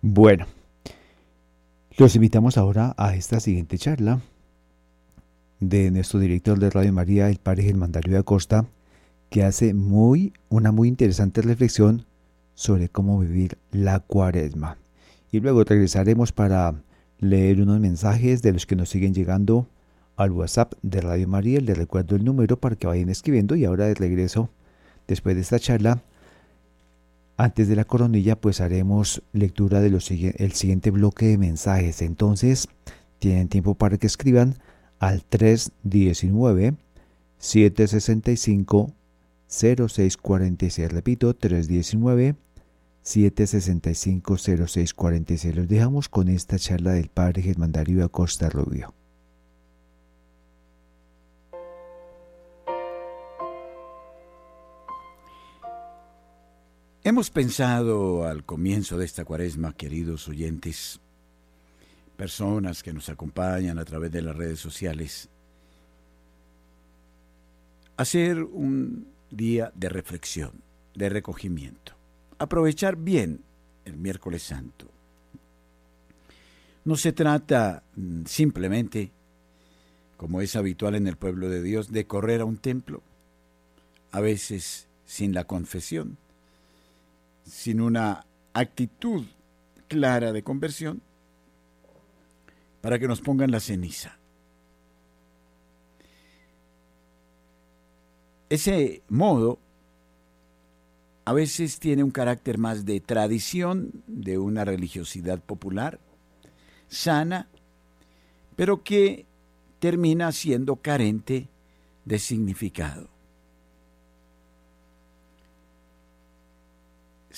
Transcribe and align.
Bueno, 0.00 0.46
los 1.96 2.14
invitamos 2.14 2.56
ahora 2.56 2.94
a 2.96 3.16
esta 3.16 3.40
siguiente 3.40 3.78
charla 3.78 4.20
de 5.58 5.90
nuestro 5.90 6.20
director 6.20 6.60
de 6.60 6.70
Radio 6.70 6.92
María, 6.92 7.28
el 7.28 7.38
padre 7.38 7.64
Germán 7.64 7.90
Darío 7.90 8.12
de 8.12 8.20
Acosta, 8.20 8.66
que 9.28 9.42
hace 9.42 9.74
muy, 9.74 10.34
una 10.50 10.70
muy 10.70 10.86
interesante 10.86 11.42
reflexión 11.42 12.06
sobre 12.54 12.88
cómo 12.88 13.18
vivir 13.18 13.58
la 13.72 13.98
cuaresma. 13.98 14.78
Y 15.32 15.40
luego 15.40 15.64
regresaremos 15.64 16.30
para 16.30 16.76
leer 17.18 17.60
unos 17.60 17.80
mensajes 17.80 18.40
de 18.40 18.52
los 18.52 18.66
que 18.66 18.76
nos 18.76 18.90
siguen 18.90 19.14
llegando 19.14 19.66
al 20.14 20.30
WhatsApp 20.30 20.74
de 20.82 21.00
Radio 21.00 21.26
María. 21.26 21.60
Les 21.60 21.76
recuerdo 21.76 22.14
el 22.14 22.24
número 22.24 22.56
para 22.56 22.76
que 22.76 22.86
vayan 22.86 23.08
escribiendo 23.08 23.56
y 23.56 23.64
ahora 23.64 23.86
de 23.86 23.94
regreso, 23.94 24.48
después 25.08 25.34
de 25.34 25.42
esta 25.42 25.58
charla, 25.58 26.04
antes 27.38 27.68
de 27.68 27.76
la 27.76 27.84
coronilla, 27.84 28.34
pues 28.34 28.60
haremos 28.60 29.22
lectura 29.32 29.80
del 29.80 30.00
siguiente 30.00 30.90
bloque 30.90 31.26
de 31.26 31.38
mensajes. 31.38 32.02
Entonces, 32.02 32.66
tienen 33.20 33.48
tiempo 33.48 33.76
para 33.76 33.96
que 33.96 34.08
escriban 34.08 34.56
al 34.98 35.24
319 35.24 36.74
765 37.38 38.92
0646. 39.46 40.92
Repito, 40.92 41.32
319 41.34 42.34
765 43.02 44.36
0646. 44.36 45.54
Los 45.54 45.68
dejamos 45.68 46.08
con 46.08 46.28
esta 46.28 46.58
charla 46.58 46.90
del 46.90 47.08
padre 47.08 47.42
Germán 47.42 47.70
Darío 47.70 48.04
Acosta 48.04 48.50
Rubio. 48.50 48.97
Hemos 57.08 57.30
pensado 57.30 58.26
al 58.26 58.44
comienzo 58.44 58.98
de 58.98 59.06
esta 59.06 59.24
cuaresma, 59.24 59.72
queridos 59.72 60.28
oyentes, 60.28 61.00
personas 62.18 62.82
que 62.82 62.92
nos 62.92 63.08
acompañan 63.08 63.78
a 63.78 63.84
través 63.86 64.12
de 64.12 64.20
las 64.20 64.36
redes 64.36 64.60
sociales, 64.60 65.30
hacer 67.96 68.42
un 68.42 69.06
día 69.30 69.72
de 69.74 69.88
reflexión, 69.88 70.52
de 70.94 71.08
recogimiento, 71.08 71.94
aprovechar 72.38 72.96
bien 72.96 73.40
el 73.86 73.96
miércoles 73.96 74.42
santo. 74.42 74.86
No 76.84 76.94
se 76.94 77.14
trata 77.14 77.84
mm, 77.96 78.26
simplemente, 78.26 79.12
como 80.18 80.42
es 80.42 80.56
habitual 80.56 80.94
en 80.94 81.06
el 81.06 81.16
pueblo 81.16 81.48
de 81.48 81.62
Dios, 81.62 81.90
de 81.90 82.06
correr 82.06 82.42
a 82.42 82.44
un 82.44 82.58
templo, 82.58 83.00
a 84.12 84.20
veces 84.20 84.88
sin 85.06 85.32
la 85.32 85.44
confesión, 85.44 86.18
sin 87.48 87.80
una 87.80 88.24
actitud 88.52 89.24
clara 89.88 90.32
de 90.32 90.42
conversión, 90.42 91.02
para 92.80 92.98
que 92.98 93.08
nos 93.08 93.20
pongan 93.20 93.50
la 93.50 93.60
ceniza. 93.60 94.16
Ese 98.50 99.02
modo 99.08 99.58
a 101.24 101.32
veces 101.32 101.78
tiene 101.78 102.02
un 102.02 102.10
carácter 102.10 102.56
más 102.56 102.86
de 102.86 103.00
tradición, 103.00 103.90
de 104.06 104.38
una 104.38 104.64
religiosidad 104.64 105.40
popular, 105.40 105.98
sana, 106.88 107.48
pero 108.56 108.82
que 108.82 109.26
termina 109.78 110.32
siendo 110.32 110.76
carente 110.76 111.48
de 112.06 112.18
significado. 112.18 113.08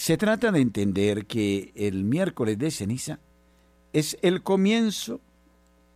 Se 0.01 0.17
trata 0.17 0.51
de 0.51 0.63
entender 0.63 1.27
que 1.27 1.73
el 1.75 2.05
miércoles 2.05 2.57
de 2.57 2.71
ceniza 2.71 3.19
es 3.93 4.17
el 4.23 4.43
comienzo 4.43 5.21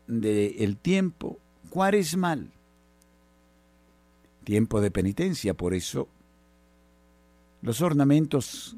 del 0.06 0.76
tiempo 0.76 1.38
cuaresmal, 1.70 2.50
tiempo 4.44 4.82
de 4.82 4.90
penitencia, 4.90 5.54
por 5.54 5.72
eso 5.72 6.06
los 7.62 7.80
ornamentos 7.80 8.76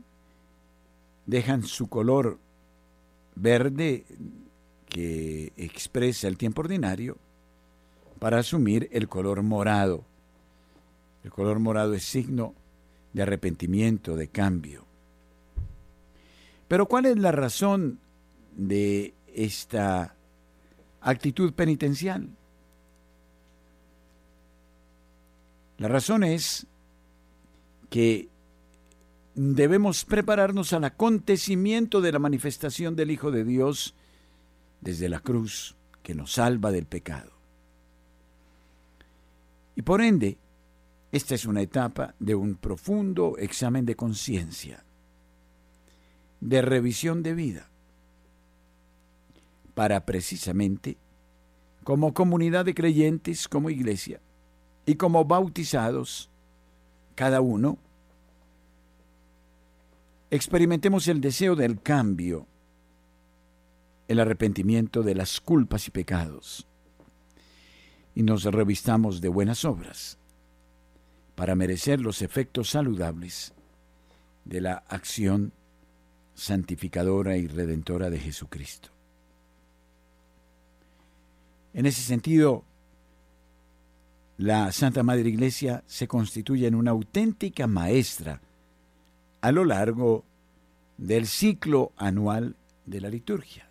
dejan 1.26 1.65
su 1.65 1.88
color 1.88 2.38
verde 3.34 4.04
que 4.88 5.53
expresa 5.56 6.28
el 6.28 6.36
tiempo 6.36 6.60
ordinario 6.60 7.19
para 8.20 8.38
asumir 8.38 8.88
el 8.92 9.09
color 9.09 9.42
morado. 9.42 10.04
El 11.25 11.32
color 11.32 11.59
morado 11.59 11.94
es 11.94 12.04
signo 12.04 12.54
de 13.12 13.22
arrepentimiento, 13.22 14.15
de 14.15 14.28
cambio. 14.28 14.85
Pero 16.69 16.87
¿cuál 16.87 17.06
es 17.06 17.16
la 17.19 17.32
razón 17.32 18.00
de 18.56 19.15
esta 19.34 20.16
actitud 21.00 21.53
penitencial? 21.53 22.28
La 25.78 25.88
razón 25.88 26.25
es 26.25 26.66
que 27.91 28.28
debemos 29.34 30.04
prepararnos 30.04 30.72
al 30.72 30.84
acontecimiento 30.84 32.00
de 32.00 32.12
la 32.12 32.19
manifestación 32.19 32.97
del 32.97 33.10
Hijo 33.10 33.31
de 33.31 33.44
Dios 33.44 33.94
desde 34.81 35.09
la 35.09 35.21
cruz 35.21 35.77
que 36.03 36.15
nos 36.15 36.33
salva 36.33 36.72
del 36.72 36.87
pecado. 36.87 37.33
Y 39.77 39.83
por 39.83 40.00
ende, 40.00 40.38
esta 41.12 41.34
es 41.34 41.44
una 41.44 41.60
etapa 41.60 42.15
de 42.19 42.34
un 42.34 42.56
profundo 42.56 43.37
examen 43.38 43.84
de 43.84 43.94
conciencia 43.94 44.85
de 46.41 46.62
revisión 46.62 47.22
de 47.22 47.34
vida 47.34 47.70
para 49.74 50.06
precisamente, 50.06 50.97
como 51.84 52.14
comunidad 52.14 52.64
de 52.64 52.74
creyentes, 52.74 53.47
como 53.47 53.69
iglesia 53.69 54.20
y 54.86 54.94
como 54.94 55.24
bautizados, 55.24 56.30
cada 57.14 57.41
uno, 57.41 57.78
experimentemos 60.30 61.08
el 61.08 61.20
deseo 61.20 61.56
del 61.56 61.80
cambio, 61.80 62.47
el 64.08 64.20
arrepentimiento 64.20 65.03
de 65.03 65.14
las 65.14 65.41
culpas 65.41 65.88
y 65.88 65.91
pecados, 65.91 66.66
y 68.14 68.22
nos 68.22 68.44
revistamos 68.44 69.20
de 69.20 69.28
buenas 69.28 69.64
obras 69.64 70.18
para 71.34 71.54
merecer 71.54 72.00
los 72.00 72.22
efectos 72.22 72.70
saludables 72.70 73.53
de 74.47 74.62
la 74.62 74.84
acción 74.88 75.53
santificadora 76.36 77.36
y 77.38 77.48
redentora 77.48 78.10
de 78.10 78.20
Jesucristo. 78.20 78.91
En 81.72 81.86
ese 81.86 82.02
sentido, 82.02 82.62
la 84.36 84.70
Santa 84.70 85.02
Madre 85.02 85.30
Iglesia 85.30 85.82
se 85.86 86.06
constituye 86.06 86.66
en 86.66 86.74
una 86.74 86.91
auténtica 86.91 87.66
maestra 87.66 88.41
a 89.41 89.50
lo 89.50 89.64
largo 89.64 90.24
del 90.98 91.26
ciclo 91.26 91.92
anual 91.97 92.54
de 92.84 93.00
la 93.00 93.08
liturgia, 93.08 93.68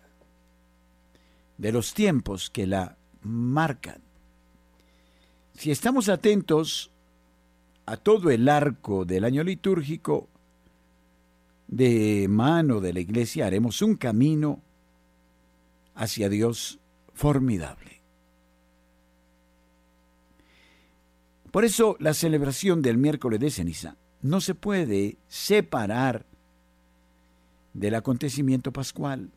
de 1.56 1.72
los 1.72 1.94
tiempos 1.94 2.50
que 2.50 2.66
la 2.66 2.96
marcan. 3.22 4.02
Si 5.54 5.70
estamos 5.70 6.08
atentos 6.08 6.90
a 7.86 7.96
todo 7.96 8.30
el 8.30 8.48
arco 8.48 9.04
del 9.04 9.24
año 9.24 9.44
litúrgico, 9.44 10.28
de 11.68 12.26
mano 12.28 12.80
de 12.80 12.92
la 12.92 13.00
iglesia 13.00 13.46
haremos 13.46 13.82
un 13.82 13.96
camino 13.96 14.62
hacia 15.94 16.28
Dios 16.28 16.78
formidable. 17.12 18.02
Por 21.50 21.64
eso 21.64 21.96
la 22.00 22.12
celebración 22.12 22.82
del 22.82 22.98
miércoles 22.98 23.40
de 23.40 23.50
ceniza 23.50 23.96
no 24.20 24.40
se 24.40 24.54
puede 24.54 25.16
separar 25.26 26.26
del 27.72 27.94
acontecimiento 27.94 28.72
pascual, 28.72 29.30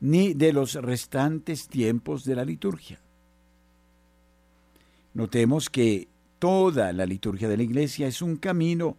ni 0.00 0.34
de 0.34 0.52
los 0.52 0.74
restantes 0.74 1.68
tiempos 1.68 2.24
de 2.24 2.34
la 2.34 2.44
liturgia. 2.44 3.00
Notemos 5.14 5.68
que 5.68 6.08
toda 6.38 6.92
la 6.92 7.06
liturgia 7.06 7.48
de 7.48 7.56
la 7.56 7.62
iglesia 7.62 8.06
es 8.06 8.22
un 8.22 8.36
camino 8.36 8.96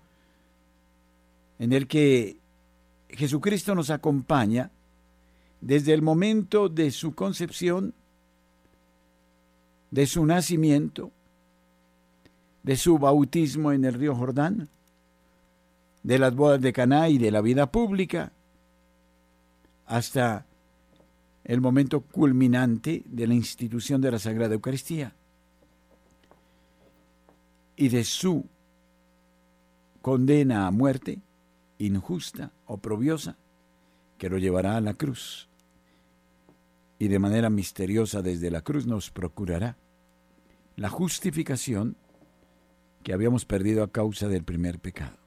en 1.62 1.74
el 1.74 1.86
que 1.86 2.38
Jesucristo 3.10 3.76
nos 3.76 3.92
acompaña 3.92 4.72
desde 5.62 5.94
el 5.94 6.02
momento 6.02 6.70
de 6.70 6.90
su 6.90 7.14
concepción, 7.14 7.94
de 9.92 10.08
su 10.08 10.26
nacimiento, 10.26 11.12
de 12.64 12.76
su 12.76 12.98
bautismo 12.98 13.72
en 13.74 13.86
el 13.86 13.94
río 13.94 14.16
Jordán, 14.16 14.70
de 16.02 16.18
las 16.18 16.34
bodas 16.34 16.62
de 16.62 16.74
Caná 16.74 17.10
y 17.10 17.20
de 17.20 17.30
la 17.30 17.42
vida 17.42 17.72
pública, 17.72 18.32
hasta 19.86 20.48
el 21.44 21.62
momento 21.62 22.02
culminante 22.02 23.04
de 23.06 23.28
la 23.28 23.36
institución 23.36 24.02
de 24.02 24.10
la 24.10 24.18
Sagrada 24.18 24.56
Eucaristía 24.56 25.14
y 27.76 27.90
de 27.90 28.04
su 28.04 28.48
condena 30.02 30.66
a 30.66 30.72
muerte 30.72 31.22
injusta, 31.86 32.52
oprobiosa, 32.66 33.38
que 34.18 34.30
lo 34.30 34.38
llevará 34.38 34.78
a 34.78 34.82
la 34.82 34.94
cruz 34.94 35.50
y 37.02 37.08
de 37.08 37.18
manera 37.18 37.50
misteriosa 37.50 38.22
desde 38.22 38.52
la 38.52 38.62
cruz 38.62 38.86
nos 38.86 39.10
procurará 39.10 39.76
la 40.76 40.88
justificación 40.88 41.98
que 43.02 43.12
habíamos 43.12 43.44
perdido 43.44 43.84
a 43.84 43.92
causa 43.92 44.28
del 44.28 44.44
primer 44.44 44.78
pecado. 44.78 45.18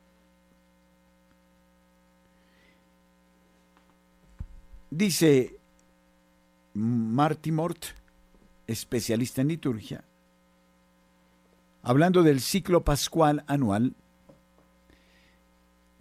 Dice 4.90 5.58
Marty 6.74 7.50
Mort, 7.50 7.86
especialista 8.68 9.40
en 9.40 9.48
liturgia, 9.48 10.04
hablando 11.82 12.22
del 12.22 12.40
ciclo 12.40 12.84
pascual 12.84 13.42
anual, 13.48 13.96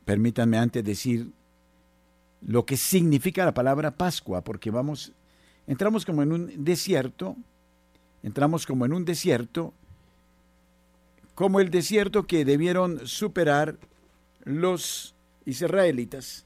permítanme 0.05 0.57
antes 0.57 0.83
decir 0.83 1.31
lo 2.41 2.65
que 2.65 2.77
significa 2.77 3.45
la 3.45 3.53
palabra 3.53 3.91
Pascua, 3.91 4.43
porque 4.43 4.69
vamos, 4.69 5.13
entramos 5.67 6.05
como 6.05 6.23
en 6.23 6.31
un 6.31 6.63
desierto, 6.63 7.35
entramos 8.21 8.65
como 8.65 8.85
en 8.85 8.93
un 8.93 9.05
desierto, 9.05 9.73
como 11.35 11.59
el 11.59 11.69
desierto 11.69 12.23
que 12.23 12.45
debieron 12.45 13.07
superar 13.07 13.77
los 14.43 15.15
israelitas. 15.45 16.45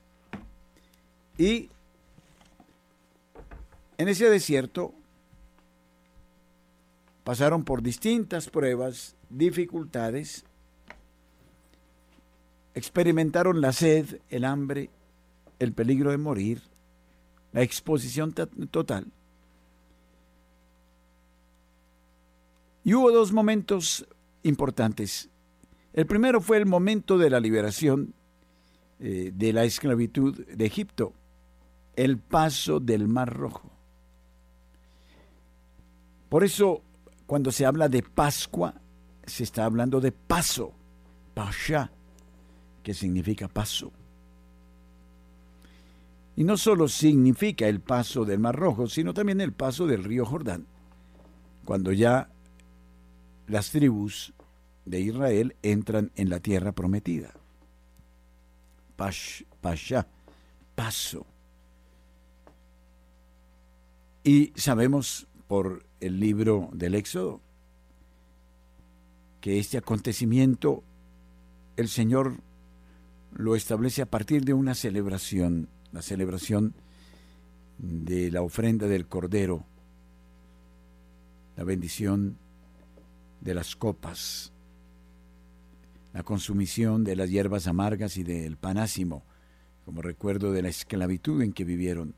Y 1.38 1.70
en 3.98 4.08
ese 4.08 4.30
desierto 4.30 4.94
pasaron 7.24 7.64
por 7.64 7.82
distintas 7.82 8.50
pruebas, 8.50 9.16
dificultades, 9.30 10.46
experimentaron 12.78 13.60
la 13.60 13.74
sed, 13.74 14.22
el 14.30 14.46
hambre, 14.46 14.90
el 15.60 15.74
peligro 15.74 16.12
de 16.12 16.18
morir, 16.18 16.62
la 17.52 17.62
exposición 17.62 18.34
total. 18.34 19.08
Y 22.84 22.94
hubo 22.94 23.12
dos 23.12 23.34
momentos 23.34 24.08
importantes. 24.44 25.30
El 25.94 26.06
primero 26.06 26.40
fue 26.40 26.58
el 26.58 26.66
momento 26.66 27.18
de 27.18 27.30
la 27.30 27.40
liberación 27.40 28.14
eh, 29.00 29.32
de 29.34 29.54
la 29.54 29.64
esclavitud 29.64 30.46
de 30.46 30.66
Egipto, 30.66 31.14
el 31.96 32.20
paso 32.20 32.80
del 32.80 33.08
Mar 33.08 33.36
Rojo. 33.36 33.72
Por 36.30 36.44
eso, 36.44 36.84
cuando 37.26 37.52
se 37.52 37.66
habla 37.66 37.90
de 37.90 38.04
Pascua, 38.04 38.76
se 39.26 39.44
está 39.44 39.66
hablando 39.66 40.00
de 40.00 40.12
paso, 40.12 40.74
pasha, 41.34 41.92
que 42.88 42.94
significa 42.94 43.50
paso. 43.50 43.92
Y 46.38 46.46
no 46.46 46.56
solo 46.56 46.88
significa 46.88 47.68
el 47.68 47.82
paso 47.82 48.24
del 48.24 48.40
Mar 48.40 48.56
Rojo, 48.56 48.88
sino 48.88 49.14
también 49.14 49.42
el 49.42 49.52
paso 49.52 49.88
del 49.88 50.06
río 50.06 50.26
Jordán, 50.26 50.66
cuando 51.66 51.92
ya 51.92 52.30
las 53.46 53.72
tribus 53.72 54.34
de 54.86 55.02
Israel 55.02 55.58
entran 55.64 56.14
en 56.16 56.30
la 56.30 56.40
tierra 56.40 56.72
prometida. 56.72 57.34
Pash, 58.96 59.44
pasha, 59.60 60.08
paso. 60.74 61.26
Y 64.24 64.54
sabemos 64.56 65.28
por 65.50 65.86
el 66.00 66.22
libro 66.22 66.70
del 66.72 66.96
Éxodo, 66.96 67.42
que 69.42 69.60
este 69.60 69.78
acontecimiento 69.78 70.84
el 71.76 71.90
Señor 71.90 72.47
lo 73.34 73.56
establece 73.56 74.02
a 74.02 74.06
partir 74.06 74.44
de 74.46 74.54
una 74.54 74.76
celebración, 74.76 75.70
la 75.92 76.02
celebración 76.02 76.74
de 77.78 78.32
la 78.32 78.42
ofrenda 78.42 78.88
del 78.88 79.08
Cordero, 79.08 79.66
la 81.56 81.64
bendición 81.64 82.38
de 83.42 83.54
las 83.54 83.76
copas, 83.76 84.52
la 86.14 86.24
consumición 86.24 87.04
de 87.04 87.16
las 87.16 87.30
hierbas 87.30 87.68
amargas 87.68 88.18
y 88.18 88.24
del 88.24 88.58
panásimo, 88.58 89.24
como 89.86 90.02
recuerdo 90.02 90.52
de 90.52 90.64
la 90.64 90.70
esclavitud 90.70 91.42
en 91.42 91.54
que 91.54 91.64
vivieron 91.64 92.16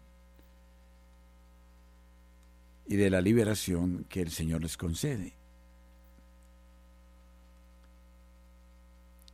y 2.87 2.95
de 2.95 3.09
la 3.09 3.21
liberación 3.21 4.05
que 4.09 4.21
el 4.21 4.31
Señor 4.31 4.61
les 4.61 4.75
concede. 4.75 5.38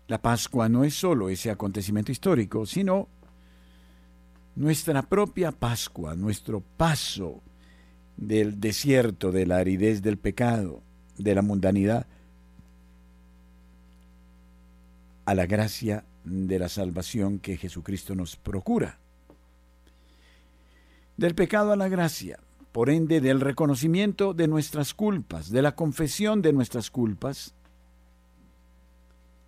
La 0.08 0.22
Pascua 0.22 0.70
no 0.70 0.84
es 0.84 0.94
solo 0.94 1.30
ese 1.30 1.50
acontecimiento 1.50 2.12
histórico, 2.12 2.66
sino 2.66 3.08
nuestra 4.56 5.02
propia 5.02 5.52
Pascua, 5.52 6.16
nuestro 6.16 6.62
paso 6.62 7.42
del 8.16 8.60
desierto, 8.60 9.32
de 9.32 9.46
la 9.46 9.58
aridez 9.58 10.02
del 10.02 10.18
pecado, 10.18 10.82
de 11.18 11.36
la 11.36 11.42
mundanidad, 11.42 12.06
a 15.26 15.34
la 15.34 15.48
gracia 15.48 16.06
de 16.24 16.60
la 16.60 16.70
salvación 16.70 17.40
que 17.40 17.58
Jesucristo 17.58 18.14
nos 18.14 18.36
procura. 18.36 19.00
Del 21.18 21.34
pecado 21.34 21.72
a 21.72 21.76
la 21.76 21.88
gracia, 21.90 22.40
por 22.72 22.90
ende 22.90 23.22
del 23.22 23.42
reconocimiento 23.42 24.34
de 24.34 24.48
nuestras 24.48 24.94
culpas, 24.94 25.50
de 25.50 25.64
la 25.64 25.76
confesión 25.76 26.42
de 26.42 26.54
nuestras 26.54 26.92
culpas, 26.92 27.55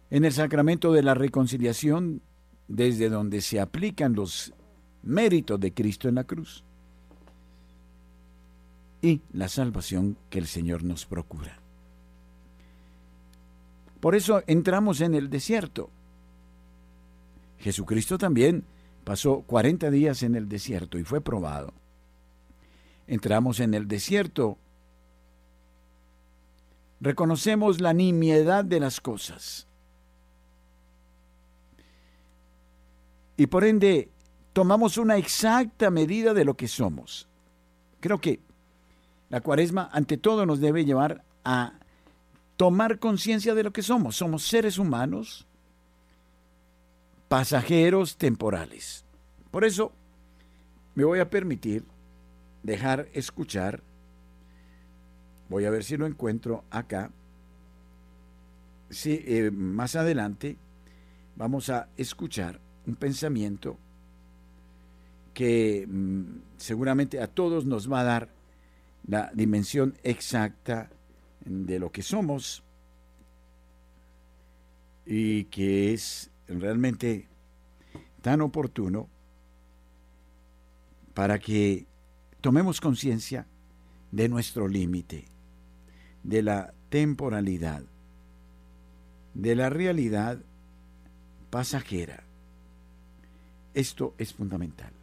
en 0.09 0.25
el 0.25 0.33
sacramento 0.33 0.93
de 0.93 1.03
la 1.03 1.13
reconciliación, 1.13 2.21
desde 2.67 3.09
donde 3.09 3.41
se 3.41 3.59
aplican 3.59 4.13
los 4.13 4.53
méritos 5.03 5.59
de 5.59 5.73
Cristo 5.73 6.09
en 6.09 6.15
la 6.15 6.23
cruz, 6.23 6.63
y 9.01 9.21
la 9.31 9.47
salvación 9.47 10.17
que 10.29 10.39
el 10.39 10.47
Señor 10.47 10.83
nos 10.83 11.05
procura. 11.05 11.59
Por 13.99 14.15
eso 14.15 14.43
entramos 14.47 15.01
en 15.01 15.15
el 15.15 15.29
desierto. 15.29 15.89
Jesucristo 17.59 18.17
también 18.17 18.63
pasó 19.03 19.41
40 19.41 19.89
días 19.91 20.23
en 20.23 20.35
el 20.35 20.47
desierto 20.49 20.97
y 20.99 21.03
fue 21.03 21.21
probado 21.21 21.73
entramos 23.07 23.59
en 23.61 23.73
el 23.73 23.87
desierto, 23.87 24.57
reconocemos 26.99 27.81
la 27.81 27.93
nimiedad 27.93 28.63
de 28.63 28.79
las 28.79 29.01
cosas. 29.01 29.66
Y 33.37 33.47
por 33.47 33.63
ende, 33.63 34.09
tomamos 34.51 34.97
una 34.97 35.17
exacta 35.17 35.91
medida 35.91 36.33
de 36.33 36.43
lo 36.43 36.57
que 36.57 36.67
somos. 36.67 37.27
Creo 37.99 38.19
que 38.19 38.39
la 39.29 39.41
cuaresma 39.41 39.87
ante 39.93 40.17
todo 40.17 40.47
nos 40.47 40.59
debe 40.59 40.83
llevar 40.83 41.23
a 41.45 41.73
tomar 42.57 42.97
conciencia 42.97 43.53
de 43.53 43.63
lo 43.63 43.71
que 43.71 43.83
somos. 43.83 44.15
Somos 44.15 44.47
seres 44.47 44.79
humanos, 44.79 45.45
pasajeros 47.27 48.17
temporales. 48.17 49.05
Por 49.51 49.63
eso 49.63 49.91
me 50.95 51.03
voy 51.03 51.19
a 51.19 51.29
permitir 51.29 51.85
dejar 52.63 53.07
escuchar. 53.13 53.83
Voy 55.49 55.65
a 55.65 55.69
ver 55.69 55.83
si 55.83 55.97
lo 55.97 56.07
encuentro 56.07 56.63
acá. 56.71 57.11
Sí, 58.89 59.23
eh, 59.27 59.51
más 59.51 59.95
adelante 59.95 60.57
vamos 61.35 61.69
a 61.69 61.89
escuchar 61.97 62.59
un 62.87 62.95
pensamiento 62.95 63.77
que 65.33 65.85
mm, 65.87 66.23
seguramente 66.57 67.21
a 67.21 67.27
todos 67.27 67.65
nos 67.65 67.91
va 67.91 67.99
a 67.99 68.05
dar 68.05 68.29
la 69.05 69.31
dimensión 69.33 69.95
exacta 70.03 70.89
de 71.45 71.79
lo 71.79 71.91
que 71.91 72.01
somos 72.01 72.63
y 75.05 75.45
que 75.45 75.93
es 75.93 76.31
realmente 76.47 77.27
tan 78.21 78.41
oportuno 78.41 79.07
para 81.13 81.39
que 81.39 81.85
tomemos 82.41 82.81
conciencia 82.81 83.47
de 84.11 84.29
nuestro 84.29 84.67
límite, 84.67 85.25
de 86.23 86.41
la 86.41 86.73
temporalidad, 86.89 87.83
de 89.33 89.55
la 89.55 89.69
realidad 89.69 90.39
pasajera. 91.49 92.26
Esto 93.77 94.15
es 94.17 94.33
fundamental. 94.33 94.96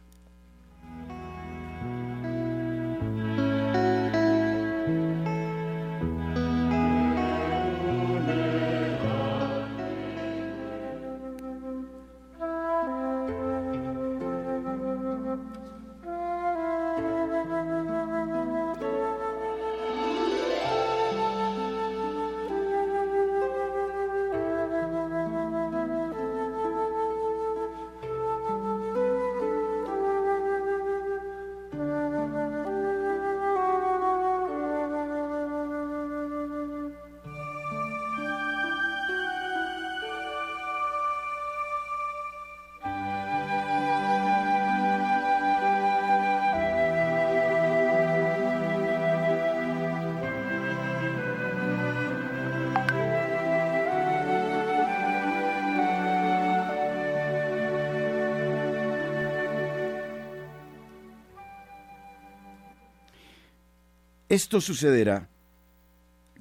Esto 64.35 64.59
sucederá 64.59 65.29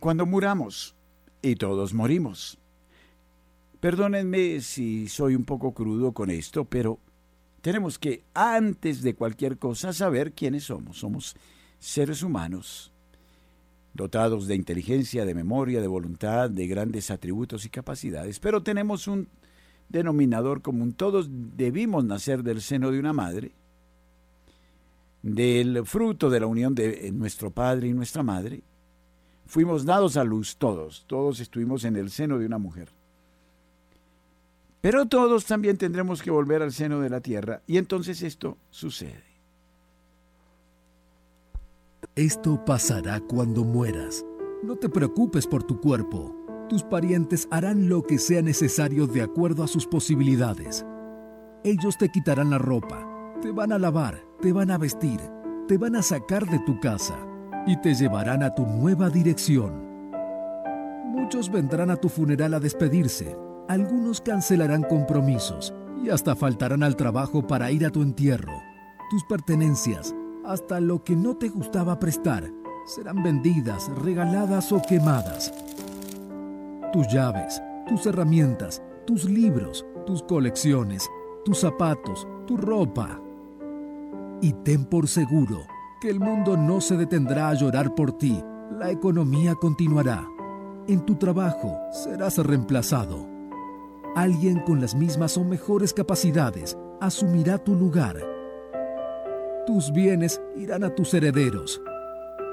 cuando 0.00 0.26
muramos, 0.26 0.96
y 1.40 1.54
todos 1.54 1.94
morimos. 1.94 2.58
Perdónenme 3.78 4.62
si 4.62 5.06
soy 5.06 5.36
un 5.36 5.44
poco 5.44 5.74
crudo 5.74 6.10
con 6.10 6.28
esto, 6.28 6.64
pero 6.64 6.98
tenemos 7.60 8.00
que, 8.00 8.24
antes 8.34 9.00
de 9.02 9.14
cualquier 9.14 9.58
cosa, 9.58 9.92
saber 9.92 10.32
quiénes 10.32 10.64
somos. 10.64 10.98
Somos 10.98 11.36
seres 11.78 12.24
humanos, 12.24 12.90
dotados 13.92 14.48
de 14.48 14.56
inteligencia, 14.56 15.24
de 15.24 15.34
memoria, 15.36 15.80
de 15.80 15.86
voluntad, 15.86 16.50
de 16.50 16.66
grandes 16.66 17.12
atributos 17.12 17.64
y 17.64 17.68
capacidades, 17.68 18.40
pero 18.40 18.64
tenemos 18.64 19.06
un 19.06 19.28
denominador 19.88 20.62
común. 20.62 20.94
Todos 20.94 21.28
debimos 21.30 22.04
nacer 22.04 22.42
del 22.42 22.60
seno 22.60 22.90
de 22.90 22.98
una 22.98 23.12
madre, 23.12 23.52
del 25.24 25.84
fruto 25.84 26.30
de 26.30 26.40
la 26.40 26.46
unión 26.46 26.74
de 26.74 27.10
nuestro 27.12 27.50
padre 27.50 27.88
y 27.88 27.92
nuestra 27.92 28.22
madre, 28.22 28.62
Fuimos 29.46 29.84
dados 29.84 30.16
a 30.16 30.24
luz 30.24 30.56
todos, 30.56 31.04
todos 31.06 31.40
estuvimos 31.40 31.84
en 31.84 31.96
el 31.96 32.10
seno 32.10 32.38
de 32.38 32.46
una 32.46 32.58
mujer. 32.58 32.90
Pero 34.80 35.06
todos 35.06 35.44
también 35.46 35.76
tendremos 35.76 36.22
que 36.22 36.30
volver 36.30 36.62
al 36.62 36.72
seno 36.72 37.00
de 37.00 37.10
la 37.10 37.20
tierra 37.20 37.62
y 37.66 37.78
entonces 37.78 38.22
esto 38.22 38.58
sucede. 38.70 39.22
Esto 42.16 42.64
pasará 42.64 43.20
cuando 43.20 43.64
mueras. 43.64 44.24
No 44.62 44.76
te 44.76 44.88
preocupes 44.88 45.46
por 45.46 45.62
tu 45.62 45.80
cuerpo. 45.80 46.34
Tus 46.68 46.82
parientes 46.82 47.48
harán 47.50 47.88
lo 47.88 48.02
que 48.02 48.18
sea 48.18 48.40
necesario 48.40 49.06
de 49.06 49.22
acuerdo 49.22 49.62
a 49.62 49.68
sus 49.68 49.86
posibilidades. 49.86 50.84
Ellos 51.64 51.96
te 51.98 52.08
quitarán 52.10 52.50
la 52.50 52.58
ropa, 52.58 53.06
te 53.44 53.52
van 53.52 53.72
a 53.72 53.78
lavar, 53.78 54.24
te 54.40 54.54
van 54.54 54.70
a 54.70 54.78
vestir, 54.78 55.20
te 55.68 55.76
van 55.76 55.96
a 55.96 56.02
sacar 56.02 56.46
de 56.46 56.58
tu 56.60 56.80
casa 56.80 57.14
y 57.66 57.78
te 57.82 57.94
llevarán 57.94 58.42
a 58.42 58.54
tu 58.54 58.64
nueva 58.64 59.10
dirección. 59.10 59.84
Muchos 61.12 61.52
vendrán 61.52 61.90
a 61.90 61.96
tu 61.96 62.08
funeral 62.08 62.54
a 62.54 62.58
despedirse, 62.58 63.36
algunos 63.68 64.22
cancelarán 64.22 64.82
compromisos 64.84 65.74
y 66.02 66.08
hasta 66.08 66.34
faltarán 66.34 66.82
al 66.82 66.96
trabajo 66.96 67.46
para 67.46 67.70
ir 67.70 67.84
a 67.84 67.90
tu 67.90 68.00
entierro. 68.00 68.54
Tus 69.10 69.22
pertenencias, 69.24 70.14
hasta 70.46 70.80
lo 70.80 71.04
que 71.04 71.14
no 71.14 71.36
te 71.36 71.50
gustaba 71.50 71.98
prestar, 71.98 72.50
serán 72.86 73.22
vendidas, 73.22 73.90
regaladas 74.02 74.72
o 74.72 74.80
quemadas. 74.80 75.52
Tus 76.94 77.06
llaves, 77.08 77.62
tus 77.86 78.06
herramientas, 78.06 78.82
tus 79.06 79.28
libros, 79.28 79.84
tus 80.06 80.22
colecciones, 80.22 81.06
tus 81.44 81.58
zapatos, 81.58 82.26
tu 82.46 82.56
ropa. 82.56 83.20
Y 84.44 84.52
ten 84.52 84.84
por 84.84 85.08
seguro 85.08 85.66
el 86.08 86.20
mundo 86.20 86.56
no 86.56 86.80
se 86.80 86.96
detendrá 86.96 87.48
a 87.48 87.54
llorar 87.54 87.94
por 87.94 88.12
ti. 88.18 88.42
La 88.70 88.90
economía 88.90 89.54
continuará. 89.54 90.28
En 90.86 91.00
tu 91.06 91.14
trabajo 91.14 91.78
serás 91.92 92.36
reemplazado. 92.38 93.26
Alguien 94.14 94.60
con 94.60 94.80
las 94.80 94.94
mismas 94.94 95.36
o 95.38 95.44
mejores 95.44 95.94
capacidades 95.94 96.76
asumirá 97.00 97.58
tu 97.58 97.74
lugar. 97.74 98.16
Tus 99.66 99.92
bienes 99.92 100.40
irán 100.56 100.84
a 100.84 100.94
tus 100.94 101.14
herederos. 101.14 101.80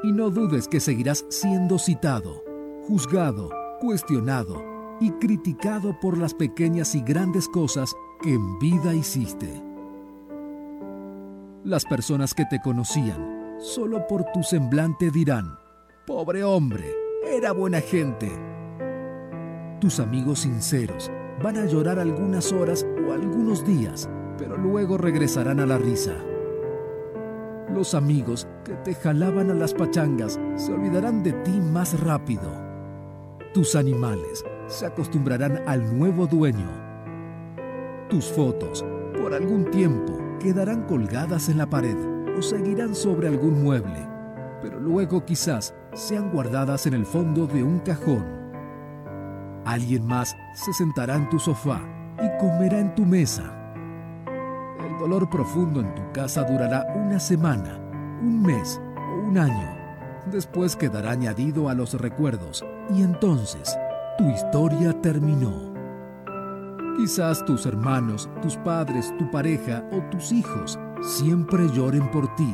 Y 0.04 0.14
no 0.14 0.30
dudes 0.30 0.68
que 0.68 0.80
seguirás 0.80 1.26
siendo 1.30 1.78
citado, 1.78 2.44
juzgado, 2.88 3.50
cuestionado 3.82 4.64
y 5.02 5.12
criticado 5.12 6.00
por 6.00 6.18
las 6.18 6.34
pequeñas 6.34 6.96
y 6.96 7.02
grandes 7.02 7.50
cosas 7.50 7.94
que 8.22 8.34
en 8.34 8.60
vida 8.60 8.94
hiciste. 8.94 9.71
Las 11.64 11.86
personas 11.86 12.34
que 12.34 12.46
te 12.46 12.60
conocían 12.60 13.58
solo 13.60 14.08
por 14.08 14.24
tu 14.32 14.42
semblante 14.42 15.12
dirán, 15.12 15.60
pobre 16.08 16.44
hombre, 16.44 16.92
era 17.32 17.52
buena 17.52 17.82
gente. 17.82 18.32
Tus 19.80 20.00
amigos 20.00 20.40
sinceros 20.40 21.12
van 21.44 21.58
a 21.58 21.68
llorar 21.68 22.00
algunas 22.00 22.52
horas 22.52 22.84
o 23.08 23.14
algunos 23.14 23.64
días, 23.64 24.10
pero 24.40 24.58
luego 24.58 24.98
regresarán 24.98 25.60
a 25.60 25.68
la 25.68 25.78
risa. 25.78 26.16
Los 27.72 27.94
amigos 27.94 28.48
que 28.66 28.74
te 28.78 28.96
jalaban 28.96 29.52
a 29.52 29.54
las 29.54 29.76
pachangas 29.76 30.40
se 30.56 30.74
olvidarán 30.74 31.22
de 31.22 31.34
ti 31.34 31.52
más 31.52 32.00
rápido. 32.02 32.52
Tus 33.54 33.76
animales 33.76 34.44
se 34.66 34.88
acostumbrarán 34.88 35.62
al 35.68 35.96
nuevo 35.96 36.26
dueño. 36.26 36.72
Tus 38.10 38.26
fotos, 38.32 38.84
por 39.22 39.36
algún 39.36 39.70
tiempo, 39.70 40.31
quedarán 40.42 40.84
colgadas 40.84 41.50
en 41.50 41.58
la 41.58 41.70
pared 41.70 41.96
o 42.38 42.42
seguirán 42.42 42.96
sobre 42.96 43.28
algún 43.28 43.64
mueble, 43.64 44.08
pero 44.62 44.80
luego 44.80 45.24
quizás 45.24 45.76
sean 45.94 46.32
guardadas 46.32 46.88
en 46.88 46.96
el 46.96 47.06
fondo 47.06 47.46
de 47.46 47.64
un 47.64 47.80
cajón. 47.80 48.26
Alguien 49.66 50.06
más 50.06 50.36
se 50.56 50.74
sentará 50.74 51.16
en 51.16 51.30
tu 51.30 51.38
sofá 51.38 51.82
y 52.18 52.40
comerá 52.40 52.80
en 52.80 52.96
tu 52.96 53.06
mesa. 53.06 53.56
El 54.80 54.98
dolor 54.98 55.30
profundo 55.30 55.80
en 55.80 55.94
tu 55.94 56.12
casa 56.12 56.44
durará 56.44 56.88
una 56.96 57.20
semana, 57.20 57.78
un 58.22 58.42
mes 58.42 58.82
o 58.98 59.28
un 59.28 59.38
año. 59.38 59.78
Después 60.32 60.76
quedará 60.76 61.12
añadido 61.12 61.70
a 61.70 61.76
los 61.76 61.94
recuerdos 61.94 62.66
y 62.94 63.04
entonces 63.04 63.78
tu 64.18 64.28
historia 64.30 65.00
terminó. 65.02 65.71
Quizás 67.02 67.44
tus 67.44 67.66
hermanos, 67.66 68.30
tus 68.44 68.58
padres, 68.58 69.12
tu 69.18 69.32
pareja 69.32 69.84
o 69.92 70.08
tus 70.12 70.32
hijos 70.32 70.78
siempre 71.02 71.68
lloren 71.74 72.12
por 72.12 72.36
ti. 72.36 72.54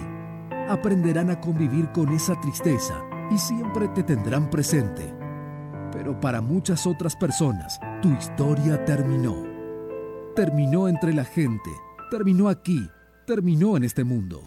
Aprenderán 0.70 1.30
a 1.30 1.42
convivir 1.42 1.92
con 1.92 2.14
esa 2.14 2.40
tristeza 2.40 3.04
y 3.30 3.38
siempre 3.38 3.90
te 3.90 4.04
tendrán 4.04 4.50
presente. 4.50 5.14
Pero 5.92 6.18
para 6.22 6.40
muchas 6.40 6.88
otras 6.88 7.14
personas, 7.18 7.78
tu 8.02 8.10
historia 8.14 8.86
terminó. 8.86 9.36
Terminó 10.34 10.88
entre 10.88 11.14
la 11.14 11.26
gente, 11.26 11.72
terminó 12.10 12.48
aquí, 12.48 12.90
terminó 13.26 13.76
en 13.76 13.84
este 13.84 14.06
mundo. 14.06 14.44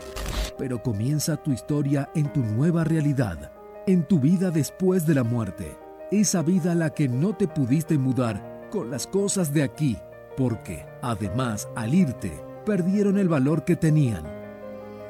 Pero 0.56 0.82
comienza 0.82 1.36
tu 1.36 1.52
historia 1.52 2.10
en 2.14 2.32
tu 2.32 2.40
nueva 2.40 2.84
realidad, 2.84 3.52
en 3.86 4.08
tu 4.08 4.18
vida 4.18 4.50
después 4.50 5.06
de 5.06 5.14
la 5.14 5.24
muerte. 5.24 5.76
Esa 6.10 6.40
vida 6.40 6.72
a 6.72 6.74
la 6.74 6.88
que 6.88 7.06
no 7.06 7.36
te 7.36 7.46
pudiste 7.46 7.98
mudar 7.98 8.59
con 8.70 8.90
las 8.90 9.06
cosas 9.06 9.52
de 9.52 9.62
aquí, 9.62 9.98
porque, 10.36 10.86
además, 11.02 11.68
al 11.76 11.92
irte, 11.94 12.32
perdieron 12.64 13.18
el 13.18 13.28
valor 13.28 13.64
que 13.64 13.76
tenían. 13.76 14.22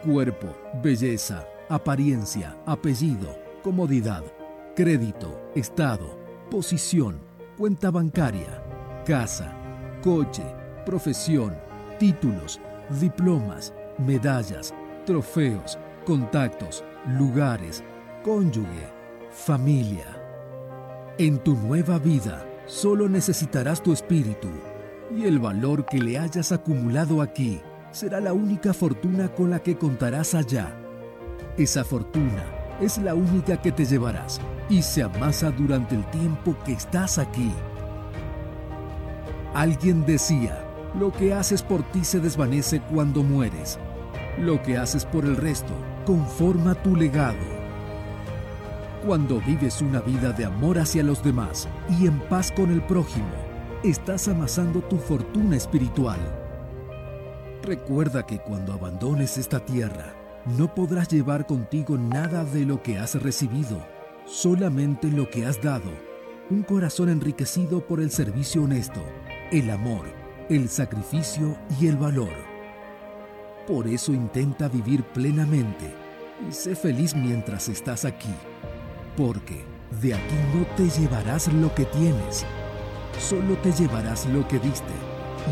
Cuerpo, 0.05 0.49
belleza, 0.83 1.47
apariencia, 1.69 2.57
apellido, 2.67 3.39
comodidad, 3.63 4.25
crédito, 4.75 5.51
estado, 5.55 6.19
posición, 6.51 7.21
cuenta 7.59 7.91
bancaria, 7.91 8.63
casa, 9.05 9.53
coche, 10.03 10.45
profesión, 10.87 11.55
títulos, 11.99 12.61
diplomas, 12.99 13.75
medallas, 13.99 14.75
trofeos, 15.05 15.79
contactos, 16.07 16.83
lugares, 17.19 17.85
cónyuge, 18.25 18.89
familia. 19.31 20.07
En 21.19 21.39
tu 21.39 21.55
nueva 21.55 21.99
vida 21.99 22.47
solo 22.71 23.09
necesitarás 23.09 23.83
tu 23.83 23.93
espíritu 23.93 24.49
y 25.15 25.25
el 25.25 25.41
valor 25.41 25.85
que 25.87 25.99
le 25.99 26.19
hayas 26.19 26.53
acumulado 26.53 27.21
aquí 27.21 27.61
será 27.91 28.21
la 28.21 28.33
única 28.33 28.73
fortuna 28.73 29.29
con 29.29 29.51
la 29.51 29.59
que 29.59 29.77
contarás 29.77 30.35
allá. 30.35 30.73
Esa 31.57 31.83
fortuna 31.83 32.45
es 32.81 32.99
la 32.99 33.15
única 33.15 33.61
que 33.61 33.73
te 33.73 33.85
llevarás 33.85 34.41
y 34.69 34.83
se 34.83 35.03
amasa 35.03 35.51
durante 35.51 35.97
el 35.97 36.09
tiempo 36.11 36.57
que 36.65 36.73
estás 36.73 37.19
aquí. 37.19 37.51
Alguien 39.53 40.07
decía, 40.07 40.65
lo 40.97 41.13
que 41.13 41.35
haces 41.35 41.63
por 41.63 41.83
ti 41.91 42.05
se 42.05 42.21
desvanece 42.21 42.81
cuando 42.83 43.25
mueres. 43.25 43.81
Lo 44.39 44.63
que 44.63 44.79
haces 44.79 45.05
por 45.05 45.25
el 45.25 45.37
resto 45.37 45.75
conforma 46.07 46.77
tu 46.77 46.95
legado. 46.95 47.60
Cuando 49.05 49.41
vives 49.41 49.81
una 49.81 50.01
vida 50.03 50.31
de 50.31 50.45
amor 50.45 50.79
hacia 50.79 51.03
los 51.03 51.25
demás 51.25 51.67
y 51.99 52.07
en 52.07 52.21
paz 52.29 52.53
con 52.53 52.71
el 52.71 52.83
prójimo, 52.83 53.33
estás 53.83 54.29
amasando 54.29 54.83
tu 54.83 54.99
fortuna 54.99 55.57
espiritual. 55.57 56.19
Recuerda 57.63 58.27
que 58.27 58.41
cuando 58.41 58.75
abandones 58.75 59.39
esta 59.39 59.65
tierra, 59.65 60.13
no 60.59 60.75
podrás 60.75 61.09
llevar 61.09 61.47
contigo 61.47 61.97
nada 61.97 62.45
de 62.45 62.67
lo 62.67 62.83
que 62.83 62.99
has 62.99 63.15
recibido, 63.23 63.83
solamente 64.27 65.09
lo 65.11 65.31
que 65.31 65.47
has 65.47 65.63
dado, 65.63 65.91
un 66.51 66.63
corazón 66.63 67.09
enriquecido 67.09 67.87
por 67.87 68.01
el 68.01 68.11
servicio 68.11 68.65
honesto, 68.65 69.01
el 69.51 69.71
amor, 69.71 70.05
el 70.51 70.69
sacrificio 70.69 71.57
y 71.81 71.87
el 71.87 71.97
valor. 71.97 72.35
Por 73.67 73.89
eso 73.89 74.13
intenta 74.13 74.69
vivir 74.69 75.05
plenamente 75.05 75.91
y 76.47 76.53
sé 76.53 76.77
feliz 76.77 77.15
mientras 77.15 77.71
estás 77.71 78.05
aquí, 78.05 78.35
porque 79.21 79.63
de 80.01 80.15
aquí 80.15 80.35
no 80.55 80.65
te 80.77 80.89
llevarás 80.89 81.53
lo 81.53 81.75
que 81.75 81.85
tienes, 81.85 82.47
solo 83.19 83.55
te 83.59 83.71
llevarás 83.71 84.25
lo 84.25 84.49
que 84.49 84.59
diste 84.59 84.95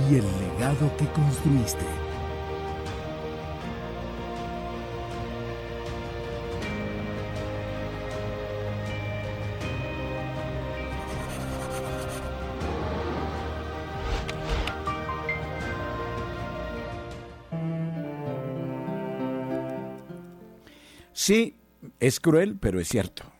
y 0.08 0.14
el 0.14 0.24
legado 0.40 0.90
que 0.96 1.06
construiste. 1.08 1.84
Sí, 21.12 21.54
es 22.00 22.18
cruel, 22.18 22.56
pero 22.58 22.80
es 22.80 22.88
cierto. 22.88 23.37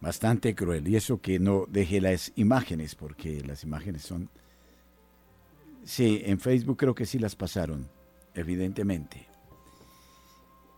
Bastante 0.00 0.54
cruel. 0.54 0.86
Y 0.88 0.96
eso 0.96 1.20
que 1.20 1.38
no 1.38 1.66
deje 1.68 2.00
las 2.00 2.32
imágenes, 2.36 2.94
porque 2.94 3.42
las 3.42 3.64
imágenes 3.64 4.02
son... 4.02 4.28
Sí, 5.84 6.22
en 6.24 6.40
Facebook 6.40 6.76
creo 6.76 6.94
que 6.94 7.06
sí 7.06 7.18
las 7.18 7.36
pasaron, 7.36 7.88
evidentemente. 8.34 9.26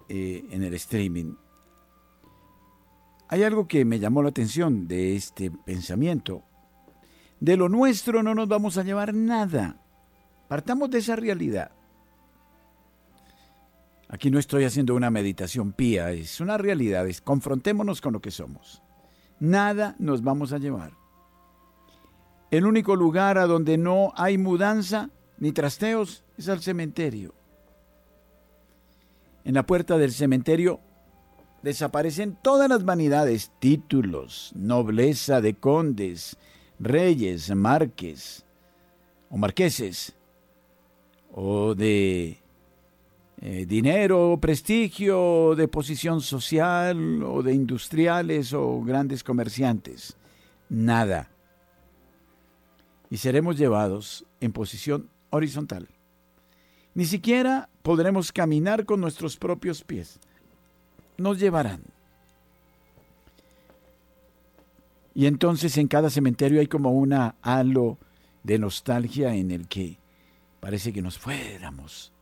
Eh, 0.08 0.46
en 0.50 0.62
el 0.62 0.74
streaming. 0.74 1.34
Hay 3.28 3.42
algo 3.42 3.68
que 3.68 3.84
me 3.84 3.98
llamó 3.98 4.22
la 4.22 4.30
atención 4.30 4.88
de 4.88 5.16
este 5.16 5.50
pensamiento. 5.50 6.42
De 7.40 7.56
lo 7.56 7.68
nuestro 7.68 8.22
no 8.22 8.34
nos 8.34 8.48
vamos 8.48 8.78
a 8.78 8.84
llevar 8.84 9.14
nada. 9.14 9.80
Partamos 10.48 10.90
de 10.90 10.98
esa 10.98 11.14
realidad. 11.14 11.72
Aquí 14.08 14.30
no 14.30 14.38
estoy 14.38 14.64
haciendo 14.64 14.94
una 14.94 15.10
meditación 15.10 15.72
pía, 15.72 16.10
es 16.12 16.40
una 16.40 16.56
realidad, 16.56 17.06
confrontémonos 17.22 18.00
con 18.00 18.14
lo 18.14 18.20
que 18.20 18.30
somos. 18.30 18.82
Nada 19.40 19.94
nos 19.98 20.22
vamos 20.22 20.52
a 20.52 20.58
llevar. 20.58 20.92
El 22.50 22.66
único 22.66 22.96
lugar 22.96 23.38
a 23.38 23.46
donde 23.46 23.76
no 23.76 24.12
hay 24.16 24.38
mudanza 24.38 25.10
ni 25.38 25.52
trasteos 25.52 26.24
es 26.36 26.48
al 26.48 26.60
cementerio. 26.60 27.34
En 29.44 29.54
la 29.54 29.64
puerta 29.64 29.98
del 29.98 30.12
cementerio 30.12 30.80
desaparecen 31.62 32.36
todas 32.42 32.68
las 32.68 32.84
vanidades, 32.84 33.50
títulos, 33.58 34.52
nobleza 34.54 35.40
de 35.40 35.54
condes, 35.54 36.36
reyes, 36.78 37.54
marques 37.54 38.44
o 39.30 39.36
marqueses, 39.36 40.14
o 41.32 41.74
de 41.74 42.40
eh, 43.40 43.66
dinero, 43.66 44.36
prestigio, 44.40 45.54
de 45.54 45.68
posición 45.68 46.20
social 46.20 47.22
o 47.22 47.42
de 47.42 47.54
industriales 47.54 48.52
o 48.52 48.82
grandes 48.82 49.22
comerciantes. 49.22 50.16
Nada. 50.68 51.30
Y 53.10 53.18
seremos 53.18 53.56
llevados 53.56 54.24
en 54.40 54.52
posición 54.52 55.08
horizontal. 55.30 55.88
Ni 56.94 57.04
siquiera 57.04 57.68
podremos 57.82 58.32
caminar 58.32 58.84
con 58.84 59.00
nuestros 59.00 59.36
propios 59.36 59.84
pies. 59.84 60.18
Nos 61.16 61.38
llevarán. 61.38 61.82
Y 65.14 65.26
entonces 65.26 65.78
en 65.78 65.86
cada 65.86 66.10
cementerio 66.10 66.58
hay 66.60 66.66
como 66.66 66.90
una 66.90 67.36
halo 67.42 67.98
de 68.42 68.58
nostalgia 68.58 69.34
en 69.34 69.52
el 69.52 69.68
que 69.68 69.98
parece 70.60 70.92
que 70.92 71.02
nos 71.02 71.18
fuéramos 71.18 72.12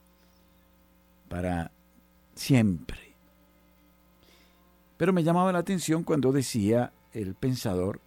para 1.36 1.70
siempre. 2.34 3.12
Pero 4.96 5.12
me 5.12 5.22
llamaba 5.22 5.52
la 5.52 5.58
atención 5.58 6.02
cuando 6.02 6.32
decía 6.32 6.94
el 7.12 7.34
pensador 7.34 8.00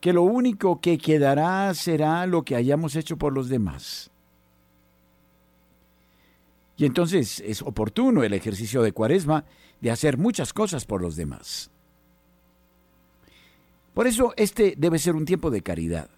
que 0.00 0.12
lo 0.12 0.22
único 0.22 0.80
que 0.80 0.96
quedará 0.96 1.74
será 1.74 2.24
lo 2.28 2.44
que 2.44 2.54
hayamos 2.54 2.94
hecho 2.94 3.16
por 3.16 3.32
los 3.32 3.48
demás. 3.48 4.12
Y 6.76 6.84
entonces 6.84 7.40
es 7.40 7.62
oportuno 7.62 8.22
el 8.22 8.34
ejercicio 8.34 8.80
de 8.80 8.92
cuaresma 8.92 9.44
de 9.80 9.90
hacer 9.90 10.18
muchas 10.18 10.52
cosas 10.52 10.84
por 10.84 11.02
los 11.02 11.16
demás. 11.16 11.68
Por 13.92 14.06
eso 14.06 14.34
este 14.36 14.74
debe 14.78 15.00
ser 15.00 15.16
un 15.16 15.24
tiempo 15.24 15.50
de 15.50 15.62
caridad. 15.62 16.10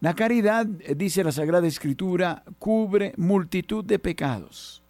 La 0.00 0.14
caridad, 0.14 0.66
eh, 0.80 0.94
dice 0.94 1.24
la 1.24 1.32
Sagrada 1.32 1.66
Escritura, 1.66 2.44
cubre 2.58 3.14
multitud 3.16 3.84
de 3.84 3.98
pecados. 3.98 4.82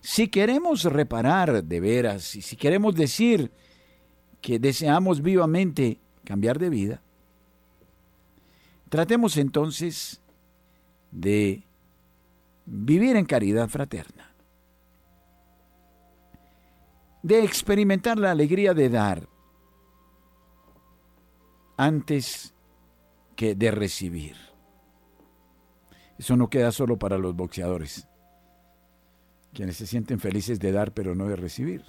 Si 0.00 0.28
queremos 0.28 0.84
reparar 0.84 1.64
de 1.64 1.80
veras 1.80 2.36
y 2.36 2.42
si 2.42 2.56
queremos 2.56 2.94
decir 2.94 3.50
que 4.40 4.60
deseamos 4.60 5.20
vivamente 5.20 5.98
cambiar 6.24 6.60
de 6.60 6.70
vida, 6.70 7.02
tratemos 8.88 9.36
entonces 9.36 10.20
de 11.10 11.64
vivir 12.66 13.16
en 13.16 13.24
caridad 13.24 13.68
fraterna, 13.68 14.32
de 17.22 17.42
experimentar 17.42 18.16
la 18.16 18.30
alegría 18.30 18.74
de 18.74 18.88
dar 18.88 19.28
antes 21.76 22.54
que 23.36 23.54
de 23.54 23.70
recibir. 23.70 24.36
Eso 26.18 26.36
no 26.36 26.48
queda 26.48 26.72
solo 26.72 26.98
para 26.98 27.18
los 27.18 27.36
boxeadores, 27.36 28.08
quienes 29.52 29.76
se 29.76 29.86
sienten 29.86 30.18
felices 30.18 30.58
de 30.58 30.72
dar 30.72 30.92
pero 30.92 31.14
no 31.14 31.28
de 31.28 31.36
recibir. 31.36 31.84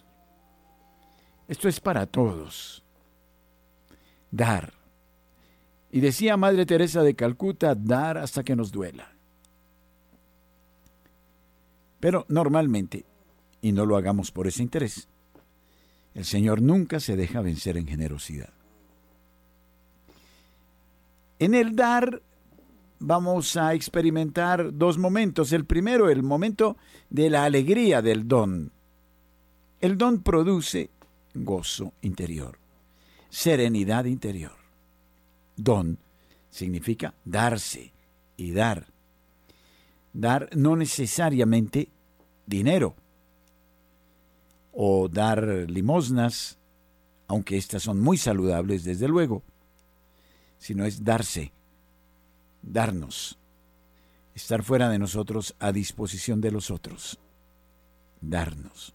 Esto 1.47 1.69
es 1.69 1.79
para 1.79 2.05
todos. 2.05 2.83
Dar. 4.31 4.73
Y 5.89 6.01
decía 6.01 6.35
Madre 6.35 6.65
Teresa 6.65 7.01
de 7.01 7.15
Calcuta, 7.15 7.73
dar 7.73 8.17
hasta 8.17 8.43
que 8.43 8.55
nos 8.55 8.71
duela. 8.71 9.13
Pero 12.01 12.25
normalmente, 12.27 13.05
y 13.61 13.71
no 13.71 13.85
lo 13.85 13.95
hagamos 13.95 14.31
por 14.31 14.47
ese 14.47 14.61
interés, 14.61 15.07
el 16.13 16.25
Señor 16.25 16.61
nunca 16.61 16.99
se 16.99 17.15
deja 17.15 17.41
vencer 17.41 17.77
en 17.77 17.87
generosidad. 17.87 18.56
En 21.39 21.53
el 21.53 21.75
dar 21.75 22.21
vamos 22.99 23.57
a 23.57 23.73
experimentar 23.73 24.75
dos 24.75 24.97
momentos. 24.97 25.51
El 25.51 25.65
primero, 25.65 26.09
el 26.09 26.23
momento 26.23 26.77
de 27.09 27.29
la 27.29 27.43
alegría 27.43 28.01
del 28.01 28.27
don. 28.27 28.71
El 29.79 29.97
don 29.97 30.23
produce 30.23 30.89
gozo 31.35 31.93
interior, 32.01 32.57
serenidad 33.29 34.05
interior. 34.05 34.57
Don 35.55 35.99
significa 36.49 37.13
darse 37.23 37.93
y 38.35 38.51
dar. 38.51 38.87
Dar 40.13 40.49
no 40.55 40.75
necesariamente 40.75 41.89
dinero 42.47 42.95
o 44.71 45.07
dar 45.07 45.45
limosnas, 45.69 46.57
aunque 47.27 47.57
estas 47.57 47.83
son 47.83 47.99
muy 47.99 48.17
saludables 48.17 48.83
desde 48.83 49.07
luego 49.07 49.43
sino 50.57 50.85
es 50.85 51.03
darse, 51.03 51.51
darnos, 52.61 53.37
estar 54.35 54.63
fuera 54.63 54.89
de 54.89 54.99
nosotros 54.99 55.55
a 55.59 55.71
disposición 55.71 56.41
de 56.41 56.51
los 56.51 56.71
otros, 56.71 57.19
darnos. 58.21 58.93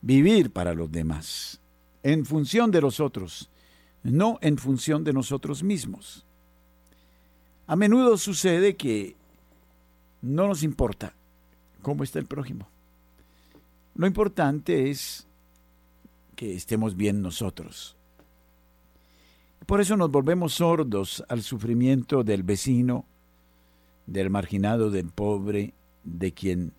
Vivir 0.00 0.52
para 0.52 0.74
los 0.74 0.90
demás, 0.90 1.60
en 2.02 2.24
función 2.24 2.70
de 2.70 2.80
los 2.80 3.00
otros, 3.00 3.50
no 4.02 4.38
en 4.40 4.58
función 4.58 5.04
de 5.04 5.12
nosotros 5.12 5.62
mismos. 5.62 6.24
A 7.66 7.76
menudo 7.76 8.16
sucede 8.16 8.76
que 8.76 9.16
no 10.22 10.46
nos 10.48 10.62
importa 10.62 11.14
cómo 11.82 12.04
está 12.04 12.18
el 12.18 12.26
prójimo. 12.26 12.68
Lo 13.94 14.06
importante 14.06 14.90
es 14.90 15.26
que 16.34 16.54
estemos 16.54 16.96
bien 16.96 17.20
nosotros. 17.20 17.97
Por 19.68 19.82
eso 19.82 19.98
nos 19.98 20.10
volvemos 20.10 20.54
sordos 20.54 21.22
al 21.28 21.42
sufrimiento 21.42 22.24
del 22.24 22.42
vecino, 22.42 23.04
del 24.06 24.30
marginado, 24.30 24.90
del 24.90 25.10
pobre, 25.10 25.74
de 26.04 26.32
quien 26.32 26.72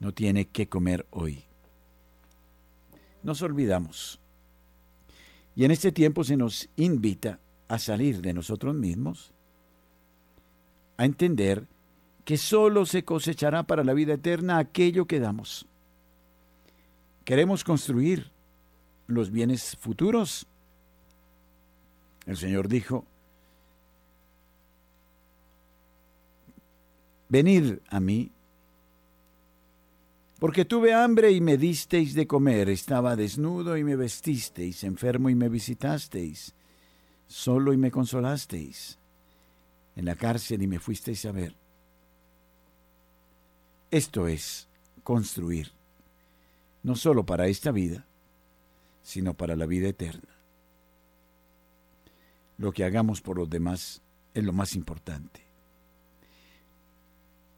no 0.00 0.14
tiene 0.14 0.46
que 0.46 0.66
comer 0.66 1.04
hoy. 1.10 1.44
Nos 3.22 3.42
olvidamos. 3.42 4.20
Y 5.54 5.66
en 5.66 5.70
este 5.70 5.92
tiempo 5.92 6.24
se 6.24 6.38
nos 6.38 6.70
invita 6.76 7.40
a 7.68 7.78
salir 7.78 8.22
de 8.22 8.32
nosotros 8.32 8.74
mismos, 8.74 9.34
a 10.96 11.04
entender 11.04 11.66
que 12.24 12.38
solo 12.38 12.86
se 12.86 13.04
cosechará 13.04 13.64
para 13.64 13.84
la 13.84 13.92
vida 13.92 14.14
eterna 14.14 14.56
aquello 14.56 15.04
que 15.04 15.20
damos. 15.20 15.66
Queremos 17.26 17.64
construir 17.64 18.30
los 19.08 19.30
bienes 19.30 19.76
futuros 19.78 20.46
el 22.26 22.36
Señor 22.36 22.68
dijo, 22.68 23.04
venid 27.28 27.78
a 27.88 28.00
mí, 28.00 28.30
porque 30.38 30.64
tuve 30.64 30.92
hambre 30.92 31.30
y 31.30 31.40
me 31.40 31.56
disteis 31.56 32.14
de 32.14 32.26
comer, 32.26 32.68
estaba 32.68 33.16
desnudo 33.16 33.76
y 33.76 33.84
me 33.84 33.96
vestisteis, 33.96 34.84
enfermo 34.84 35.28
y 35.30 35.34
me 35.34 35.48
visitasteis, 35.48 36.54
solo 37.26 37.72
y 37.72 37.76
me 37.76 37.90
consolasteis, 37.90 38.98
en 39.96 40.04
la 40.06 40.16
cárcel 40.16 40.62
y 40.62 40.66
me 40.66 40.78
fuisteis 40.78 41.24
a 41.26 41.32
ver. 41.32 41.54
Esto 43.90 44.26
es 44.26 44.66
construir, 45.02 45.70
no 46.82 46.96
solo 46.96 47.24
para 47.24 47.46
esta 47.46 47.70
vida, 47.70 48.06
sino 49.02 49.34
para 49.34 49.56
la 49.56 49.66
vida 49.66 49.88
eterna 49.88 50.33
lo 52.64 52.72
que 52.72 52.82
hagamos 52.82 53.20
por 53.20 53.36
los 53.36 53.50
demás 53.50 54.00
es 54.32 54.42
lo 54.42 54.54
más 54.54 54.74
importante. 54.74 55.42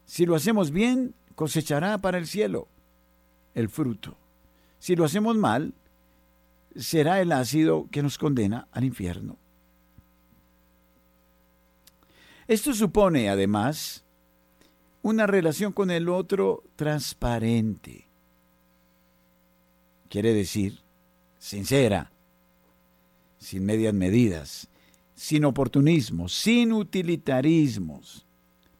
Si 0.05 0.25
lo 0.25 0.35
hacemos 0.35 0.69
bien, 0.69 1.15
cosechará 1.33 1.97
para 1.97 2.17
el 2.17 2.27
cielo 2.27 2.67
el 3.55 3.69
fruto. 3.69 4.17
Si 4.79 4.97
lo 4.97 5.05
hacemos 5.05 5.37
mal, 5.37 5.73
será 6.75 7.21
el 7.21 7.31
ácido 7.31 7.87
que 7.89 8.03
nos 8.03 8.17
condena 8.17 8.67
al 8.73 8.83
infierno. 8.83 9.37
Esto 12.45 12.73
supone, 12.73 13.29
además, 13.29 14.03
una 15.03 15.25
relación 15.25 15.71
con 15.71 15.89
el 15.89 16.09
otro 16.09 16.65
transparente. 16.75 18.07
Quiere 20.09 20.33
decir, 20.33 20.81
sincera, 21.39 22.11
sin 23.39 23.65
medias 23.65 23.93
medidas, 23.93 24.69
sin 25.17 25.45
oportunismo, 25.45 26.29
sin 26.29 26.71
utilitarismos. 26.71 28.25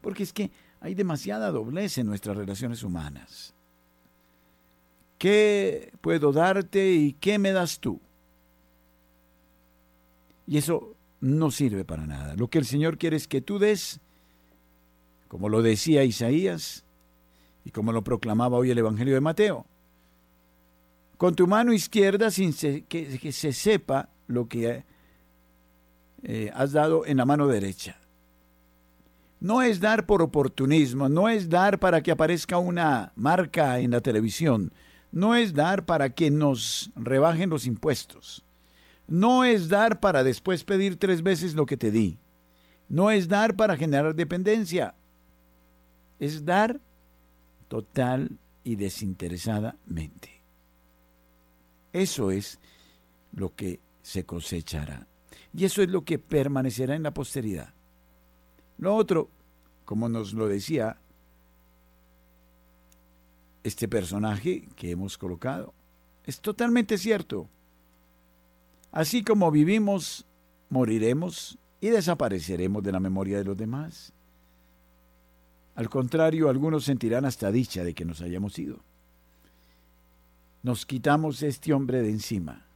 Porque 0.01 0.21
es 0.21 0.31
que 0.31 0.51
hay 0.79 0.93
demasiada 0.93 1.51
doblez 1.51 1.97
en 1.97 2.05
nuestras 2.05 2.37
relaciones 2.37 2.83
humanas. 2.83 3.55
¿Qué 5.17 5.91
puedo 5.99 6.31
darte 6.31 6.93
y 6.93 7.13
qué 7.13 7.39
me 7.39 7.51
das 7.51 7.79
tú? 7.79 7.99
Y 10.45 10.57
eso 10.57 10.95
no 11.19 11.49
sirve 11.49 11.83
para 11.83 12.05
nada. 12.05 12.35
Lo 12.35 12.49
que 12.49 12.59
el 12.59 12.65
Señor 12.65 12.99
quiere 12.99 13.17
es 13.17 13.27
que 13.27 13.41
tú 13.41 13.57
des, 13.57 13.99
como 15.27 15.49
lo 15.49 15.63
decía 15.63 16.03
Isaías 16.03 16.85
y 17.65 17.71
como 17.71 17.91
lo 17.91 18.03
proclamaba 18.03 18.57
hoy 18.57 18.69
el 18.69 18.77
Evangelio 18.77 19.15
de 19.15 19.21
Mateo, 19.21 19.65
con 21.17 21.35
tu 21.35 21.47
mano 21.47 21.73
izquierda 21.73 22.29
sin 22.29 22.53
que, 22.53 23.31
se 23.31 23.53
sepa 23.53 24.09
lo 24.27 24.47
que 24.47 24.85
eh, 26.29 26.51
has 26.53 26.73
dado 26.73 27.05
en 27.05 27.15
la 27.15 27.25
mano 27.25 27.47
derecha. 27.47 27.97
No 29.39 29.61
es 29.61 29.79
dar 29.79 30.05
por 30.05 30.21
oportunismo, 30.21 31.07
no 31.07 31.29
es 31.29 31.47
dar 31.47 31.79
para 31.79 32.01
que 32.03 32.11
aparezca 32.11 32.57
una 32.57 33.13
marca 33.15 33.79
en 33.79 33.91
la 33.91 34.01
televisión, 34.01 34.73
no 35.11 35.35
es 35.35 35.53
dar 35.53 35.85
para 35.85 36.09
que 36.09 36.29
nos 36.29 36.91
rebajen 36.95 37.49
los 37.49 37.65
impuestos, 37.65 38.43
no 39.07 39.45
es 39.45 39.69
dar 39.69 40.01
para 40.01 40.25
después 40.25 40.65
pedir 40.65 40.97
tres 40.97 41.23
veces 41.23 41.53
lo 41.53 41.65
que 41.65 41.77
te 41.77 41.91
di, 41.91 42.17
no 42.89 43.09
es 43.09 43.29
dar 43.29 43.55
para 43.55 43.77
generar 43.77 44.13
dependencia, 44.13 44.95
es 46.19 46.43
dar 46.43 46.81
total 47.69 48.37
y 48.65 48.75
desinteresadamente. 48.75 50.43
Eso 51.93 52.31
es 52.31 52.59
lo 53.31 53.55
que 53.55 53.79
se 54.01 54.25
cosechará. 54.25 55.07
Y 55.57 55.65
eso 55.65 55.81
es 55.81 55.89
lo 55.89 56.05
que 56.05 56.19
permanecerá 56.19 56.95
en 56.95 57.01
la 57.01 57.15
posteridad. 57.15 57.73
Lo 58.77 58.95
otro, 58.95 59.31
como 59.85 60.07
nos 60.07 60.33
lo 60.33 60.47
decía 60.47 61.01
este 63.63 63.87
personaje 63.87 64.69
que 64.75 64.91
hemos 64.91 65.17
colocado, 65.17 65.73
es 66.25 66.41
totalmente 66.41 66.99
cierto. 66.99 67.49
Así 68.91 69.23
como 69.23 69.49
vivimos, 69.49 70.27
moriremos 70.69 71.57
y 71.81 71.87
desapareceremos 71.87 72.83
de 72.83 72.91
la 72.91 72.99
memoria 72.99 73.39
de 73.39 73.45
los 73.45 73.57
demás. 73.57 74.13
Al 75.73 75.89
contrario, 75.89 76.49
algunos 76.49 76.83
sentirán 76.83 77.25
hasta 77.25 77.51
dicha 77.51 77.83
de 77.83 77.95
que 77.95 78.05
nos 78.05 78.21
hayamos 78.21 78.59
ido. 78.59 78.77
Nos 80.61 80.85
quitamos 80.85 81.41
este 81.41 81.73
hombre 81.73 82.03
de 82.03 82.11
encima 82.11 82.66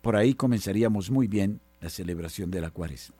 Por 0.00 0.16
ahí 0.16 0.34
comenzaríamos 0.34 1.10
muy 1.10 1.28
bien 1.28 1.60
la 1.80 1.90
celebración 1.90 2.50
de 2.50 2.60
la 2.60 2.70
cuaresma. 2.70 3.19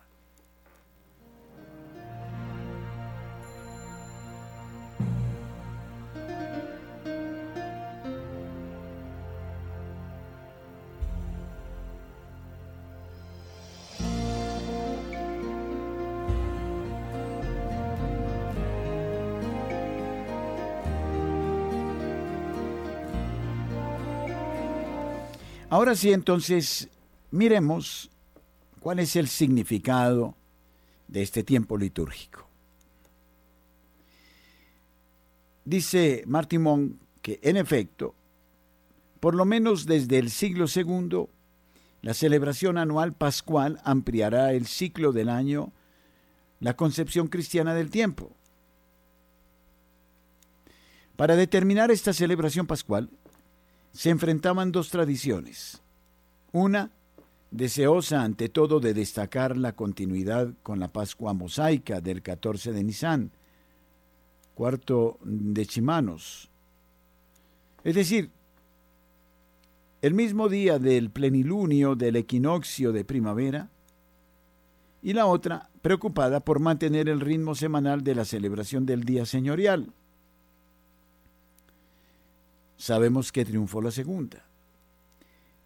Ahora 25.81 25.95
sí, 25.95 26.13
entonces, 26.13 26.91
miremos 27.31 28.11
cuál 28.81 28.99
es 28.99 29.17
el 29.17 29.29
significado 29.29 30.37
de 31.09 31.23
este 31.23 31.43
tiempo 31.43 31.79
litúrgico. 31.79 32.47
Dice 35.65 36.23
Martimón 36.27 37.01
que, 37.23 37.41
en 37.43 37.57
efecto, 37.57 38.15
por 39.21 39.35
lo 39.35 39.47
menos 39.47 39.87
desde 39.87 40.19
el 40.19 40.29
siglo 40.29 40.67
II, 40.69 41.29
la 42.03 42.13
celebración 42.13 42.77
anual 42.77 43.15
pascual 43.15 43.81
ampliará 43.83 44.53
el 44.53 44.67
ciclo 44.67 45.13
del 45.13 45.31
año, 45.31 45.73
la 46.59 46.77
concepción 46.77 47.29
cristiana 47.29 47.73
del 47.73 47.89
tiempo. 47.89 48.37
Para 51.17 51.37
determinar 51.37 51.91
esta 51.91 52.13
celebración 52.13 52.67
pascual, 52.67 53.09
se 53.93 54.11
enfrentaban 54.11 54.73
dos 54.73 54.91
tradiciones. 54.91 55.83
Una, 56.53 56.91
deseosa 57.51 58.23
ante 58.23 58.49
todo 58.49 58.81
de 58.81 58.95
destacar 58.95 59.57
la 59.57 59.73
continuidad 59.73 60.55
con 60.63 60.79
la 60.79 60.89
Pascua 60.89 61.35
mosaica 61.35 62.01
del 62.01 62.23
14 62.23 62.73
de 62.73 62.85
Nisan, 62.85 63.31
cuarto 64.55 65.19
de 65.23 65.67
Chimanos. 65.67 66.49
Es 67.83 67.95
decir, 67.95 68.31
el 70.03 70.15
mismo 70.15 70.49
día 70.49 70.79
del 70.79 71.11
plenilunio 71.11 71.97
del 71.97 72.17
equinoccio 72.17 72.93
de 72.93 73.05
primavera, 73.05 73.69
y 75.03 75.15
la 75.15 75.27
otra 75.27 75.71
preocupada 75.83 76.41
por 76.41 76.61
mantener 76.61 77.09
el 77.09 77.21
ritmo 77.21 77.55
semanal 77.55 78.05
de 78.05 78.15
la 78.15 78.25
celebración 78.25 78.85
del 78.85 79.05
día 79.05 79.25
señorial 79.25 79.95
sabemos 82.81 83.31
que 83.31 83.45
triunfó 83.45 83.83
la 83.83 83.91
segunda. 83.91 84.43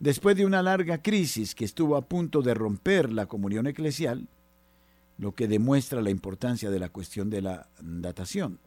Después 0.00 0.36
de 0.36 0.44
una 0.44 0.62
larga 0.62 1.00
crisis 1.00 1.54
que 1.54 1.64
estuvo 1.64 1.96
a 1.96 2.02
punto 2.02 2.42
de 2.42 2.54
romper 2.54 3.12
la 3.12 3.26
comunión 3.26 3.68
eclesial, 3.68 4.26
lo 5.16 5.32
que 5.32 5.46
demuestra 5.46 6.02
la 6.02 6.10
importancia 6.10 6.70
de 6.70 6.80
la 6.80 6.88
cuestión 6.88 7.30
de 7.30 7.40
la 7.40 7.68
datación. 7.80 8.58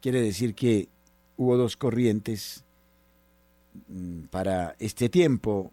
Quiere 0.00 0.20
decir 0.20 0.56
que 0.56 0.88
hubo 1.36 1.56
dos 1.56 1.76
corrientes 1.76 2.64
mm, 3.86 4.22
para 4.24 4.74
este 4.80 5.08
tiempo 5.08 5.70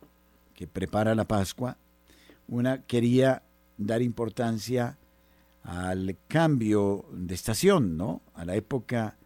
que 0.54 0.68
prepara 0.68 1.16
la 1.16 1.26
Pascua. 1.26 1.78
Una 2.48 2.84
quería 2.84 3.42
dar 3.76 4.04
importancia 4.04 5.00
al 5.64 6.16
cambio 6.28 7.06
de 7.12 7.34
estación, 7.34 7.98
¿no? 7.98 8.22
A 8.36 8.46
la 8.46 8.56
época 8.56 9.18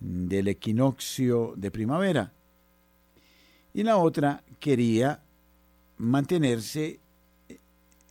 del 0.00 0.48
equinoccio 0.48 1.54
de 1.56 1.70
primavera. 1.70 2.32
Y 3.74 3.82
la 3.82 3.96
otra 3.96 4.42
quería 4.58 5.22
mantenerse 5.98 7.00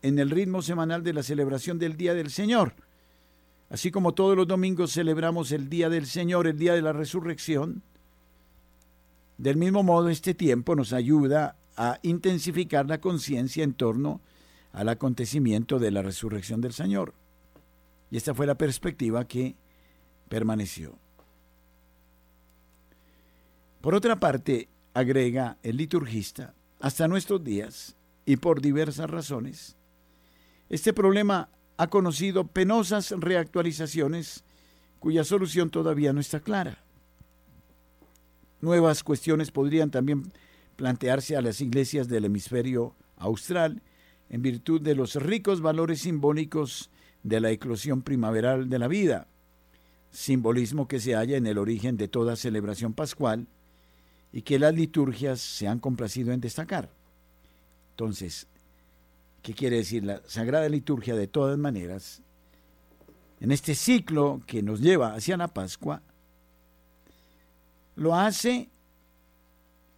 en 0.02 0.20
el 0.20 0.30
ritmo 0.30 0.62
semanal 0.62 1.04
de 1.04 1.14
la 1.14 1.24
celebración 1.24 1.80
del 1.80 1.98
Día 1.98 2.14
del 2.14 2.30
Señor. 2.30 2.74
Así 3.70 3.90
como 3.90 4.14
todos 4.14 4.38
los 4.38 4.48
domingos 4.48 4.94
celebramos 4.94 5.52
el 5.52 5.70
Día 5.70 5.90
del 5.90 6.06
Señor, 6.06 6.48
el 6.48 6.58
Día 6.58 6.74
de 6.74 6.82
la 6.82 6.94
Resurrección, 6.94 7.82
del 9.38 9.58
mismo 9.58 9.84
modo 9.84 10.10
este 10.10 10.34
tiempo 10.34 10.76
nos 10.76 10.94
ayuda 10.94 11.58
a 11.76 12.00
intensificar 12.04 12.86
la 12.86 13.02
conciencia 13.02 13.64
en 13.64 13.74
torno 13.74 14.22
al 14.72 14.90
acontecimiento 14.90 15.80
de 15.80 15.92
la 15.92 16.02
resurrección 16.02 16.62
del 16.62 16.74
Señor. 16.74 17.14
Y 18.12 18.18
esta 18.18 18.34
fue 18.34 18.46
la 18.46 18.56
perspectiva 18.56 19.26
que 19.26 19.56
permaneció. 20.30 20.98
Por 23.86 23.94
otra 23.94 24.20
parte, 24.20 24.68
agrega 24.96 25.60
el 25.62 25.78
liturgista, 25.78 26.56
hasta 26.80 27.08
nuestros 27.08 27.44
días, 27.44 27.96
y 28.26 28.38
por 28.38 28.60
diversas 28.60 29.08
razones, 29.08 29.78
este 30.70 30.92
problema 30.92 31.50
ha 31.78 31.86
conocido 31.86 32.48
penosas 32.48 33.12
reactualizaciones 33.12 34.44
cuya 34.98 35.24
solución 35.24 35.70
todavía 35.70 36.14
no 36.14 36.20
está 36.20 36.40
clara. 36.40 36.84
Nuevas 38.60 39.04
cuestiones 39.04 39.52
podrían 39.52 39.92
también 39.92 40.34
plantearse 40.78 41.38
a 41.38 41.44
las 41.44 41.62
iglesias 41.62 42.08
del 42.08 42.26
hemisferio 42.26 42.96
austral 43.18 43.84
en 44.32 44.42
virtud 44.42 44.82
de 44.82 44.96
los 44.96 45.14
ricos 45.14 45.62
valores 45.62 46.02
simbólicos 46.02 46.90
de 47.22 47.40
la 47.40 47.52
eclosión 47.52 48.02
primaveral 48.02 48.68
de 48.68 48.80
la 48.80 48.88
vida, 48.88 49.28
simbolismo 50.10 50.88
que 50.88 51.00
se 51.00 51.14
halla 51.14 51.38
en 51.38 51.46
el 51.46 51.60
origen 51.60 51.98
de 51.98 52.08
toda 52.08 52.36
celebración 52.36 52.96
pascual 52.96 53.48
y 54.36 54.44
que 54.44 54.60
las 54.60 54.76
liturgias 54.76 55.42
se 55.42 55.68
han 55.68 55.80
complacido 55.80 56.32
en 56.32 56.42
destacar. 56.42 56.92
Entonces, 57.94 58.48
¿Qué 59.46 59.54
quiere 59.54 59.76
decir? 59.76 60.04
La 60.04 60.24
Sagrada 60.26 60.68
Liturgia, 60.68 61.16
de 61.16 61.28
todas 61.28 61.56
maneras, 61.56 62.24
en 63.40 63.52
este 63.52 63.76
ciclo 63.76 64.42
que 64.48 64.64
nos 64.64 64.82
lleva 64.82 65.14
hacia 65.14 65.38
la 65.38 65.50
Pascua, 65.50 66.02
lo 67.96 68.16
hace 68.16 68.72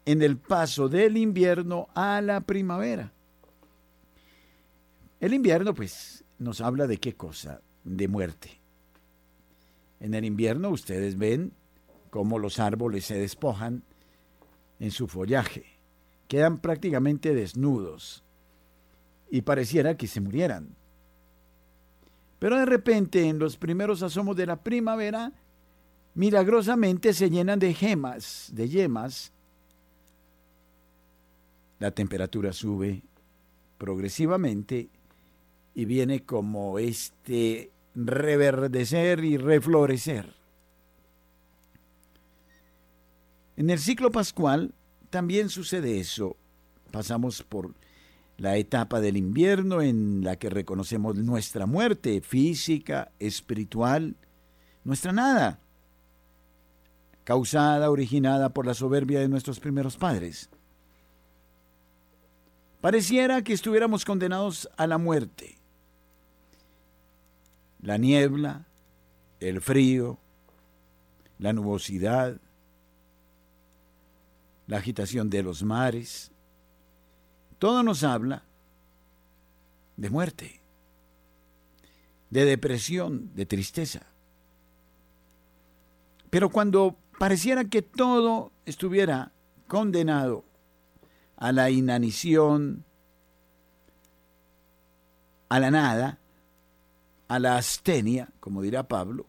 en 0.03 0.21
el 0.21 0.37
paso 0.37 0.89
del 0.89 1.15
invierno 1.15 1.87
a 1.95 2.19
la 2.19 2.41
primavera. 2.41 3.13
El 5.21 5.33
invierno, 5.33 5.73
pues, 5.73 6.25
nos 6.39 6.59
habla 6.59 6.85
de 6.85 6.97
qué 6.97 7.15
cosa? 7.15 7.61
De 7.85 8.09
muerte. 8.09 8.59
En 10.01 10.13
el 10.13 10.25
invierno 10.25 10.71
ustedes 10.71 11.17
ven 11.17 11.53
cómo 12.09 12.37
los 12.37 12.59
árboles 12.59 13.05
se 13.05 13.17
despojan 13.17 13.83
en 14.79 14.91
su 14.91 15.07
follaje, 15.07 15.65
quedan 16.27 16.59
prácticamente 16.59 17.33
desnudos 17.33 18.23
y 19.29 19.41
pareciera 19.41 19.97
que 19.97 20.07
se 20.07 20.21
murieran. 20.21 20.75
Pero 22.39 22.57
de 22.57 22.65
repente, 22.65 23.27
en 23.27 23.39
los 23.39 23.57
primeros 23.57 24.03
asomos 24.03 24.35
de 24.35 24.45
la 24.45 24.57
primavera, 24.57 25.33
milagrosamente 26.13 27.13
se 27.13 27.29
llenan 27.29 27.59
de 27.59 27.73
gemas, 27.73 28.49
de 28.53 28.69
yemas. 28.69 29.31
La 31.79 31.91
temperatura 31.91 32.53
sube 32.53 33.03
progresivamente 33.77 34.89
y 35.73 35.85
viene 35.85 36.23
como 36.23 36.79
este 36.79 37.71
reverdecer 37.95 39.23
y 39.23 39.37
reflorecer. 39.37 40.33
En 43.57 43.69
el 43.69 43.79
ciclo 43.79 44.11
pascual 44.11 44.73
también 45.09 45.49
sucede 45.49 45.99
eso. 45.99 46.37
Pasamos 46.91 47.43
por 47.43 47.75
la 48.37 48.55
etapa 48.55 49.01
del 49.01 49.17
invierno 49.17 49.81
en 49.81 50.23
la 50.23 50.37
que 50.37 50.49
reconocemos 50.49 51.15
nuestra 51.17 51.65
muerte 51.65 52.21
física, 52.21 53.11
espiritual, 53.19 54.15
nuestra 54.85 55.11
nada, 55.11 55.59
causada, 57.25 57.91
originada 57.91 58.53
por 58.53 58.65
la 58.65 58.73
soberbia 58.73 59.19
de 59.19 59.27
nuestros 59.27 59.59
primeros 59.59 59.97
padres. 59.97 60.49
Pareciera 62.79 63.41
que 63.41 63.53
estuviéramos 63.53 64.05
condenados 64.05 64.69
a 64.77 64.87
la 64.87 64.97
muerte 64.97 65.57
la 67.81 67.97
niebla, 67.97 68.65
el 69.39 69.61
frío, 69.61 70.19
la 71.39 71.53
nubosidad, 71.53 72.39
la 74.67 74.77
agitación 74.77 75.29
de 75.29 75.43
los 75.43 75.63
mares, 75.63 76.31
todo 77.57 77.81
nos 77.83 78.03
habla 78.03 78.43
de 79.95 80.09
muerte, 80.09 80.61
de 82.29 82.45
depresión, 82.45 83.33
de 83.33 83.45
tristeza. 83.45 84.05
Pero 86.29 86.49
cuando 86.49 86.97
pareciera 87.17 87.65
que 87.65 87.81
todo 87.81 88.51
estuviera 88.65 89.31
condenado 89.67 90.43
a 91.37 91.51
la 91.51 91.69
inanición, 91.69 92.83
a 95.49 95.59
la 95.59 95.71
nada, 95.71 96.19
a 97.27 97.39
la 97.39 97.57
astenia, 97.57 98.29
como 98.39 98.61
dirá 98.61 98.87
Pablo, 98.87 99.25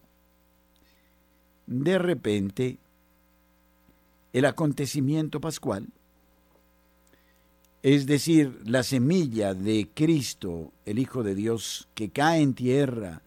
de 1.65 1.97
repente 1.97 2.79
el 4.33 4.45
acontecimiento 4.45 5.41
pascual, 5.41 5.87
es 7.81 8.05
decir, 8.05 8.59
la 8.65 8.83
semilla 8.83 9.53
de 9.53 9.89
Cristo, 9.93 10.73
el 10.85 10.99
Hijo 10.99 11.23
de 11.23 11.33
Dios, 11.33 11.87
que 11.93 12.09
cae 12.09 12.41
en 12.41 12.53
tierra 12.53 13.21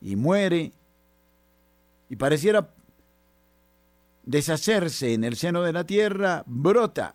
y 0.00 0.16
muere, 0.16 0.72
y 2.08 2.16
pareciera 2.16 2.72
deshacerse 4.24 5.12
en 5.12 5.24
el 5.24 5.36
seno 5.36 5.62
de 5.62 5.72
la 5.72 5.84
tierra, 5.84 6.44
brota 6.46 7.14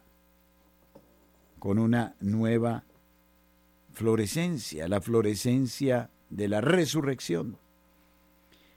con 1.60 1.80
una 1.80 2.16
nueva 2.20 2.84
florescencia, 3.94 4.88
la 4.88 5.02
florescencia 5.02 6.12
de 6.30 6.48
la 6.48 6.62
resurrección. 6.62 7.58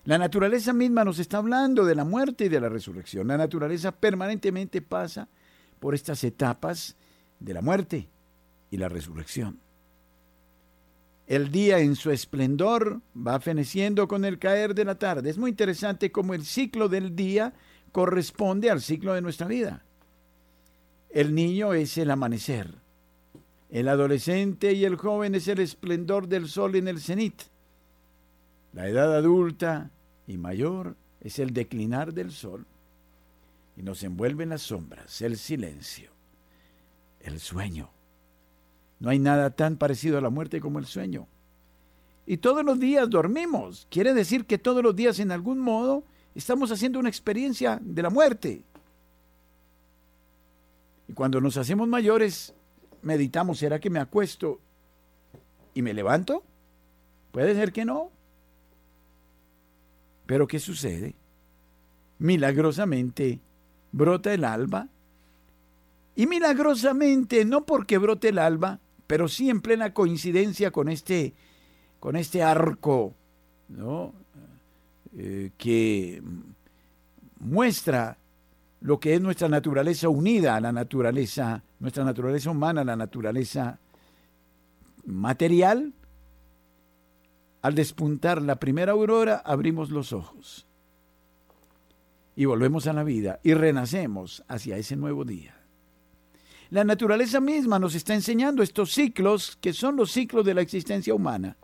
La 0.08 0.16
naturaleza 0.16 0.72
misma 0.72 1.04
nos 1.04 1.18
está 1.18 1.36
hablando 1.36 1.84
de 1.84 1.94
la 1.94 2.02
muerte 2.02 2.46
y 2.46 2.48
de 2.48 2.60
la 2.60 2.70
resurrección. 2.70 3.28
La 3.28 3.36
naturaleza 3.36 3.92
permanentemente 3.92 4.80
pasa 4.80 5.28
por 5.78 5.94
estas 5.94 6.24
etapas 6.24 6.96
de 7.38 7.52
la 7.52 7.60
muerte 7.60 8.08
y 8.70 8.78
la 8.78 8.88
resurrección. 8.88 9.60
El 11.26 11.50
día 11.50 11.80
en 11.80 11.94
su 11.94 12.10
esplendor 12.10 13.02
va 13.14 13.38
feneciendo 13.38 14.08
con 14.08 14.24
el 14.24 14.38
caer 14.38 14.74
de 14.74 14.86
la 14.86 14.94
tarde. 14.94 15.28
Es 15.28 15.36
muy 15.36 15.50
interesante 15.50 16.10
cómo 16.10 16.32
el 16.32 16.46
ciclo 16.46 16.88
del 16.88 17.14
día 17.14 17.52
corresponde 17.92 18.70
al 18.70 18.80
ciclo 18.80 19.12
de 19.12 19.20
nuestra 19.20 19.46
vida. 19.46 19.84
El 21.10 21.34
niño 21.34 21.74
es 21.74 21.98
el 21.98 22.10
amanecer. 22.10 22.76
El 23.68 23.88
adolescente 23.88 24.72
y 24.72 24.86
el 24.86 24.96
joven 24.96 25.34
es 25.34 25.48
el 25.48 25.58
esplendor 25.58 26.28
del 26.28 26.48
sol 26.48 26.76
en 26.76 26.88
el 26.88 26.98
cenit. 26.98 27.42
La 28.72 28.88
edad 28.88 29.14
adulta 29.14 29.90
y 30.28 30.36
mayor 30.36 30.94
es 31.20 31.40
el 31.40 31.52
declinar 31.52 32.12
del 32.12 32.30
sol 32.30 32.66
y 33.76 33.82
nos 33.82 34.04
envuelven 34.04 34.50
las 34.50 34.62
sombras, 34.62 35.20
el 35.22 35.36
silencio, 35.36 36.10
el 37.20 37.40
sueño. 37.40 37.90
No 39.00 39.10
hay 39.10 39.18
nada 39.18 39.50
tan 39.50 39.76
parecido 39.76 40.18
a 40.18 40.20
la 40.20 40.30
muerte 40.30 40.60
como 40.60 40.78
el 40.78 40.86
sueño. 40.86 41.26
Y 42.26 42.36
todos 42.36 42.62
los 42.64 42.78
días 42.78 43.08
dormimos. 43.08 43.86
Quiere 43.90 44.12
decir 44.12 44.44
que 44.44 44.58
todos 44.58 44.82
los 44.82 44.94
días 44.94 45.18
en 45.18 45.32
algún 45.32 45.58
modo 45.60 46.04
estamos 46.34 46.70
haciendo 46.70 46.98
una 46.98 47.08
experiencia 47.08 47.80
de 47.82 48.02
la 48.02 48.10
muerte. 48.10 48.64
Y 51.08 51.14
cuando 51.14 51.40
nos 51.40 51.56
hacemos 51.56 51.88
mayores, 51.88 52.54
meditamos, 53.00 53.58
¿será 53.58 53.80
que 53.80 53.88
me 53.88 53.98
acuesto 53.98 54.60
y 55.72 55.80
me 55.80 55.94
levanto? 55.94 56.42
Puede 57.32 57.54
ser 57.54 57.72
que 57.72 57.86
no. 57.86 58.10
Pero 60.28 60.46
¿qué 60.46 60.60
sucede? 60.60 61.14
Milagrosamente 62.18 63.40
brota 63.92 64.34
el 64.34 64.44
alba. 64.44 64.86
Y 66.16 66.26
milagrosamente, 66.26 67.46
no 67.46 67.64
porque 67.64 67.96
brote 67.96 68.28
el 68.28 68.38
alba, 68.38 68.78
pero 69.06 69.26
sí 69.28 69.48
en 69.48 69.62
plena 69.62 69.94
coincidencia 69.94 70.70
con 70.70 70.90
este, 70.90 71.32
con 71.98 72.14
este 72.14 72.42
arco, 72.42 73.14
¿no? 73.70 74.12
Eh, 75.16 75.52
que 75.56 76.22
muestra 77.40 78.18
lo 78.82 79.00
que 79.00 79.14
es 79.14 79.22
nuestra 79.22 79.48
naturaleza 79.48 80.10
unida 80.10 80.56
a 80.56 80.60
la 80.60 80.72
naturaleza, 80.72 81.62
nuestra 81.80 82.04
naturaleza 82.04 82.50
humana, 82.50 82.82
a 82.82 82.84
la 82.84 82.96
naturaleza 82.96 83.78
material, 85.06 85.94
al 87.62 87.74
despuntar 87.74 88.42
la 88.42 88.56
primera 88.56 88.92
aurora 88.92 89.42
abrimos 89.44 89.90
los 89.90 90.12
ojos 90.12 90.66
y 92.36 92.44
volvemos 92.44 92.86
a 92.86 92.92
la 92.92 93.02
vida 93.02 93.40
y 93.42 93.54
renacemos 93.54 94.44
hacia 94.46 94.76
ese 94.76 94.94
nuevo 94.94 95.24
día. 95.24 95.56
La 96.70 96.84
naturaleza 96.84 97.40
misma 97.40 97.78
nos 97.78 97.94
está 97.94 98.14
enseñando 98.14 98.62
estos 98.62 98.92
ciclos 98.92 99.56
que 99.60 99.72
son 99.72 99.96
los 99.96 100.12
ciclos 100.12 100.44
de 100.44 100.54
la 100.54 100.60
existencia 100.60 101.14
humana. 101.14 101.56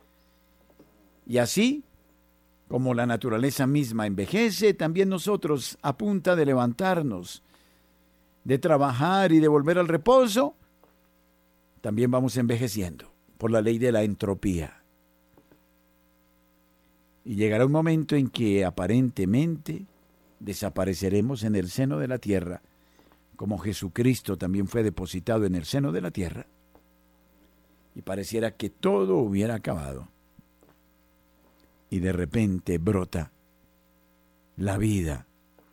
Y 1.27 1.39
así 1.39 1.85
como 2.69 2.95
la 2.95 3.07
naturaleza 3.07 3.67
misma 3.67 4.07
envejece, 4.07 4.75
también 4.75 5.09
nosotros, 5.09 5.79
a 5.83 5.97
punta 5.97 6.35
de 6.35 6.47
levantarnos, 6.47 7.43
de 8.43 8.59
trabajar 8.59 9.31
y 9.33 9.41
de 9.41 9.49
volver 9.49 9.79
al 9.79 9.87
reposo, 9.87 10.57
también 11.83 12.11
vamos 12.11 12.37
envejeciendo 12.37 13.13
por 13.39 13.51
la 13.51 13.61
ley 13.61 13.79
de 13.79 13.93
la 13.93 14.03
entropía. 14.03 14.84
Y 17.25 17.37
llegará 17.37 17.67
un 17.67 17.73
momento 17.73 18.17
en 18.17 18.29
que 18.29 18.65
aparentemente 18.65 19.87
desapareceremos 20.41 21.43
en 21.43 21.57
el 21.57 21.71
seno 21.71 21.99
de 21.99 22.09
la 22.09 22.19
tierra, 22.19 22.63
como 23.37 23.59
Jesucristo 23.59 24.37
también 24.37 24.69
fue 24.69 24.83
depositado 24.83 25.45
en 25.47 25.55
el 25.55 25.65
seno 25.65 25.91
de 25.91 26.01
la 26.01 26.11
tierra, 26.11 26.47
y 27.95 28.03
pareciera 28.03 28.53
que 28.53 28.71
todo 28.71 29.17
hubiera 29.17 29.55
acabado 29.55 30.09
y 31.95 32.01
de 32.01 32.13
repente 32.13 32.79
brota 32.79 33.31
la 34.57 34.79
vida 34.79 35.29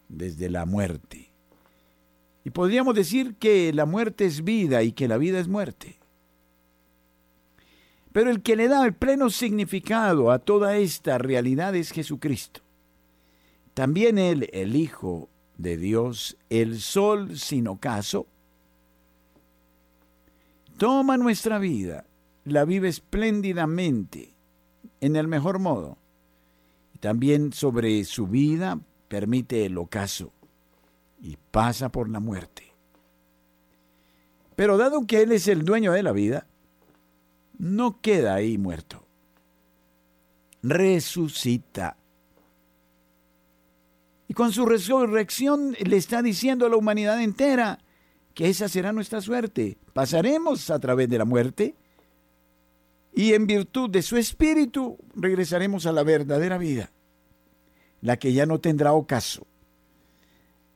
desde 0.08 0.52
la 0.52 0.68
muerte. 0.68 1.32
Y 2.44 2.52
podríamos 2.52 2.94
decir 2.94 3.38
que 3.38 3.74
la 3.74 3.88
muerte 3.88 4.26
es 4.26 4.44
vida 4.44 4.84
y 4.84 4.92
que 4.92 5.08
la 5.08 5.18
vida 5.18 5.40
es 5.40 5.48
muerte. 5.48 5.98
Pero 8.12 8.30
el 8.30 8.42
que 8.42 8.56
le 8.56 8.68
da 8.68 8.86
el 8.86 8.94
pleno 8.94 9.30
significado 9.30 10.32
a 10.32 10.40
toda 10.40 10.78
esta 10.78 11.18
realidad 11.18 11.76
es 11.76 11.92
Jesucristo. 11.92 12.62
También 13.74 14.18
Él, 14.18 14.50
el 14.52 14.76
Hijo 14.76 15.30
de 15.58 15.78
Dios, 15.78 16.38
el 16.50 16.82
sol 16.82 17.38
sin 17.38 17.68
ocaso, 17.68 18.28
toma 20.78 21.18
nuestra 21.18 21.58
vida 21.58 22.06
la 22.44 22.66
vive 22.66 22.90
espléndidamente, 22.90 24.34
en 25.00 25.16
el 25.16 25.28
mejor 25.28 25.60
modo. 25.60 25.98
También 27.00 27.54
sobre 27.54 28.04
su 28.04 28.28
vida 28.28 28.80
permite 29.08 29.66
el 29.66 29.78
ocaso 29.78 30.32
y 31.20 31.38
pasa 31.52 31.90
por 31.90 32.10
la 32.10 32.20
muerte. 32.20 32.74
Pero 34.56 34.78
dado 34.78 35.06
que 35.08 35.22
Él 35.22 35.32
es 35.32 35.48
el 35.48 35.64
dueño 35.64 35.92
de 35.92 36.04
la 36.04 36.12
vida, 36.12 36.48
no 37.62 38.02
queda 38.02 38.34
ahí 38.34 38.58
muerto. 38.58 39.06
Resucita. 40.64 41.96
Y 44.28 44.34
con 44.34 44.52
su 44.52 44.66
resurrección 44.66 45.76
le 45.80 45.98
está 45.98 46.24
diciendo 46.24 46.66
a 46.66 46.70
la 46.70 46.78
humanidad 46.78 47.22
entera 47.22 47.80
que 48.34 48.50
esa 48.50 48.68
será 48.68 48.92
nuestra 48.94 49.22
suerte. 49.22 49.78
Pasaremos 49.94 50.72
a 50.72 50.80
través 50.80 51.08
de 51.08 51.20
la 51.20 51.26
muerte 51.26 51.76
y 53.14 53.34
en 53.34 53.46
virtud 53.46 53.92
de 53.92 54.02
su 54.02 54.18
espíritu 54.18 54.98
regresaremos 55.16 55.86
a 55.86 55.92
la 55.92 56.02
verdadera 56.02 56.58
vida, 56.58 56.92
la 58.02 58.18
que 58.18 58.34
ya 58.34 58.48
no 58.48 58.60
tendrá 58.60 58.94
ocaso, 58.94 59.46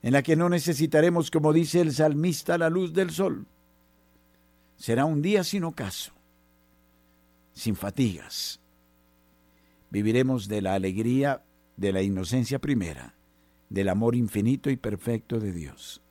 en 0.04 0.13
la 0.13 0.21
que 0.21 0.36
no 0.36 0.50
necesitaremos, 0.50 1.32
como 1.32 1.52
dice 1.52 1.82
el 1.82 1.93
salmista, 1.93 2.60
la 2.60 2.69
luz 2.69 2.93
del 2.93 3.10
sol. 3.10 3.48
Será 4.76 5.06
un 5.06 5.24
día 5.24 5.43
sin 5.43 5.63
ocaso, 5.63 6.14
sin 7.56 7.76
fatigas. 7.76 8.60
Viviremos 9.89 10.48
de 10.48 10.62
la 10.62 10.76
alegría 10.76 11.41
de 11.78 11.91
la 11.91 12.02
inocencia 12.02 12.60
primera, 12.60 13.15
del 13.70 13.89
amor 13.89 14.15
infinito 14.15 14.70
y 14.70 14.78
perfecto 14.78 15.39
de 15.39 15.52
Dios. 15.52 16.02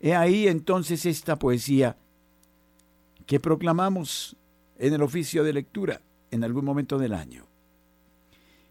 He 0.00 0.14
ahí 0.14 0.48
entonces 0.48 1.06
esta 1.06 1.38
poesía 1.38 1.96
que 3.26 3.40
proclamamos 3.40 4.36
en 4.78 4.92
el 4.92 5.02
oficio 5.02 5.44
de 5.44 5.52
lectura 5.52 6.02
en 6.30 6.44
algún 6.44 6.64
momento 6.64 6.98
del 6.98 7.14
año. 7.14 7.46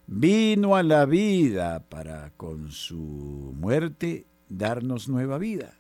Vino 0.08 0.76
a 0.76 0.84
la 0.84 1.06
vida 1.06 1.88
para 1.88 2.32
con 2.32 2.72
su 2.72 3.54
muerte 3.56 4.26
darnos 4.50 5.08
nueva 5.08 5.38
vida 5.38 5.78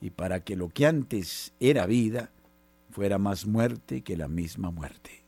y 0.00 0.10
para 0.10 0.42
que 0.42 0.56
lo 0.56 0.70
que 0.70 0.86
antes 0.86 1.52
era 1.60 1.84
vida 1.84 2.30
fuera 2.94 3.18
más 3.18 3.44
muerte 3.44 4.02
que 4.02 4.16
la 4.16 4.28
misma 4.28 4.70
muerte. 4.70 5.24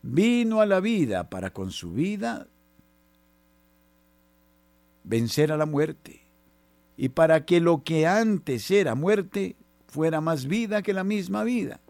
Vino 0.00 0.62
a 0.62 0.66
la 0.66 0.80
vida 0.80 1.28
para 1.28 1.52
con 1.52 1.72
su 1.72 1.92
vida 1.92 2.48
vencer 5.04 5.52
a 5.52 5.58
la 5.58 5.66
muerte 5.66 6.22
y 6.96 7.10
para 7.10 7.44
que 7.44 7.60
lo 7.60 7.84
que 7.84 8.06
antes 8.06 8.70
era 8.70 8.94
muerte 8.94 9.56
fuera 9.88 10.22
más 10.22 10.46
vida 10.46 10.80
que 10.80 10.94
la 10.94 11.04
misma 11.04 11.44
vida. 11.44 11.82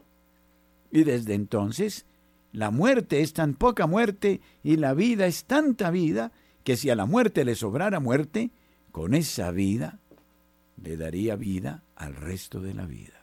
Y 0.90 1.04
desde 1.04 1.34
entonces, 1.34 2.04
la 2.50 2.72
muerte 2.72 3.20
es 3.20 3.34
tan 3.34 3.54
poca 3.54 3.86
muerte 3.86 4.40
y 4.64 4.76
la 4.76 4.92
vida 4.92 5.28
es 5.28 5.44
tanta 5.44 5.92
vida 5.92 6.32
que 6.64 6.76
si 6.76 6.90
a 6.90 6.96
la 6.96 7.06
muerte 7.06 7.44
le 7.44 7.54
sobrara 7.54 8.00
muerte, 8.00 8.50
con 8.90 9.14
esa 9.14 9.52
vida 9.52 10.00
le 10.82 10.96
daría 10.96 11.36
vida 11.36 11.84
al 11.94 12.16
resto 12.16 12.60
de 12.60 12.74
la 12.74 12.86
vida. 12.86 13.17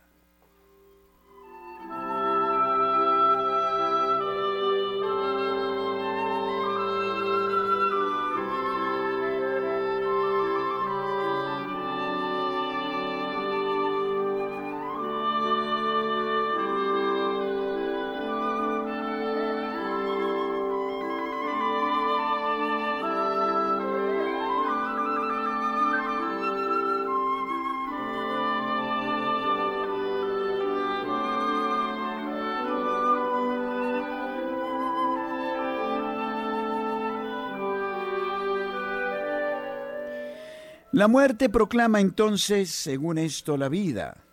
La 40.95 41.10
muerte 41.10 41.49
proclama 41.49 41.99
entonces, 41.99 42.69
según 42.69 43.17
esto, 43.17 43.58
la 43.58 43.67
vida, 43.67 44.23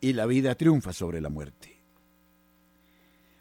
y 0.00 0.14
la 0.14 0.24
vida 0.24 0.54
triunfa 0.54 0.94
sobre 0.94 1.20
la 1.20 1.28
muerte. 1.28 1.82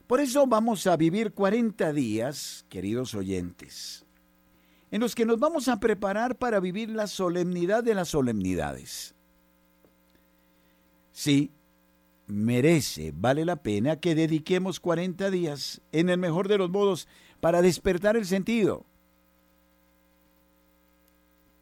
Por 0.06 0.20
eso 0.20 0.46
vamos 0.48 0.86
a 0.86 0.98
vivir 0.98 1.32
40 1.32 1.94
días, 1.94 2.66
queridos 2.68 3.16
oyentes, 3.16 4.06
en 4.92 5.00
los 5.00 5.16
que 5.16 5.26
nos 5.26 5.40
vamos 5.40 5.70
a 5.70 5.80
preparar 5.80 6.38
para 6.38 6.60
vivir 6.60 6.90
la 6.90 7.08
solemnidad 7.08 7.86
de 7.86 7.96
las 7.96 8.10
solemnidades. 8.10 9.16
Sí, 11.14 11.54
merece, 12.26 13.14
vale 13.16 13.46
la 13.46 13.64
pena 13.64 13.96
que 13.96 14.14
dediquemos 14.14 14.82
40 14.82 15.32
días, 15.32 15.82
en 15.94 16.10
el 16.10 16.18
mejor 16.18 16.50
de 16.50 16.58
los 16.58 16.70
modos, 16.70 17.08
para 17.40 17.62
despertar 17.62 18.18
el 18.18 18.26
sentido, 18.26 18.86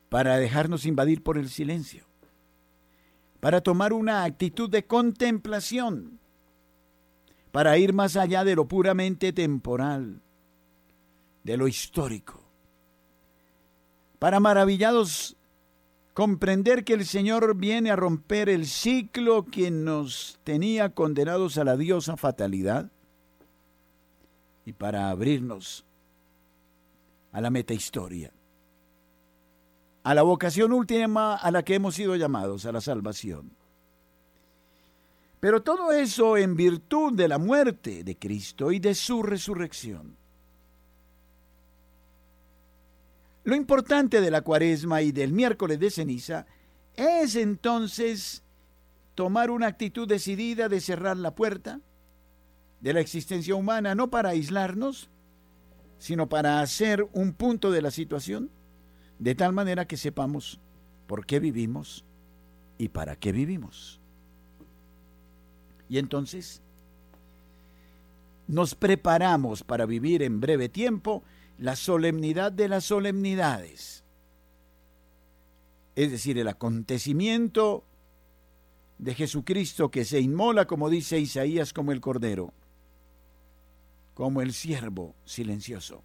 para 0.09 0.37
dejarnos 0.37 0.85
invadir 0.85 1.23
por 1.23 1.37
el 1.37 1.49
silencio, 1.49 2.05
para 3.39 3.61
tomar 3.61 3.93
una 3.93 4.23
actitud 4.23 4.69
de 4.69 4.85
contemplación, 4.85 6.19
para 7.51 7.77
ir 7.77 7.93
más 7.93 8.15
allá 8.15 8.43
de 8.43 8.55
lo 8.55 8.67
puramente 8.67 9.33
temporal, 9.33 10.21
de 11.43 11.57
lo 11.57 11.67
histórico, 11.67 12.41
para 14.19 14.39
maravillados 14.39 15.37
comprender 16.13 16.85
que 16.85 16.93
el 16.93 17.05
Señor 17.05 17.57
viene 17.57 17.91
a 17.91 17.95
romper 17.95 18.49
el 18.49 18.65
ciclo 18.65 19.45
que 19.45 19.69
nos 19.69 20.39
tenía 20.43 20.89
condenados 20.89 21.57
a 21.57 21.65
la 21.65 21.75
diosa 21.75 22.15
fatalidad 22.15 22.89
y 24.65 24.73
para 24.73 25.09
abrirnos 25.09 25.85
a 27.31 27.41
la 27.41 27.49
metahistoria 27.49 28.31
a 30.05 30.13
la 30.13 30.21
vocación 30.21 30.71
última 30.71 31.33
a 31.35 31.49
la 31.49 31.63
que 31.63 31.73
hemos 31.73 31.95
sido 31.95 32.15
llamados, 32.15 32.67
a 32.67 32.71
la 32.71 32.79
salvación. 32.79 33.51
Pero 35.39 35.63
todo 35.63 35.91
eso 35.91 36.37
en 36.37 36.55
virtud 36.55 37.13
de 37.13 37.27
la 37.27 37.39
muerte 37.39 38.03
de 38.03 38.15
Cristo 38.15 38.71
y 38.71 38.77
de 38.77 38.93
su 38.93 39.23
resurrección. 39.23 40.15
Lo 43.45 43.55
importante 43.55 44.21
de 44.21 44.29
la 44.29 44.41
cuaresma 44.41 45.01
y 45.01 45.11
del 45.11 45.33
miércoles 45.33 45.79
de 45.79 45.89
ceniza 45.89 46.45
es 46.93 47.35
entonces 47.35 48.43
tomar 49.15 49.49
una 49.49 49.65
actitud 49.65 50.07
decidida 50.07 50.69
de 50.69 50.81
cerrar 50.81 51.17
la 51.17 51.33
puerta 51.33 51.81
de 52.79 52.93
la 52.93 52.99
existencia 52.99 53.55
humana, 53.55 53.95
no 53.95 54.11
para 54.11 54.29
aislarnos, 54.29 55.09
sino 55.97 56.29
para 56.29 56.59
hacer 56.59 57.09
un 57.11 57.33
punto 57.33 57.71
de 57.71 57.81
la 57.81 57.89
situación 57.89 58.51
de 59.19 59.35
tal 59.35 59.53
manera 59.53 59.85
que 59.85 59.97
sepamos 59.97 60.59
por 61.07 61.25
qué 61.25 61.39
vivimos 61.39 62.03
y 62.77 62.89
para 62.89 63.15
qué 63.15 63.31
vivimos. 63.31 63.99
Y 65.87 65.97
entonces 65.97 66.61
nos 68.47 68.75
preparamos 68.75 69.63
para 69.63 69.85
vivir 69.85 70.21
en 70.23 70.39
breve 70.39 70.69
tiempo 70.69 71.23
la 71.57 71.75
solemnidad 71.75 72.51
de 72.51 72.67
las 72.67 72.85
solemnidades, 72.85 74.03
es 75.95 76.11
decir, 76.11 76.37
el 76.37 76.47
acontecimiento 76.49 77.85
de 78.97 79.13
Jesucristo 79.13 79.89
que 79.89 80.05
se 80.05 80.19
inmola, 80.19 80.65
como 80.65 80.89
dice 80.89 81.19
Isaías, 81.19 81.71
como 81.71 81.91
el 81.91 82.01
Cordero, 82.01 82.53
como 84.13 84.41
el 84.41 84.53
siervo 84.53 85.15
silencioso. 85.25 86.03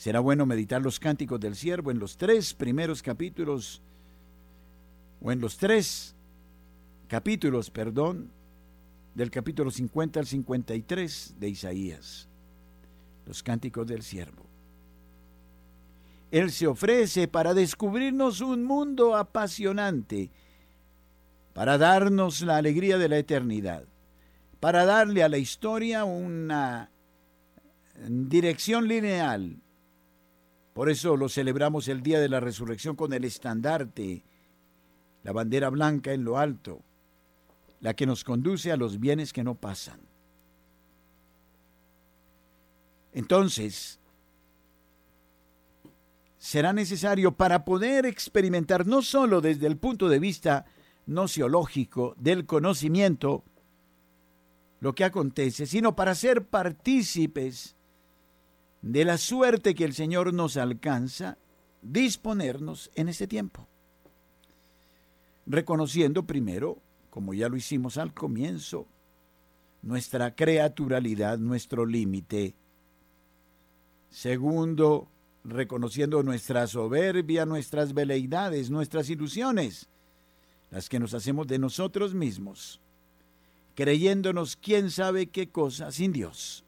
Será 0.00 0.20
bueno 0.20 0.46
meditar 0.46 0.80
los 0.80 0.98
cánticos 0.98 1.38
del 1.40 1.54
siervo 1.54 1.90
en 1.90 1.98
los 1.98 2.16
tres 2.16 2.54
primeros 2.54 3.02
capítulos, 3.02 3.82
o 5.20 5.30
en 5.30 5.42
los 5.42 5.58
tres 5.58 6.14
capítulos, 7.06 7.68
perdón, 7.68 8.30
del 9.14 9.30
capítulo 9.30 9.70
50 9.70 10.20
al 10.20 10.24
53 10.24 11.34
de 11.38 11.48
Isaías, 11.50 12.30
los 13.26 13.42
cánticos 13.42 13.86
del 13.86 14.02
siervo. 14.02 14.46
Él 16.30 16.50
se 16.50 16.66
ofrece 16.66 17.28
para 17.28 17.52
descubrirnos 17.52 18.40
un 18.40 18.64
mundo 18.64 19.14
apasionante, 19.14 20.30
para 21.52 21.76
darnos 21.76 22.40
la 22.40 22.56
alegría 22.56 22.96
de 22.96 23.08
la 23.10 23.18
eternidad, 23.18 23.84
para 24.60 24.86
darle 24.86 25.22
a 25.22 25.28
la 25.28 25.36
historia 25.36 26.04
una 26.04 26.90
dirección 28.08 28.88
lineal, 28.88 29.60
por 30.72 30.88
eso 30.88 31.16
lo 31.16 31.28
celebramos 31.28 31.88
el 31.88 32.02
día 32.02 32.20
de 32.20 32.28
la 32.28 32.40
resurrección 32.40 32.96
con 32.96 33.12
el 33.12 33.24
estandarte, 33.24 34.24
la 35.22 35.32
bandera 35.32 35.68
blanca 35.68 36.12
en 36.12 36.24
lo 36.24 36.38
alto, 36.38 36.80
la 37.80 37.94
que 37.94 38.06
nos 38.06 38.24
conduce 38.24 38.70
a 38.70 38.76
los 38.76 39.00
bienes 39.00 39.32
que 39.32 39.44
no 39.44 39.54
pasan. 39.54 40.00
Entonces, 43.12 43.98
será 46.38 46.72
necesario 46.72 47.32
para 47.32 47.64
poder 47.64 48.06
experimentar 48.06 48.86
no 48.86 49.02
solo 49.02 49.40
desde 49.40 49.66
el 49.66 49.76
punto 49.76 50.08
de 50.08 50.20
vista 50.20 50.66
nociológico 51.06 52.14
del 52.18 52.46
conocimiento 52.46 53.44
lo 54.80 54.94
que 54.94 55.04
acontece, 55.04 55.66
sino 55.66 55.94
para 55.94 56.14
ser 56.14 56.46
partícipes 56.46 57.76
de 58.82 59.04
la 59.04 59.18
suerte 59.18 59.74
que 59.74 59.84
el 59.84 59.92
Señor 59.92 60.32
nos 60.32 60.56
alcanza, 60.56 61.38
disponernos 61.82 62.90
en 62.94 63.08
este 63.08 63.26
tiempo. 63.26 63.66
Reconociendo 65.46 66.24
primero, 66.26 66.78
como 67.10 67.34
ya 67.34 67.48
lo 67.48 67.56
hicimos 67.56 67.98
al 67.98 68.14
comienzo, 68.14 68.86
nuestra 69.82 70.34
creaturalidad, 70.34 71.38
nuestro 71.38 71.86
límite. 71.86 72.54
Segundo, 74.10 75.08
reconociendo 75.44 76.22
nuestra 76.22 76.66
soberbia, 76.66 77.46
nuestras 77.46 77.94
veleidades, 77.94 78.70
nuestras 78.70 79.08
ilusiones, 79.10 79.88
las 80.70 80.88
que 80.88 81.00
nos 81.00 81.14
hacemos 81.14 81.46
de 81.46 81.58
nosotros 81.58 82.14
mismos, 82.14 82.80
creyéndonos 83.74 84.56
quién 84.56 84.90
sabe 84.90 85.26
qué 85.28 85.48
cosa 85.48 85.90
sin 85.90 86.12
Dios. 86.12 86.64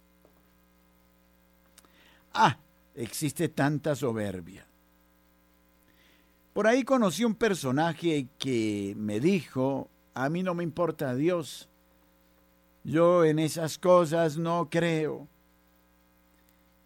Ah, 2.35 2.59
existe 2.95 3.49
tanta 3.49 3.95
soberbia. 3.95 4.67
Por 6.53 6.67
ahí 6.67 6.83
conocí 6.83 7.25
un 7.25 7.35
personaje 7.35 8.29
que 8.39 8.95
me 8.97 9.21
dijo, 9.21 9.91
a 10.15 10.29
mí 10.29 10.43
no 10.43 10.55
me 10.55 10.63
importa 10.63 11.15
Dios, 11.15 11.69
yo 12.85 13.25
en 13.25 13.39
esas 13.39 13.79
cosas 13.79 14.37
no 14.37 14.69
creo 14.69 15.29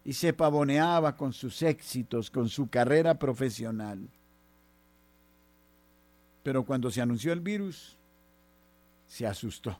y 0.05 0.13
se 0.13 0.31
pavoneaba 0.31 1.17
con 1.17 1.33
sus 1.33 1.61
éxitos, 1.61 2.31
con 2.31 2.47
su 2.47 2.69
carrera 2.69 3.19
profesional. 3.19 4.09
Pero 6.43 6.63
cuando 6.65 6.89
se 6.89 7.01
anunció 7.01 7.33
el 7.33 7.41
virus, 7.41 7.97
se 9.05 9.27
asustó, 9.27 9.77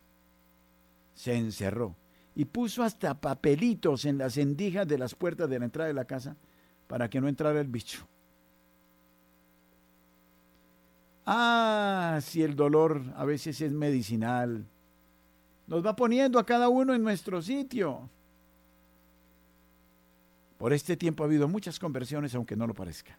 se 1.14 1.38
encerró 1.38 1.96
y 2.38 2.46
puso 2.46 2.84
hasta 2.84 3.20
papelitos 3.20 4.06
en 4.06 4.20
las 4.20 4.38
endijas 4.38 4.88
de 4.88 5.00
las 5.00 5.16
puertas 5.16 5.50
de 5.50 5.58
la 5.58 5.66
entrada 5.66 5.88
de 5.88 5.96
la 5.96 6.06
casa 6.06 6.38
para 6.88 7.10
que 7.10 7.20
no 7.20 7.28
entrara 7.28 7.60
el 7.60 7.68
bicho. 7.68 8.08
Ah, 11.26 12.20
si 12.22 12.44
el 12.44 12.56
dolor 12.56 13.02
a 13.16 13.26
veces 13.26 13.60
es 13.60 13.74
medicinal, 13.74 14.64
nos 15.66 15.84
va 15.84 15.96
poniendo 15.96 16.38
a 16.38 16.46
cada 16.46 16.70
uno 16.70 16.94
en 16.94 17.02
nuestro 17.02 17.42
sitio. 17.42 18.08
Por 20.60 20.74
este 20.74 20.96
tiempo 20.96 21.24
ha 21.24 21.26
habido 21.26 21.48
muchas 21.48 21.80
conversiones, 21.80 22.36
aunque 22.36 22.56
no 22.56 22.68
lo 22.68 22.76
parezca. 22.76 23.18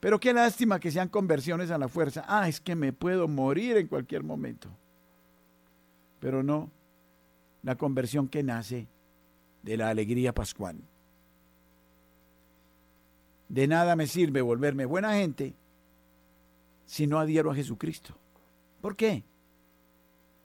Pero 0.00 0.18
qué 0.18 0.32
lástima 0.32 0.80
que 0.80 0.90
sean 0.90 1.08
conversiones 1.08 1.70
a 1.70 1.78
la 1.78 1.86
fuerza. 1.86 2.24
Ah, 2.26 2.48
es 2.48 2.60
que 2.60 2.74
me 2.74 2.92
puedo 2.92 3.28
morir 3.28 3.76
en 3.76 3.86
cualquier 3.86 4.24
momento. 4.24 4.68
Pero 6.18 6.42
no, 6.42 6.68
la 7.62 7.76
conversión 7.76 8.28
que 8.28 8.42
nace 8.42 8.88
de 9.62 9.76
la 9.76 9.88
alegría 9.88 10.34
pascual. 10.34 10.76
De 13.48 13.66
nada 13.66 13.96
me 13.96 14.06
sirve 14.06 14.40
volverme 14.40 14.86
buena 14.86 15.14
gente 15.14 15.54
si 16.86 17.06
no 17.06 17.18
adhiero 17.18 17.50
a 17.50 17.54
Jesucristo. 17.54 18.14
¿Por 18.80 18.96
qué? 18.96 19.24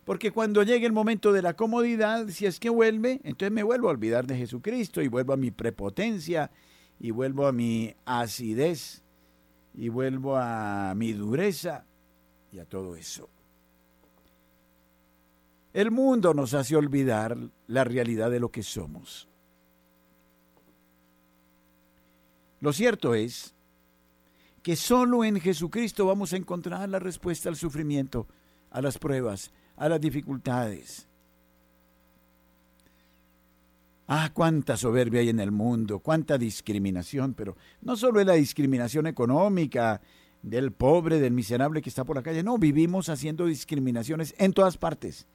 Porque 0.05 0.31
cuando 0.31 0.63
llegue 0.63 0.85
el 0.85 0.93
momento 0.93 1.33
de 1.33 1.41
la 1.41 1.55
comodidad, 1.55 2.27
si 2.29 2.45
es 2.45 2.59
que 2.59 2.69
vuelve, 2.69 3.19
entonces 3.23 3.51
me 3.51 3.63
vuelvo 3.63 3.89
a 3.89 3.91
olvidar 3.91 4.25
de 4.25 4.37
Jesucristo 4.37 5.01
y 5.01 5.09
vuelvo 5.09 5.33
a 5.33 5.37
mi 5.37 5.51
prepotencia 5.51 6.51
y 6.99 7.11
vuelvo 7.11 7.47
a 7.47 7.51
mi 7.51 7.93
acidez 8.05 9.03
y 9.73 9.89
vuelvo 9.89 10.37
a 10.37 10.93
mi 10.95 11.13
dureza 11.13 11.85
y 12.51 12.59
a 12.59 12.65
todo 12.65 12.95
eso. 12.95 13.29
El 15.73 15.91
mundo 15.91 16.33
nos 16.33 16.53
hace 16.53 16.75
olvidar 16.75 17.37
la 17.67 17.83
realidad 17.83 18.31
de 18.31 18.39
lo 18.39 18.49
que 18.49 18.63
somos. 18.63 19.27
Lo 22.59 22.73
cierto 22.73 23.13
es 23.13 23.53
que 24.63 24.75
solo 24.75 25.23
en 25.23 25.39
Jesucristo 25.39 26.05
vamos 26.05 26.33
a 26.33 26.37
encontrar 26.37 26.89
la 26.89 26.99
respuesta 26.99 27.49
al 27.49 27.55
sufrimiento, 27.55 28.27
a 28.71 28.81
las 28.81 28.97
pruebas, 28.97 29.51
a 29.75 29.87
las 29.87 30.01
dificultades. 30.01 31.07
Ah, 34.07 34.31
cuánta 34.33 34.77
soberbia 34.77 35.19
hay 35.19 35.29
en 35.29 35.39
el 35.39 35.51
mundo, 35.51 35.99
cuánta 35.99 36.37
discriminación, 36.37 37.33
pero 37.33 37.57
no 37.81 37.95
solo 37.97 38.19
es 38.19 38.25
la 38.25 38.33
discriminación 38.33 39.05
económica 39.05 40.01
del 40.41 40.71
pobre, 40.71 41.19
del 41.19 41.33
miserable 41.33 41.81
que 41.81 41.89
está 41.89 42.05
por 42.05 42.15
la 42.15 42.23
calle, 42.23 42.41
no, 42.41 42.57
vivimos 42.57 43.09
haciendo 43.09 43.45
discriminaciones 43.45 44.33
en 44.37 44.53
todas 44.53 44.77
partes. 44.77 45.27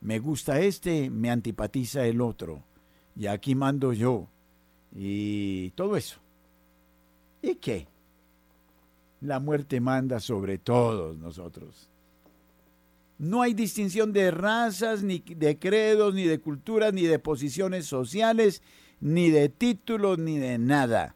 Me 0.00 0.18
gusta 0.18 0.60
este, 0.60 1.10
me 1.10 1.30
antipatiza 1.30 2.06
el 2.06 2.20
otro, 2.20 2.62
y 3.16 3.26
aquí 3.26 3.54
mando 3.54 3.92
yo, 3.92 4.28
y 4.94 5.70
todo 5.70 5.96
eso. 5.96 6.20
¿Y 7.42 7.56
qué? 7.56 7.86
La 9.20 9.40
muerte 9.40 9.80
manda 9.80 10.20
sobre 10.20 10.58
todos 10.58 11.18
nosotros. 11.18 11.90
No 13.18 13.42
hay 13.42 13.52
distinción 13.52 14.14
de 14.14 14.30
razas, 14.30 15.02
ni 15.02 15.18
de 15.18 15.58
credos, 15.58 16.14
ni 16.14 16.24
de 16.24 16.40
culturas, 16.40 16.94
ni 16.94 17.02
de 17.02 17.18
posiciones 17.18 17.84
sociales, 17.84 18.62
ni 19.00 19.30
de 19.30 19.50
títulos, 19.50 20.18
ni 20.18 20.38
de 20.38 20.56
nada. 20.56 21.14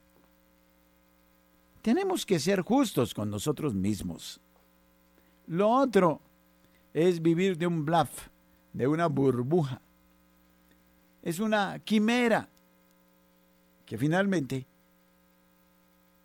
Tenemos 1.81 2.27
que 2.27 2.39
ser 2.39 2.61
justos 2.61 3.15
con 3.15 3.31
nosotros 3.31 3.75
mismos. 3.75 4.41
Lo 5.47 5.71
otro 5.71 6.21
es 6.93 7.23
vivir 7.23 7.57
de 7.57 7.67
un 7.67 7.87
bluff, 7.87 8.29
de 8.75 8.87
una 8.87 9.07
burbuja. 9.07 9.81
Es 11.23 11.39
una 11.39 11.79
quimera 11.79 12.51
que 13.87 13.97
finalmente 13.97 14.67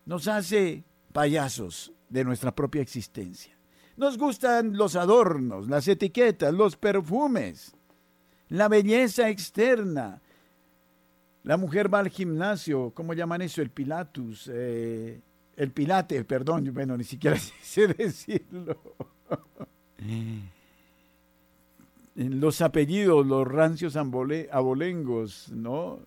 nos 0.04 0.28
hace 0.28 0.84
payasos 1.12 1.92
de 2.08 2.24
nuestra 2.24 2.54
propia 2.54 2.82
existencia. 2.82 3.56
Nos 3.96 4.18
gustan 4.18 4.76
los 4.76 4.96
adornos, 4.96 5.68
las 5.68 5.86
etiquetas, 5.88 6.52
los 6.52 6.76
perfumes, 6.76 7.74
la 8.48 8.68
belleza 8.68 9.28
externa. 9.28 10.20
La 11.44 11.56
mujer 11.56 11.92
va 11.92 12.00
al 12.00 12.08
gimnasio, 12.08 12.92
¿cómo 12.94 13.14
llaman 13.14 13.42
eso? 13.42 13.62
El 13.62 13.70
pilatus, 13.70 14.50
eh, 14.52 15.20
el 15.56 15.70
pilate, 15.70 16.24
perdón, 16.24 16.70
bueno, 16.74 16.96
ni 16.96 17.04
siquiera 17.04 17.36
sé 17.62 17.88
decirlo. 17.88 18.78
Los 22.28 22.60
apellidos, 22.60 23.26
los 23.26 23.46
rancios 23.46 23.96
abolengos, 23.96 25.50
¿no? 25.52 26.00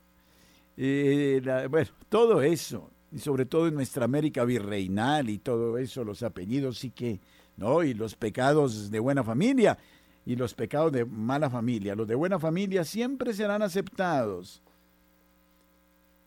Eh, 0.78 1.41
bueno, 1.70 1.89
todo 2.09 2.41
eso, 2.41 2.89
y 3.11 3.20
sobre 3.20 3.45
todo 3.45 3.68
en 3.68 3.76
nuestra 3.76 4.05
América 4.05 4.43
virreinal 4.43 5.30
y 5.30 5.39
todo 5.39 5.78
eso, 5.78 6.03
los 6.03 6.24
apellidos 6.24 6.80
sí 6.80 6.89
que 6.89 7.20
¿no? 7.57 7.84
Y 7.84 7.93
los 7.93 8.16
pecados 8.16 8.89
de 8.91 8.99
buena 8.99 9.24
familia 9.24 9.78
y 10.26 10.36
los 10.36 10.53
pecados 10.53 10.91
de 10.91 11.05
mala 11.05 11.49
familia. 11.49 11.95
Los 11.95 12.07
de 12.07 12.16
buena 12.16 12.39
familia 12.39 12.84
siempre 12.84 13.34
serán 13.34 13.61
aceptados. 13.61 14.61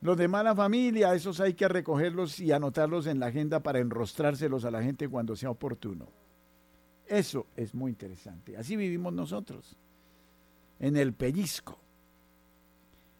Los 0.02 0.16
de 0.16 0.28
mala 0.28 0.54
familia, 0.54 1.14
esos 1.14 1.40
hay 1.40 1.54
que 1.54 1.68
recogerlos 1.68 2.38
y 2.38 2.52
anotarlos 2.52 3.06
en 3.06 3.18
la 3.18 3.26
agenda 3.26 3.60
para 3.60 3.80
enrostrárselos 3.80 4.64
a 4.64 4.70
la 4.70 4.82
gente 4.82 5.08
cuando 5.08 5.34
sea 5.34 5.50
oportuno. 5.50 6.06
Eso 7.06 7.46
es 7.56 7.74
muy 7.74 7.90
interesante. 7.90 8.56
Así 8.56 8.76
vivimos 8.76 9.12
nosotros. 9.12 9.76
En 10.78 10.96
el 10.96 11.12
pellizco. 11.14 11.78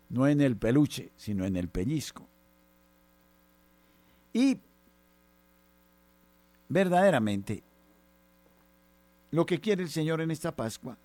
No 0.08 0.26
en 0.28 0.40
el 0.40 0.56
peluche, 0.56 1.12
sino 1.16 1.44
en 1.44 1.56
el 1.56 1.68
pellizco. 1.68 2.28
Y 4.32 4.58
verdaderamente 6.68 7.62
lo 9.30 9.46
que 9.46 9.60
quiere 9.60 9.82
el 9.82 9.88
Señor 9.88 10.20
en 10.20 10.30
esta 10.30 10.54
Pascua 10.54 10.98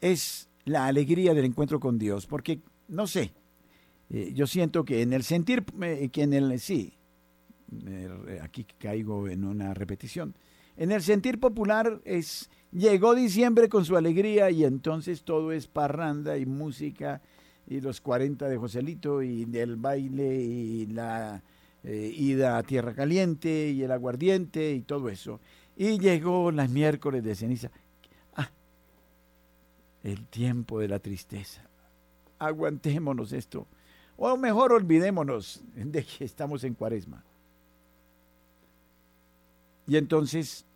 es 0.00 0.48
la 0.64 0.86
alegría 0.86 1.34
del 1.34 1.46
encuentro 1.46 1.80
con 1.80 1.98
Dios, 1.98 2.26
porque, 2.26 2.60
no 2.88 3.06
sé, 3.06 3.32
eh, 4.10 4.32
yo 4.34 4.46
siento 4.46 4.84
que 4.84 5.02
en 5.02 5.12
el 5.12 5.22
sentir, 5.22 5.64
eh, 5.82 6.08
que 6.10 6.22
en 6.22 6.32
el, 6.32 6.60
sí, 6.60 6.97
aquí 8.42 8.64
caigo 8.78 9.28
en 9.28 9.44
una 9.44 9.74
repetición, 9.74 10.34
en 10.78 10.92
el 10.92 11.02
sentir 11.02 11.40
popular 11.40 12.00
es, 12.04 12.50
llegó 12.70 13.16
diciembre 13.16 13.68
con 13.68 13.84
su 13.84 13.96
alegría 13.96 14.48
y 14.52 14.64
entonces 14.64 15.24
todo 15.24 15.50
es 15.50 15.66
parranda 15.66 16.38
y 16.38 16.46
música 16.46 17.20
y 17.66 17.80
los 17.80 18.00
40 18.00 18.48
de 18.48 18.56
Joselito 18.56 19.20
y 19.20 19.42
el 19.54 19.74
baile 19.74 20.36
y 20.36 20.86
la 20.86 21.42
eh, 21.82 22.12
ida 22.14 22.58
a 22.58 22.62
tierra 22.62 22.94
caliente 22.94 23.70
y 23.70 23.82
el 23.82 23.90
aguardiente 23.90 24.72
y 24.72 24.82
todo 24.82 25.08
eso. 25.08 25.40
Y 25.76 25.98
llegó 25.98 26.52
las 26.52 26.70
miércoles 26.70 27.24
de 27.24 27.34
ceniza. 27.34 27.72
Ah, 28.36 28.50
el 30.04 30.28
tiempo 30.28 30.78
de 30.78 30.86
la 30.86 31.00
tristeza. 31.00 31.68
Aguantémonos 32.38 33.32
esto. 33.32 33.66
O 34.16 34.36
mejor 34.36 34.72
olvidémonos 34.72 35.62
de 35.74 36.04
que 36.04 36.24
estamos 36.24 36.62
en 36.62 36.74
cuaresma. 36.74 37.24
Y 39.88 39.96
entonces 39.96 40.66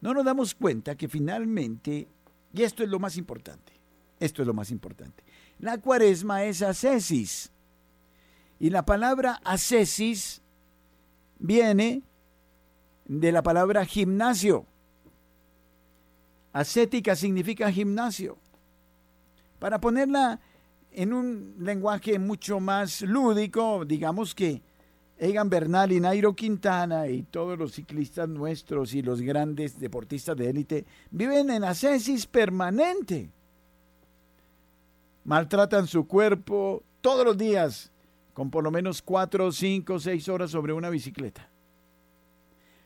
no 0.00 0.14
nos 0.14 0.24
damos 0.24 0.54
cuenta 0.54 0.94
que 0.94 1.08
finalmente, 1.08 2.08
y 2.52 2.62
esto 2.62 2.84
es 2.84 2.88
lo 2.88 3.00
más 3.00 3.16
importante, 3.16 3.72
esto 4.20 4.42
es 4.42 4.46
lo 4.46 4.54
más 4.54 4.70
importante, 4.70 5.24
la 5.58 5.78
cuaresma 5.78 6.44
es 6.44 6.62
ascesis. 6.62 7.50
Y 8.60 8.70
la 8.70 8.84
palabra 8.84 9.40
ascesis 9.44 10.40
viene 11.38 12.02
de 13.06 13.32
la 13.32 13.42
palabra 13.42 13.84
gimnasio. 13.84 14.66
Ascética 16.52 17.16
significa 17.16 17.72
gimnasio. 17.72 18.38
Para 19.58 19.80
ponerla 19.80 20.40
en 20.92 21.12
un 21.12 21.56
lenguaje 21.58 22.20
mucho 22.20 22.60
más 22.60 23.02
lúdico, 23.02 23.84
digamos 23.84 24.32
que 24.32 24.62
Egan 25.18 25.48
Bernal 25.48 25.92
y 25.92 26.00
Nairo 26.00 26.34
Quintana 26.34 27.06
y 27.06 27.22
todos 27.22 27.58
los 27.58 27.72
ciclistas 27.72 28.28
nuestros 28.28 28.94
y 28.94 29.02
los 29.02 29.20
grandes 29.20 29.78
deportistas 29.78 30.36
de 30.36 30.50
élite 30.50 30.84
viven 31.10 31.50
en 31.50 31.64
ascesis 31.64 32.26
permanente. 32.26 33.30
Maltratan 35.24 35.86
su 35.86 36.06
cuerpo 36.06 36.82
todos 37.00 37.24
los 37.24 37.38
días 37.38 37.92
con 38.34 38.50
por 38.50 38.64
lo 38.64 38.70
menos 38.70 39.00
cuatro, 39.00 39.52
cinco, 39.52 40.00
seis 40.00 40.28
horas 40.28 40.50
sobre 40.50 40.72
una 40.72 40.90
bicicleta. 40.90 41.48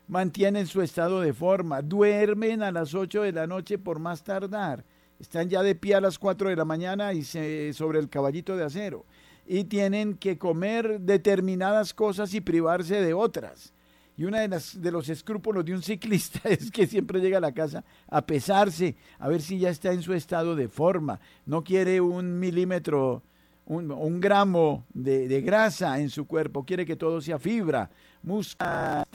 Mantienen 0.07 0.67
su 0.67 0.81
estado 0.81 1.21
de 1.21 1.33
forma, 1.33 1.81
duermen 1.81 2.63
a 2.63 2.71
las 2.71 2.93
8 2.95 3.23
de 3.23 3.31
la 3.31 3.45
noche 3.45 3.77
por 3.77 3.99
más 3.99 4.23
tardar, 4.23 4.83
están 5.19 5.49
ya 5.49 5.61
de 5.61 5.75
pie 5.75 5.95
a 5.95 6.01
las 6.01 6.17
4 6.17 6.49
de 6.49 6.55
la 6.55 6.65
mañana 6.65 7.13
y 7.13 7.23
se, 7.23 7.73
sobre 7.73 7.99
el 7.99 8.09
caballito 8.09 8.55
de 8.55 8.63
acero, 8.63 9.05
y 9.49 9.63
tienen 9.63 10.13
que 10.13 10.37
comer 10.37 11.01
determinadas 11.01 11.95
cosas 11.95 12.35
y 12.35 12.41
privarse 12.41 13.01
de 13.01 13.15
otras. 13.15 13.73
Y 14.15 14.25
uno 14.25 14.37
de, 14.37 14.47
de 14.47 14.91
los 14.91 15.09
escrúpulos 15.09 15.65
de 15.65 15.73
un 15.73 15.81
ciclista 15.81 16.41
es 16.49 16.69
que 16.69 16.85
siempre 16.85 17.19
llega 17.19 17.39
a 17.39 17.41
la 17.41 17.51
casa 17.51 17.83
a 18.07 18.23
pesarse, 18.23 18.95
a 19.17 19.27
ver 19.27 19.41
si 19.41 19.57
ya 19.57 19.71
está 19.71 19.91
en 19.91 20.03
su 20.03 20.13
estado 20.13 20.55
de 20.55 20.67
forma. 20.67 21.19
No 21.47 21.63
quiere 21.63 21.99
un 21.99 22.39
milímetro 22.39 23.23
un, 23.65 24.19
gramo 24.19 24.85
de, 24.93 25.41
grasa 25.41 25.99
en 25.99 26.09
su 26.09 26.25
cuerpo, 26.25 26.65
quiere 26.65 26.85
que 26.85 26.95
todo 26.95 27.21
sea 27.21 27.37
fibra, 27.37 27.89
musca, 28.23 29.05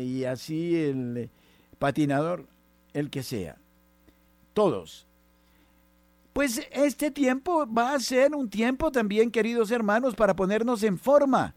y 0.00 0.24
así 0.24 0.76
el 0.76 1.30
patinador, 1.78 2.46
el 2.92 3.10
que 3.10 3.22
sea. 3.22 3.56
Todos. 4.54 5.06
Pues 6.40 6.66
este 6.72 7.10
tiempo 7.10 7.66
va 7.70 7.92
a 7.92 8.00
ser 8.00 8.34
un 8.34 8.48
tiempo 8.48 8.90
también, 8.90 9.30
queridos 9.30 9.70
hermanos, 9.70 10.14
para 10.14 10.34
ponernos 10.34 10.82
en 10.82 10.96
forma. 10.96 11.54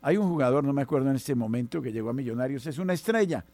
Hay 0.00 0.16
un 0.16 0.28
jugador, 0.28 0.64
no 0.64 0.72
me 0.72 0.82
acuerdo 0.82 1.08
en 1.10 1.14
este 1.14 1.36
momento, 1.36 1.80
que 1.80 1.92
llegó 1.92 2.10
a 2.10 2.12
Millonarios, 2.12 2.66
es 2.66 2.78
una 2.78 2.94
estrella, 2.94 3.44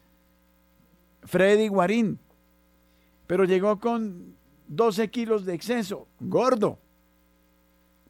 Freddy 1.23 1.69
Guarín, 1.69 2.19
pero 3.27 3.45
llegó 3.45 3.79
con 3.79 4.35
12 4.69 5.11
kilos 5.11 5.45
de 5.45 5.53
exceso, 5.53 6.09
gordo. 6.19 6.79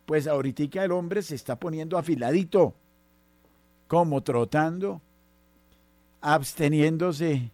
Pues 0.07 0.29
ahorita 0.29 0.85
el 0.85 0.93
hombre 0.93 1.23
se 1.23 1.35
está 1.35 1.59
poniendo 1.59 1.99
afiladito, 1.99 2.77
como 3.89 4.23
trotando, 4.23 5.03
absteniéndose 6.21 7.51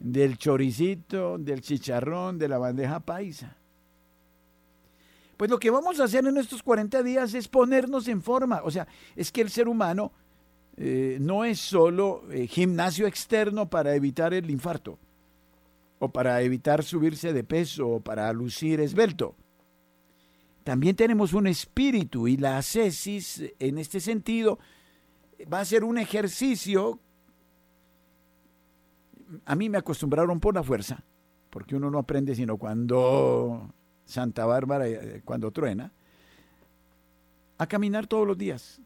del 0.00 0.38
choricito, 0.38 1.38
del 1.38 1.60
chicharrón, 1.60 2.38
de 2.38 2.48
la 2.48 2.58
bandeja 2.58 3.00
paisa. 3.00 3.56
Pues 5.36 5.50
lo 5.50 5.58
que 5.58 5.70
vamos 5.70 6.00
a 6.00 6.04
hacer 6.04 6.26
en 6.26 6.36
estos 6.36 6.62
40 6.62 7.02
días 7.02 7.32
es 7.34 7.48
ponernos 7.48 8.08
en 8.08 8.20
forma. 8.20 8.60
O 8.64 8.70
sea, 8.70 8.88
es 9.14 9.30
que 9.30 9.40
el 9.40 9.50
ser 9.50 9.68
humano 9.68 10.12
eh, 10.76 11.18
no 11.20 11.44
es 11.44 11.60
solo 11.60 12.24
eh, 12.30 12.46
gimnasio 12.46 13.06
externo 13.06 13.70
para 13.70 13.94
evitar 13.94 14.34
el 14.34 14.50
infarto 14.50 14.98
o 15.98 16.10
para 16.10 16.40
evitar 16.42 16.82
subirse 16.82 17.32
de 17.32 17.44
peso 17.44 17.88
o 17.88 18.00
para 18.00 18.32
lucir 18.32 18.80
esbelto. 18.80 19.36
También 20.64 20.96
tenemos 20.96 21.32
un 21.32 21.46
espíritu 21.46 22.28
y 22.28 22.36
la 22.36 22.58
ascesis 22.58 23.42
en 23.58 23.78
este 23.78 24.00
sentido 24.00 24.58
va 25.52 25.60
a 25.60 25.64
ser 25.64 25.84
un 25.84 25.98
ejercicio. 25.98 27.00
A 29.44 29.54
mí 29.54 29.68
me 29.68 29.78
acostumbraron 29.78 30.40
por 30.40 30.54
la 30.54 30.62
fuerza, 30.62 31.04
porque 31.50 31.76
uno 31.76 31.90
no 31.90 31.98
aprende 31.98 32.34
sino 32.34 32.56
cuando 32.56 33.72
Santa 34.04 34.44
Bárbara, 34.46 34.88
eh, 34.88 35.22
cuando 35.24 35.50
truena, 35.50 35.92
a 37.58 37.66
caminar 37.66 38.06
todos 38.06 38.26
los 38.26 38.38
días. 38.38 38.80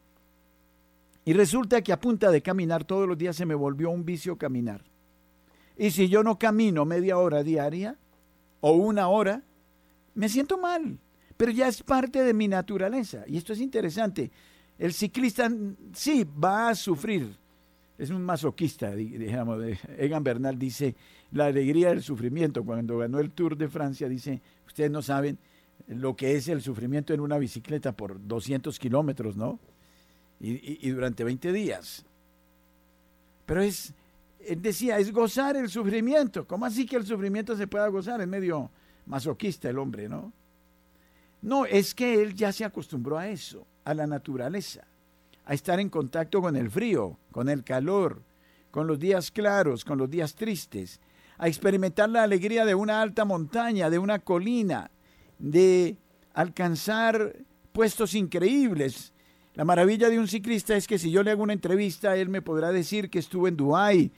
Y 1.23 1.33
resulta 1.33 1.81
que 1.81 1.91
a 1.91 1.99
punta 1.99 2.29
de 2.29 2.41
caminar 2.41 2.83
todos 2.83 3.07
los 3.07 3.17
días 3.17 3.35
se 3.35 3.45
me 3.45 3.55
volvió 3.55 3.89
un 3.89 4.05
vicio 4.05 4.37
caminar. 4.37 4.83
Y 5.77 5.91
si 5.91 6.07
yo 6.07 6.23
no 6.23 6.37
camino 6.37 6.85
media 6.85 7.17
hora 7.17 7.43
diaria 7.43 7.97
o 8.61 8.73
una 8.73 9.07
hora, 9.07 9.43
me 10.13 10.29
siento 10.29 10.57
mal. 10.57 10.99
Pero 11.37 11.51
ya 11.51 11.67
es 11.67 11.83
parte 11.83 12.23
de 12.23 12.33
mi 12.33 12.47
naturaleza. 12.47 13.23
Y 13.27 13.37
esto 13.37 13.53
es 13.53 13.59
interesante. 13.59 14.31
El 14.77 14.93
ciclista 14.93 15.49
sí 15.93 16.23
va 16.23 16.69
a 16.69 16.75
sufrir. 16.75 17.35
Es 17.97 18.09
un 18.09 18.23
masoquista, 18.23 18.93
digamos. 18.93 19.63
Egan 19.97 20.23
Bernal 20.23 20.59
dice, 20.59 20.95
la 21.31 21.45
alegría 21.45 21.89
del 21.89 22.03
sufrimiento. 22.03 22.63
Cuando 22.63 22.97
ganó 22.97 23.19
el 23.19 23.31
Tour 23.31 23.57
de 23.57 23.69
Francia, 23.69 24.09
dice, 24.09 24.41
ustedes 24.65 24.91
no 24.91 25.01
saben 25.01 25.37
lo 25.87 26.15
que 26.15 26.35
es 26.35 26.47
el 26.47 26.61
sufrimiento 26.61 27.13
en 27.13 27.21
una 27.21 27.37
bicicleta 27.37 27.95
por 27.95 28.25
200 28.25 28.77
kilómetros, 28.79 29.37
¿no? 29.37 29.59
Y, 30.39 30.89
durante 30.89 31.23
20 31.23 31.53
días. 31.53 32.05
Pero 33.45 33.61
es, 33.61 33.93
él 34.45 34.61
decía, 34.61 34.97
es 34.99 35.11
gozar 35.13 35.55
el 35.55 35.69
sufrimiento. 35.69 36.45
¿Cómo 36.45 36.65
así 36.65 36.85
que 36.85 36.97
el 36.97 37.05
sufrimiento 37.05 37.55
se 37.55 37.67
pueda 37.67 37.87
gozar? 37.87 38.19
Es 38.19 38.27
medio 38.27 38.69
masoquista 39.05 39.69
el 39.69 39.77
hombre, 39.79 40.09
¿no? 40.09 40.33
No, 41.41 41.65
es 41.65 41.95
que 41.95 42.21
él 42.21 42.33
ya 42.33 42.51
se 42.51 42.65
acostumbró 42.65 43.17
a 43.17 43.29
eso, 43.29 43.65
a 43.83 43.93
la 43.93 44.07
naturaleza, 44.07 44.85
a 45.45 45.53
estar 45.53 45.79
en 45.79 45.89
contacto 45.89 46.41
con 46.41 46.55
el 46.55 46.69
frío, 46.69 47.17
con 47.31 47.49
el 47.49 47.63
calor, 47.63 48.23
con 48.71 48.87
los 48.87 48.99
días 48.99 49.31
claros, 49.31 49.85
con 49.85 49.97
los 49.97 50.09
días 50.09 50.35
tristes, 50.35 50.99
a 51.37 51.47
experimentar 51.47 52.09
la 52.09 52.23
alegría 52.23 52.65
de 52.65 52.75
una 52.75 53.01
alta 53.01 53.25
montaña, 53.25 53.89
de 53.89 53.99
una 53.99 54.19
colina, 54.19 54.91
de 55.37 55.97
alcanzar 56.33 57.35
puestos 57.71 58.15
increíbles. 58.15 59.13
La 59.53 59.65
maravilla 59.65 60.09
de 60.09 60.19
un 60.19 60.27
ciclista 60.27 60.75
es 60.75 60.87
que 60.87 60.97
si 60.97 61.11
yo 61.11 61.23
le 61.23 61.31
hago 61.31 61.43
una 61.43 61.53
entrevista, 61.53 62.15
él 62.17 62.29
me 62.29 62.41
podrá 62.41 62.71
decir 62.71 63.09
que 63.09 63.19
estuvo 63.19 63.47
en 63.47 63.55
Dubái, 63.55 64.11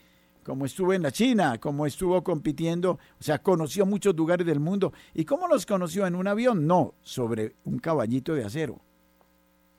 como 0.43 0.65
estuvo 0.65 0.93
en 0.93 1.03
la 1.03 1.11
China, 1.11 1.59
como 1.59 1.85
estuvo 1.85 2.23
compitiendo, 2.23 2.91
o 2.91 3.23
sea, 3.23 3.39
conoció 3.39 3.85
muchos 3.85 4.15
lugares 4.15 4.47
del 4.47 4.61
mundo. 4.61 4.93
¿Y 5.13 5.25
cómo 5.25 5.47
los 5.47 5.65
conoció? 5.65 6.07
¿En 6.07 6.15
un 6.15 6.27
avión? 6.27 6.65
No, 6.65 6.93
sobre 7.01 7.55
un 7.65 7.79
caballito 7.79 8.33
de 8.33 8.45
acero. 8.45 8.79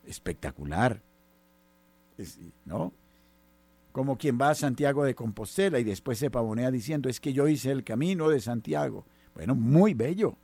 Espectacular. 0.05 1.01
¿No? 2.65 2.93
Como 3.91 4.17
quien 4.17 4.37
va 4.39 4.51
a 4.51 4.55
Santiago 4.55 5.03
de 5.03 5.15
Compostela 5.15 5.79
y 5.79 5.83
después 5.83 6.19
se 6.19 6.29
pavonea 6.29 6.71
diciendo, 6.71 7.09
es 7.09 7.19
que 7.19 7.33
yo 7.33 7.47
hice 7.47 7.71
el 7.71 7.83
camino 7.83 8.29
de 8.29 8.39
Santiago. 8.39 9.05
Bueno, 9.33 9.55
muy 9.55 9.93
bello. 9.93 10.37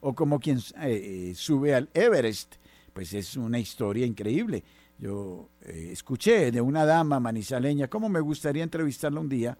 O 0.00 0.14
como 0.14 0.40
quien 0.40 0.58
eh, 0.58 1.30
eh, 1.30 1.32
sube 1.34 1.74
al 1.74 1.90
Everest, 1.94 2.54
pues 2.92 3.12
es 3.12 3.36
una 3.36 3.58
historia 3.58 4.06
increíble. 4.06 4.64
Yo 4.98 5.48
eh, 5.62 5.90
escuché 5.92 6.50
de 6.50 6.60
una 6.60 6.84
dama 6.84 7.20
manizaleña, 7.20 7.88
¿cómo 7.88 8.08
me 8.08 8.20
gustaría 8.20 8.62
entrevistarla 8.62 9.20
un 9.20 9.28
día? 9.28 9.58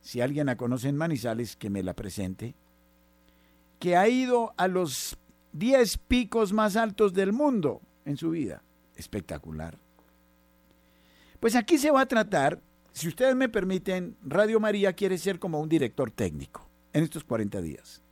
Si 0.00 0.20
alguien 0.20 0.46
la 0.46 0.56
conoce 0.56 0.88
en 0.88 0.96
Manizales, 0.96 1.56
que 1.56 1.68
me 1.68 1.82
la 1.82 1.94
presente. 1.94 2.54
Que 3.80 3.96
ha 3.96 4.08
ido 4.08 4.54
a 4.56 4.68
los 4.68 5.18
10 5.52 5.98
picos 5.98 6.52
más 6.52 6.76
altos 6.76 7.12
del 7.12 7.32
mundo 7.32 7.80
en 8.04 8.16
su 8.16 8.30
vida. 8.30 8.62
Espectacular. 8.94 9.85
Pues 11.40 11.54
aquí 11.54 11.78
se 11.78 11.90
va 11.90 12.02
a 12.02 12.06
tratar, 12.06 12.60
si 12.92 13.08
ustedes 13.08 13.34
me 13.36 13.48
permiten, 13.48 14.16
Radio 14.22 14.58
María 14.60 14.92
quiere 14.94 15.18
ser 15.18 15.38
como 15.38 15.60
un 15.60 15.68
director 15.68 16.10
técnico 16.10 16.66
en 16.92 17.04
estos 17.04 17.24
40 17.24 17.60
días. 17.60 18.02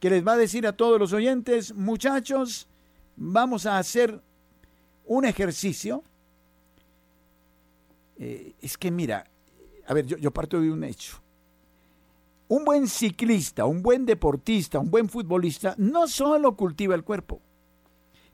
Que 0.00 0.10
les 0.10 0.26
va 0.26 0.32
a 0.32 0.36
decir 0.36 0.66
a 0.66 0.76
todos 0.76 0.98
los 0.98 1.12
oyentes, 1.12 1.74
muchachos, 1.74 2.68
vamos 3.16 3.64
a 3.64 3.78
hacer 3.78 4.20
un 5.06 5.24
ejercicio. 5.24 6.02
Eh, 8.18 8.54
es 8.60 8.76
que 8.76 8.90
mira, 8.90 9.24
a 9.86 9.94
ver, 9.94 10.06
yo, 10.06 10.18
yo 10.18 10.30
parto 10.30 10.60
de 10.60 10.70
un 10.70 10.84
hecho. 10.84 11.22
Un 12.48 12.64
buen 12.64 12.86
ciclista, 12.86 13.64
un 13.64 13.82
buen 13.82 14.04
deportista, 14.04 14.78
un 14.78 14.90
buen 14.90 15.08
futbolista, 15.08 15.74
no 15.78 16.06
solo 16.06 16.54
cultiva 16.54 16.94
el 16.94 17.02
cuerpo, 17.02 17.40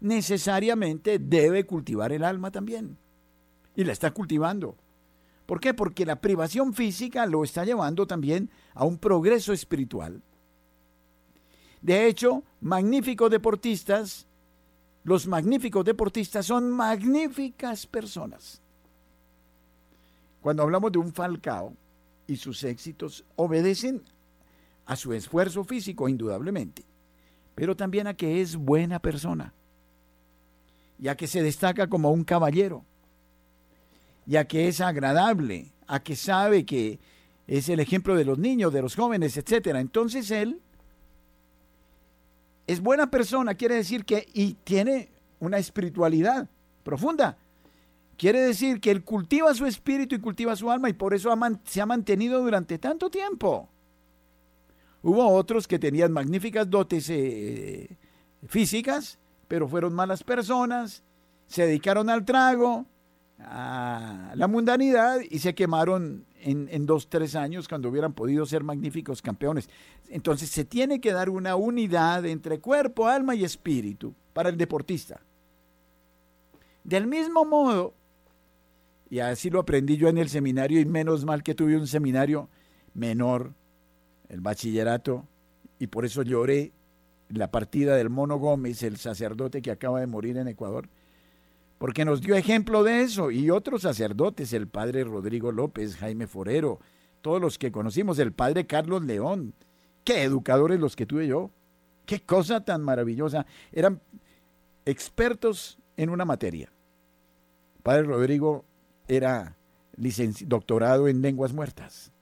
necesariamente 0.01 1.21
debe 1.21 1.65
cultivar 1.65 2.13
el 2.13 2.25
alma 2.25 2.51
también. 2.51 2.99
Y 3.81 3.85
la 3.85 3.95
está 3.95 4.11
cultivando. 4.11 4.77
¿Por 5.47 5.59
qué? 5.59 5.73
Porque 5.73 6.05
la 6.05 6.21
privación 6.21 6.75
física 6.75 7.25
lo 7.25 7.45
está 7.45 7.65
llevando 7.65 8.07
también 8.07 8.51
a 8.75 8.85
un 8.85 8.99
progreso 8.99 9.55
espiritual. 9.55 10.21
De 11.81 12.07
hecho, 12.07 12.45
magníficos 12.61 13.31
deportistas, 13.31 14.27
los 15.03 15.27
magníficos 15.27 15.83
deportistas 15.83 16.45
son 16.45 16.71
magníficas 16.71 17.87
personas. 17.87 18.61
Cuando 20.43 20.63
hablamos 20.63 20.93
de 20.93 20.99
un 20.99 21.15
Falcao 21.15 21.75
y 22.27 22.37
sus 22.37 22.63
éxitos, 22.65 23.25
obedecen 23.35 24.03
a 24.85 24.95
su 24.95 25.15
esfuerzo 25.15 25.65
físico, 25.65 26.07
indudablemente, 26.07 26.85
pero 27.55 27.75
también 27.75 28.09
a 28.09 28.13
que 28.13 28.43
es 28.43 28.57
buena 28.57 28.99
persona, 29.01 29.55
y 30.99 31.09
a 31.09 31.17
que 31.17 31.27
se 31.27 31.43
destaca 31.43 31.89
como 31.89 32.11
un 32.11 32.25
caballero, 32.25 32.85
y 34.31 34.37
a 34.37 34.47
que 34.47 34.69
es 34.69 34.81
agradable, 34.81 35.73
a 35.89 36.05
que 36.05 36.15
sabe 36.15 36.65
que 36.65 37.01
es 37.49 37.69
el 37.69 37.81
ejemplo 37.81 38.15
de 38.15 38.25
los 38.25 38.39
niños, 38.39 38.73
de 38.73 38.81
los 38.81 38.95
jóvenes, 38.95 39.37
etc. 39.37 39.75
Entonces 39.75 40.31
él 40.31 40.61
es 42.69 42.81
buena 42.81 43.11
persona, 43.11 43.57
quiere 43.57 43.75
decir 43.75 44.05
que 44.05 44.29
y 44.33 44.55
tiene 44.63 45.09
una 45.41 45.59
espiritualidad 45.59 46.49
profunda. 46.85 47.39
Quiere 48.17 48.41
decir 48.41 48.81
que 48.81 48.93
él 48.93 49.03
cultiva 49.03 49.53
su 49.53 49.67
espíritu 49.67 50.15
y 50.15 50.21
cultiva 50.21 50.55
su 50.55 50.71
alma 50.71 50.89
y 50.89 50.93
por 50.93 51.13
eso 51.13 51.37
se 51.65 51.81
ha 51.81 51.87
mantenido 51.87 52.41
durante 52.41 52.79
tanto 52.79 53.11
tiempo. 53.11 53.69
Hubo 55.03 55.27
otros 55.27 55.67
que 55.67 55.81
tenían 55.81 56.13
magníficas 56.13 56.71
dotes 56.71 57.11
eh, 57.11 57.97
físicas, 58.47 59.19
pero 59.49 59.67
fueron 59.67 59.93
malas 59.93 60.23
personas, 60.23 61.03
se 61.49 61.67
dedicaron 61.67 62.09
al 62.09 62.25
trago, 62.25 62.87
a 63.45 64.33
la 64.35 64.47
mundanidad 64.47 65.21
y 65.29 65.39
se 65.39 65.55
quemaron 65.55 66.25
en, 66.41 66.69
en, 66.71 66.87
dos, 66.87 67.09
tres 67.09 67.35
años 67.35 67.69
cuando 67.69 67.89
hubieran 67.89 68.13
podido 68.13 68.47
ser 68.47 68.63
magníficos 68.63 69.23
campeones. 69.23 69.69
Entonces 70.09 70.51
se 70.51 70.65
tiene 70.65 71.01
que 71.01 71.13
dar 71.13 71.31
una 71.31 71.57
unidad 71.57 72.25
entre 72.27 72.61
cuerpo, 72.61 73.07
alma 73.07 73.35
y 73.35 73.45
espíritu 73.45 74.15
para 74.33 74.49
el 74.49 74.57
deportista. 74.57 75.21
Del 76.85 77.07
mismo 77.07 77.45
modo, 77.45 77.95
y 79.11 79.19
así 79.19 79.51
lo 79.51 79.61
aprendí 79.61 79.97
yo 79.97 80.09
en 80.09 80.19
el 80.19 80.29
seminario, 80.29 80.81
y 80.81 80.85
menos 80.85 81.25
mal 81.25 81.43
que 81.43 81.55
tuve 81.55 81.77
un 81.77 81.87
seminario 81.87 82.49
menor, 82.95 83.53
el 84.29 84.41
bachillerato, 84.41 85.27
y 85.79 85.89
por 85.89 86.05
eso 86.05 86.23
lloré 86.23 86.73
la 87.29 87.51
partida 87.51 87.97
del 87.97 88.11
Mono 88.11 88.39
Gómez, 88.39 88.83
el 88.83 88.97
sacerdote 88.97 89.63
que 89.63 89.71
acaba 89.71 90.01
de 90.01 90.07
morir 90.07 90.37
en 90.37 90.49
Ecuador, 90.49 90.89
porque 91.81 92.05
nos 92.05 92.21
dio 92.21 92.35
ejemplo 92.35 92.85
de 92.85 93.01
eso, 93.01 93.31
y 93.31 93.49
otros 93.49 93.81
sacerdotes, 93.81 94.53
el 94.53 94.69
padre 94.69 95.03
Rodrigo 95.03 95.51
López, 95.51 95.97
Jaime 95.97 96.27
Forero, 96.27 96.79
todos 97.23 97.41
los 97.41 97.57
que 97.57 97.73
conocimos, 97.73 98.19
el 98.19 98.35
padre 98.35 98.67
Carlos 98.67 99.03
León, 99.03 99.55
qué 100.05 100.25
educadores 100.25 100.79
los 100.79 100.95
que 100.95 101.07
tuve 101.07 101.27
yo, 101.27 101.51
qué 102.05 102.21
cosa 102.21 102.67
tan 102.67 102.83
maravillosa, 102.83 103.47
eran 103.73 104.03
expertos 104.85 105.79
en 105.97 106.11
una 106.11 106.27
materia. 106.27 106.71
Padre 107.83 108.03
Rodrigo 108.03 108.67
era 109.09 109.57
doctorado 110.45 111.09
en 111.09 111.23
lenguas 111.23 111.55
muertas. 111.55 112.13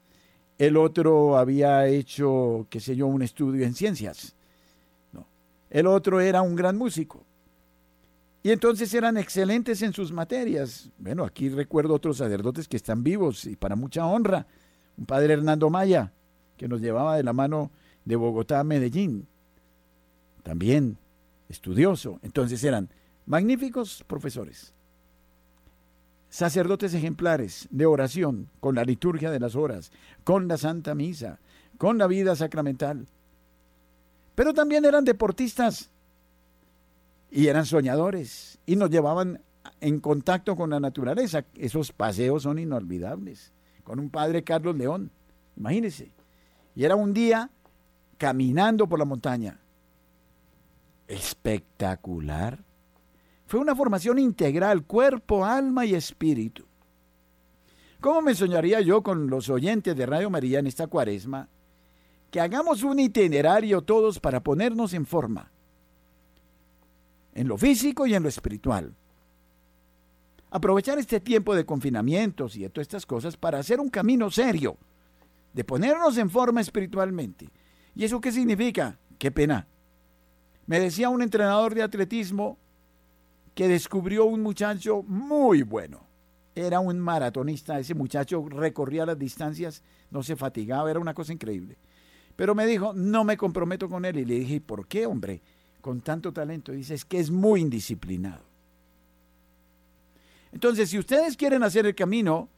El 0.56 0.76
otro 0.76 1.36
había 1.36 1.88
hecho, 1.88 2.68
qué 2.70 2.78
sé 2.78 2.94
yo, 2.94 3.08
un 3.08 3.22
estudio 3.22 3.66
en 3.66 3.74
ciencias. 3.74 4.36
No. 5.10 5.26
El 5.68 5.88
otro 5.88 6.20
era 6.20 6.42
un 6.42 6.54
gran 6.54 6.78
músico. 6.78 7.24
Y 8.48 8.50
entonces 8.50 8.94
eran 8.94 9.18
excelentes 9.18 9.82
en 9.82 9.92
sus 9.92 10.10
materias. 10.10 10.88
Bueno, 10.96 11.22
aquí 11.22 11.50
recuerdo 11.50 11.92
otros 11.92 12.16
sacerdotes 12.16 12.66
que 12.66 12.78
están 12.78 13.04
vivos 13.04 13.44
y 13.44 13.56
para 13.56 13.76
mucha 13.76 14.06
honra. 14.06 14.46
Un 14.96 15.04
padre 15.04 15.34
Hernando 15.34 15.68
Maya, 15.68 16.14
que 16.56 16.66
nos 16.66 16.80
llevaba 16.80 17.18
de 17.18 17.24
la 17.24 17.34
mano 17.34 17.70
de 18.06 18.16
Bogotá 18.16 18.60
a 18.60 18.64
Medellín. 18.64 19.28
También 20.42 20.96
estudioso. 21.50 22.20
Entonces 22.22 22.64
eran 22.64 22.88
magníficos 23.26 24.02
profesores 24.06 24.72
sacerdotes 26.30 26.94
ejemplares 26.94 27.68
de 27.70 27.84
oración, 27.84 28.48
con 28.60 28.76
la 28.76 28.84
liturgia 28.84 29.30
de 29.30 29.40
las 29.40 29.56
horas, 29.56 29.92
con 30.24 30.48
la 30.48 30.56
Santa 30.56 30.94
Misa, 30.94 31.38
con 31.76 31.98
la 31.98 32.06
vida 32.06 32.34
sacramental. 32.34 33.08
Pero 34.34 34.54
también 34.54 34.86
eran 34.86 35.04
deportistas 35.04 35.90
y 37.30 37.46
eran 37.48 37.66
soñadores 37.66 38.58
y 38.66 38.76
nos 38.76 38.90
llevaban 38.90 39.42
en 39.80 40.00
contacto 40.00 40.56
con 40.56 40.70
la 40.70 40.80
naturaleza. 40.80 41.44
Esos 41.54 41.92
paseos 41.92 42.42
son 42.42 42.58
inolvidables. 42.58 43.52
Con 43.84 43.98
un 43.98 44.10
padre 44.10 44.44
Carlos 44.44 44.76
León, 44.76 45.10
imagínense. 45.56 46.12
Y 46.74 46.84
era 46.84 46.96
un 46.96 47.12
día 47.12 47.50
caminando 48.16 48.88
por 48.88 48.98
la 48.98 49.04
montaña. 49.04 49.58
Espectacular. 51.06 52.62
Fue 53.46 53.60
una 53.60 53.74
formación 53.74 54.18
integral, 54.18 54.84
cuerpo, 54.84 55.44
alma 55.44 55.86
y 55.86 55.94
espíritu. 55.94 56.66
¿Cómo 58.00 58.20
me 58.22 58.34
soñaría 58.34 58.80
yo 58.80 59.02
con 59.02 59.28
los 59.28 59.48
oyentes 59.48 59.96
de 59.96 60.06
Radio 60.06 60.30
María 60.30 60.58
en 60.58 60.66
esta 60.66 60.86
cuaresma? 60.86 61.48
Que 62.30 62.40
hagamos 62.40 62.82
un 62.82 63.00
itinerario 63.00 63.82
todos 63.82 64.20
para 64.20 64.42
ponernos 64.42 64.92
en 64.92 65.06
forma, 65.06 65.50
en 67.38 67.46
lo 67.46 67.56
físico 67.56 68.04
y 68.04 68.14
en 68.14 68.24
lo 68.24 68.28
espiritual. 68.28 68.92
Aprovechar 70.50 70.98
este 70.98 71.20
tiempo 71.20 71.54
de 71.54 71.64
confinamientos 71.64 72.56
y 72.56 72.62
de 72.62 72.68
todas 72.68 72.86
estas 72.86 73.06
cosas 73.06 73.36
para 73.36 73.60
hacer 73.60 73.78
un 73.78 73.90
camino 73.90 74.28
serio, 74.28 74.76
de 75.52 75.62
ponernos 75.62 76.18
en 76.18 76.30
forma 76.30 76.60
espiritualmente. 76.60 77.48
¿Y 77.94 78.04
eso 78.04 78.20
qué 78.20 78.32
significa? 78.32 78.98
Qué 79.20 79.30
pena. 79.30 79.68
Me 80.66 80.80
decía 80.80 81.10
un 81.10 81.22
entrenador 81.22 81.76
de 81.76 81.82
atletismo 81.82 82.58
que 83.54 83.68
descubrió 83.68 84.24
un 84.24 84.42
muchacho 84.42 85.04
muy 85.04 85.62
bueno. 85.62 86.00
Era 86.56 86.80
un 86.80 86.98
maratonista, 86.98 87.78
ese 87.78 87.94
muchacho 87.94 88.48
recorría 88.48 89.06
las 89.06 89.18
distancias, 89.18 89.84
no 90.10 90.24
se 90.24 90.34
fatigaba, 90.34 90.90
era 90.90 90.98
una 90.98 91.14
cosa 91.14 91.32
increíble. 91.32 91.78
Pero 92.34 92.56
me 92.56 92.66
dijo, 92.66 92.92
no 92.94 93.22
me 93.22 93.36
comprometo 93.36 93.88
con 93.88 94.04
él. 94.04 94.18
Y 94.18 94.24
le 94.24 94.34
dije, 94.40 94.60
¿por 94.60 94.88
qué, 94.88 95.06
hombre? 95.06 95.40
Con 95.80 96.00
tanto 96.00 96.32
talento. 96.32 96.72
Dice, 96.72 96.94
es 96.94 97.04
que 97.04 97.18
es 97.18 97.30
muy 97.30 97.60
indisciplinado. 97.60 98.42
Entonces, 100.52 100.90
si 100.90 100.98
ustedes 100.98 101.36
quieren 101.36 101.62
hacer 101.62 101.86
el 101.86 101.94
camino, 101.94 102.48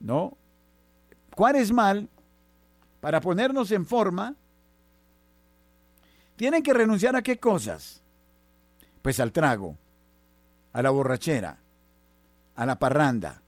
¿no? 0.00 0.36
¿Cuál 1.34 1.56
es 1.56 1.72
mal? 1.72 2.08
Para 3.00 3.20
ponernos 3.20 3.70
en 3.70 3.86
forma, 3.86 4.34
tienen 6.36 6.62
que 6.62 6.72
renunciar 6.72 7.16
a 7.16 7.22
qué 7.22 7.38
cosas? 7.38 8.02
Pues 9.02 9.20
al 9.20 9.32
trago, 9.32 9.76
a 10.72 10.82
la 10.82 10.90
borrachera, 10.90 11.58
a 12.54 12.66
la 12.66 12.78
parranda. 12.78 13.42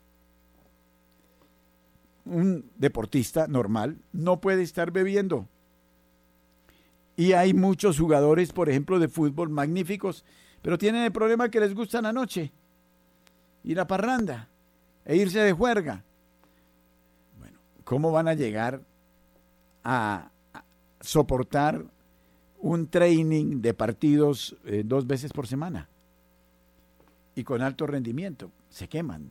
Un 2.25 2.71
deportista 2.77 3.47
normal 3.47 3.99
no 4.13 4.41
puede 4.41 4.63
estar 4.63 4.91
bebiendo. 4.91 5.49
Y 7.21 7.35
hay 7.35 7.53
muchos 7.53 7.99
jugadores, 7.99 8.51
por 8.51 8.71
ejemplo, 8.71 8.99
de 8.99 9.07
fútbol 9.09 9.51
magníficos, 9.51 10.25
pero 10.63 10.79
tienen 10.79 11.03
el 11.03 11.13
problema 11.13 11.51
que 11.51 11.61
les 11.61 11.75
gusta 11.75 12.01
la 12.01 12.15
noche, 12.15 12.51
ir 13.63 13.79
a 13.79 13.87
parranda 13.87 14.49
e 15.05 15.17
irse 15.17 15.41
de 15.41 15.53
juerga. 15.53 16.03
Bueno, 17.39 17.59
¿cómo 17.85 18.11
van 18.11 18.27
a 18.27 18.33
llegar 18.33 18.81
a 19.85 20.31
soportar 21.01 21.85
un 22.59 22.89
training 22.89 23.61
de 23.61 23.75
partidos 23.75 24.57
eh, 24.65 24.83
dos 24.83 25.07
veces 25.07 25.31
por 25.31 25.47
semana 25.47 25.91
y 27.35 27.45
con 27.45 27.61
alto 27.61 27.87
rendimiento. 27.87 28.51
Se 28.71 28.89
queman. 28.89 29.31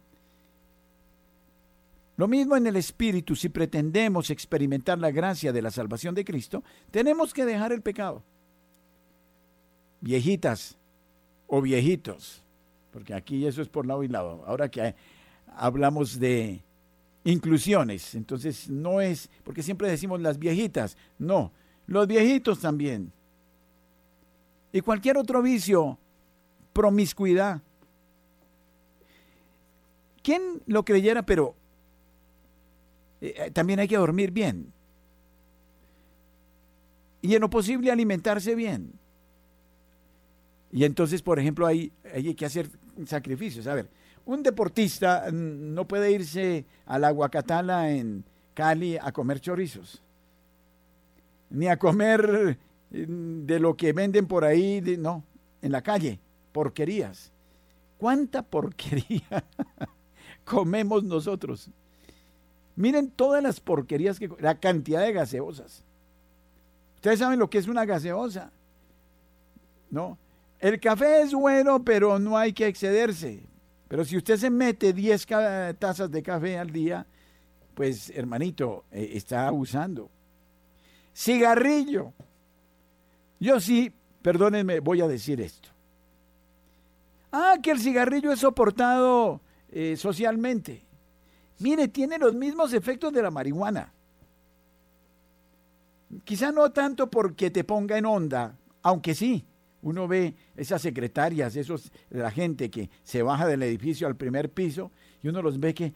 Lo 2.19 2.27
mismo 2.27 2.57
en 2.57 2.67
el 2.67 2.75
espíritu, 2.75 3.33
si 3.33 3.47
pretendemos 3.47 4.29
experimentar 4.29 4.99
la 4.99 5.09
gracia 5.09 5.53
de 5.53 5.61
la 5.61 5.71
salvación 5.71 6.13
de 6.13 6.25
Cristo, 6.25 6.65
tenemos 6.91 7.33
que 7.33 7.45
dejar 7.45 7.71
el 7.71 7.81
pecado. 7.81 8.21
Viejitas 10.01 10.77
o 11.47 11.61
viejitos, 11.61 12.43
porque 12.91 13.13
aquí 13.13 13.45
eso 13.45 13.61
es 13.61 13.69
por 13.69 13.85
lado 13.85 14.03
y 14.03 14.09
lado. 14.09 14.43
Ahora 14.45 14.67
que 14.67 14.95
hablamos 15.55 16.19
de 16.19 16.61
inclusiones, 17.23 18.13
entonces 18.13 18.69
no 18.69 18.99
es, 18.99 19.29
porque 19.45 19.63
siempre 19.63 19.87
decimos 19.87 20.19
las 20.19 20.37
viejitas, 20.37 20.97
no, 21.19 21.53
los 21.87 22.05
viejitos 22.05 22.59
también 22.59 23.13
y 24.73 24.81
cualquier 24.81 25.17
otro 25.17 25.41
vicio, 25.41 25.97
promiscuidad. 26.73 27.61
¿Quién 30.21 30.61
lo 30.65 30.83
creyera? 30.83 31.23
Pero 31.23 31.55
eh, 33.21 33.33
eh, 33.37 33.51
también 33.51 33.79
hay 33.79 33.87
que 33.87 33.97
dormir 33.97 34.31
bien. 34.31 34.71
Y 37.21 37.35
en 37.35 37.41
lo 37.41 37.49
posible 37.49 37.91
alimentarse 37.91 38.55
bien. 38.55 38.93
Y 40.71 40.83
entonces, 40.83 41.21
por 41.21 41.39
ejemplo, 41.39 41.65
hay, 41.65 41.91
hay 42.13 42.33
que 42.35 42.45
hacer 42.45 42.69
sacrificios. 43.05 43.67
A 43.67 43.73
ver, 43.73 43.89
un 44.25 44.43
deportista 44.43 45.31
no 45.31 45.87
puede 45.87 46.11
irse 46.11 46.65
a 46.85 46.99
la 46.99 47.11
Guacatala 47.11 47.91
en 47.91 48.23
Cali 48.53 48.97
a 48.97 49.11
comer 49.11 49.39
chorizos, 49.39 50.03
ni 51.49 51.67
a 51.67 51.77
comer 51.77 52.57
mm, 52.91 53.45
de 53.45 53.59
lo 53.59 53.75
que 53.75 53.93
venden 53.93 54.27
por 54.27 54.45
ahí, 54.45 54.81
no, 54.99 55.23
en 55.61 55.71
la 55.71 55.81
calle, 55.81 56.19
porquerías. 56.51 57.31
¿Cuánta 57.97 58.43
porquería 58.43 59.43
comemos 60.45 61.03
nosotros? 61.03 61.69
Miren 62.79 63.11
todas 63.11 63.43
las 63.43 63.59
porquerías 63.59 64.17
que 64.17 64.29
la 64.39 64.57
cantidad 64.57 65.01
de 65.01 65.11
gaseosas. 65.11 65.83
Ustedes 66.95 67.19
saben 67.19 67.37
lo 67.37 67.49
que 67.49 67.57
es 67.57 67.67
una 67.67 67.83
gaseosa. 67.83 68.53
¿No? 69.91 70.17
El 70.61 70.79
café 70.79 71.23
es 71.23 71.33
bueno, 71.33 71.83
pero 71.83 72.19
no 72.19 72.37
hay 72.37 72.53
que 72.53 72.67
excederse. 72.67 73.43
Pero 73.89 74.05
si 74.05 74.15
usted 74.15 74.37
se 74.37 74.49
mete 74.49 74.93
10 74.93 75.27
tazas 75.77 76.09
de 76.09 76.23
café 76.23 76.57
al 76.57 76.71
día, 76.71 77.05
pues 77.73 78.11
hermanito, 78.11 78.85
eh, 78.93 79.09
está 79.11 79.49
abusando. 79.49 80.09
Cigarrillo. 81.13 82.13
Yo 83.41 83.59
sí, 83.59 83.91
perdónenme, 84.21 84.79
voy 84.79 85.01
a 85.01 85.07
decir 85.09 85.41
esto. 85.41 85.67
Ah, 87.29 87.57
que 87.61 87.71
el 87.71 87.79
cigarrillo 87.81 88.31
es 88.31 88.39
soportado 88.39 89.41
eh, 89.69 89.97
socialmente. 89.97 90.87
Mire, 91.59 91.89
tiene 91.89 92.17
los 92.17 92.33
mismos 92.33 92.73
efectos 92.73 93.11
de 93.13 93.21
la 93.21 93.31
marihuana. 93.31 93.93
Quizá 96.23 96.51
no 96.51 96.71
tanto 96.71 97.09
porque 97.09 97.51
te 97.51 97.63
ponga 97.63 97.97
en 97.97 98.05
onda, 98.05 98.57
aunque 98.81 99.13
sí. 99.13 99.45
Uno 99.81 100.09
ve 100.09 100.35
esas 100.57 100.81
secretarias, 100.81 101.55
esos, 101.55 101.91
la 102.09 102.31
gente 102.31 102.69
que 102.69 102.89
se 103.01 103.21
baja 103.21 103.47
del 103.47 103.63
edificio 103.63 104.07
al 104.07 104.17
primer 104.17 104.51
piso 104.51 104.91
y 105.23 105.29
uno 105.29 105.41
los 105.41 105.57
ve 105.57 105.73
que, 105.73 105.93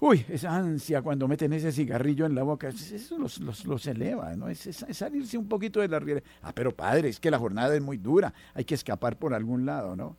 uy, 0.00 0.26
esa 0.28 0.54
ansia 0.54 1.00
cuando 1.00 1.26
meten 1.26 1.54
ese 1.54 1.72
cigarrillo 1.72 2.26
en 2.26 2.34
la 2.34 2.42
boca, 2.42 2.68
eso 2.68 3.18
los, 3.18 3.38
los, 3.40 3.86
eleva, 3.86 4.36
¿no? 4.36 4.48
Es, 4.48 4.66
es, 4.66 4.84
salirse 4.90 5.38
un 5.38 5.48
poquito 5.48 5.80
de 5.80 5.88
la 5.88 6.00
realidad. 6.00 6.26
Ah, 6.42 6.52
pero 6.54 6.74
padre, 6.76 7.08
es 7.08 7.18
que 7.18 7.30
la 7.30 7.38
jornada 7.38 7.74
es 7.74 7.80
muy 7.80 7.96
dura, 7.96 8.34
hay 8.52 8.64
que 8.64 8.74
escapar 8.74 9.18
por 9.18 9.32
algún 9.32 9.64
lado, 9.64 9.96
¿no? 9.96 10.16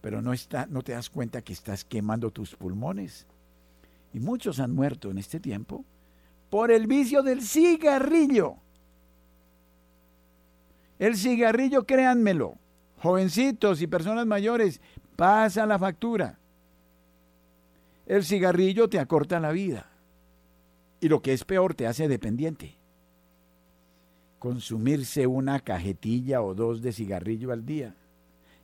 Pero 0.00 0.22
no, 0.22 0.32
está, 0.32 0.66
no 0.66 0.82
te 0.82 0.92
das 0.92 1.10
cuenta 1.10 1.42
que 1.42 1.52
estás 1.52 1.84
quemando 1.84 2.30
tus 2.30 2.56
pulmones. 2.56 3.26
Y 4.12 4.20
muchos 4.20 4.60
han 4.60 4.74
muerto 4.74 5.10
en 5.10 5.18
este 5.18 5.40
tiempo 5.40 5.84
por 6.50 6.70
el 6.70 6.86
vicio 6.86 7.22
del 7.22 7.42
cigarrillo. 7.42 8.56
El 10.98 11.16
cigarrillo, 11.16 11.84
créanmelo, 11.84 12.56
jovencitos 12.98 13.82
y 13.82 13.86
personas 13.86 14.26
mayores, 14.26 14.80
pasa 15.16 15.66
la 15.66 15.78
factura. 15.78 16.38
El 18.06 18.24
cigarrillo 18.24 18.88
te 18.88 18.98
acorta 18.98 19.38
la 19.38 19.52
vida. 19.52 19.86
Y 21.00 21.08
lo 21.08 21.22
que 21.22 21.32
es 21.32 21.44
peor, 21.44 21.74
te 21.74 21.86
hace 21.86 22.08
dependiente. 22.08 22.76
Consumirse 24.38 25.26
una 25.26 25.60
cajetilla 25.60 26.42
o 26.42 26.54
dos 26.54 26.82
de 26.82 26.92
cigarrillo 26.92 27.52
al 27.52 27.66
día. 27.66 27.94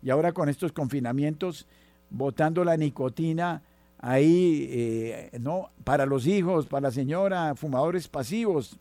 Y 0.02 0.10
ahora 0.10 0.32
con 0.32 0.48
estos 0.48 0.72
confinamientos, 0.72 1.66
botando 2.10 2.64
la 2.64 2.76
nicotina 2.76 3.62
ahí, 4.04 4.68
eh, 4.70 5.30
¿no? 5.40 5.70
Para 5.82 6.04
los 6.04 6.26
hijos, 6.26 6.66
para 6.66 6.88
la 6.88 6.90
señora, 6.90 7.54
fumadores 7.54 8.06
pasivos. 8.06 8.78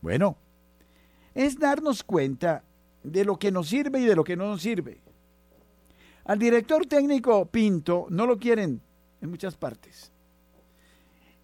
Bueno, 0.00 0.36
es 1.34 1.56
darnos 1.56 2.02
cuenta 2.02 2.64
de 3.04 3.24
lo 3.24 3.38
que 3.38 3.52
nos 3.52 3.68
sirve 3.68 4.00
y 4.00 4.06
de 4.06 4.16
lo 4.16 4.24
que 4.24 4.36
no 4.36 4.48
nos 4.48 4.60
sirve. 4.60 5.00
Al 6.24 6.38
director 6.40 6.84
técnico 6.86 7.46
Pinto 7.46 8.06
no 8.10 8.26
lo 8.26 8.38
quieren 8.38 8.80
en 9.20 9.30
muchas 9.30 9.54
partes. 9.54 10.10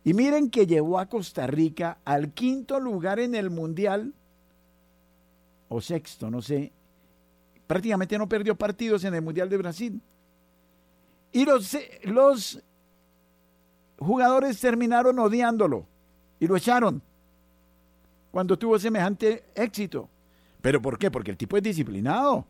Y 0.03 0.13
miren 0.13 0.51
que 0.51 0.67
llevó 0.67 0.99
a 0.99 1.07
Costa 1.07 1.47
Rica 1.47 1.99
al 2.05 2.33
quinto 2.33 2.81
lugar 2.81 3.21
en 3.21 3.37
el 3.37 3.51
Mundial, 3.51 4.15
o 5.69 5.81
sexto, 5.81 6.29
no 6.29 6.43
sé. 6.43 6.73
Prácticamente 7.69 8.19
no 8.19 8.29
perdió 8.29 8.57
partidos 8.57 9.05
en 9.05 9.15
el 9.15 9.23
Mundial 9.23 9.49
de 9.49 9.59
Brasil. 9.59 10.03
Y 11.33 11.45
los, 11.45 11.77
los 12.05 12.63
jugadores 13.99 14.61
terminaron 14.61 15.19
odiándolo 15.19 15.87
y 16.39 16.47
lo 16.47 16.57
echaron 16.57 17.03
cuando 18.31 18.59
tuvo 18.59 18.79
semejante 18.79 19.45
éxito. 19.55 20.09
¿Pero 20.61 20.81
por 20.81 20.99
qué? 20.99 21.11
Porque 21.11 21.31
el 21.31 21.37
tipo 21.37 21.57
es 21.57 21.63
disciplinado. 21.63 22.45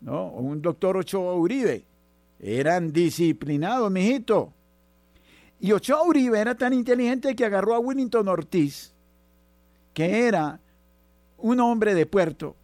¿No? 0.00 0.28
Un 0.28 0.62
doctor 0.62 0.96
Ochoa 0.96 1.34
Uribe. 1.34 1.84
Eran 2.40 2.92
disciplinados, 2.92 3.90
mijito. 3.90 4.52
Y 5.60 5.72
Ochoa 5.72 6.04
Uribe 6.04 6.38
era 6.38 6.54
tan 6.54 6.72
inteligente 6.72 7.34
que 7.34 7.44
agarró 7.44 7.74
a 7.74 7.80
Willington 7.80 8.28
Ortiz, 8.28 8.92
que 9.92 10.26
era 10.26 10.60
un 11.38 11.58
hombre 11.60 11.94
de 11.94 12.06
puerto, 12.06 12.54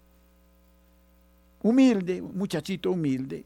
humilde, 1.63 2.21
un 2.23 2.37
muchachito 2.37 2.93
humilde, 2.93 3.45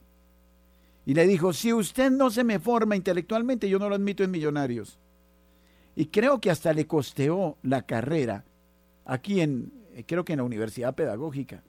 y 1.09 1.15
le 1.15 1.27
dijo, 1.27 1.55
si 1.55 1.73
usted 1.73 2.11
no 2.11 2.29
se 2.29 2.45
me 2.45 2.59
forma 2.59 2.95
intelectualmente, 2.95 3.67
yo 3.67 3.79
no 3.79 3.89
lo 3.89 3.95
admito 3.95 4.25
en 4.25 4.31
Millonarios. 4.31 4.99
Y 5.97 6.09
creo 6.09 6.39
que 6.39 6.51
hasta 6.51 6.75
le 6.75 6.87
costeó 6.87 7.57
la 7.63 7.87
carrera 7.87 8.45
aquí 9.07 9.41
en, 9.41 9.73
eh, 9.95 10.05
creo 10.07 10.23
que 10.23 10.35
en 10.35 10.41
la 10.41 10.45
Universidad 10.45 10.95
Pedagógica. 10.95 11.63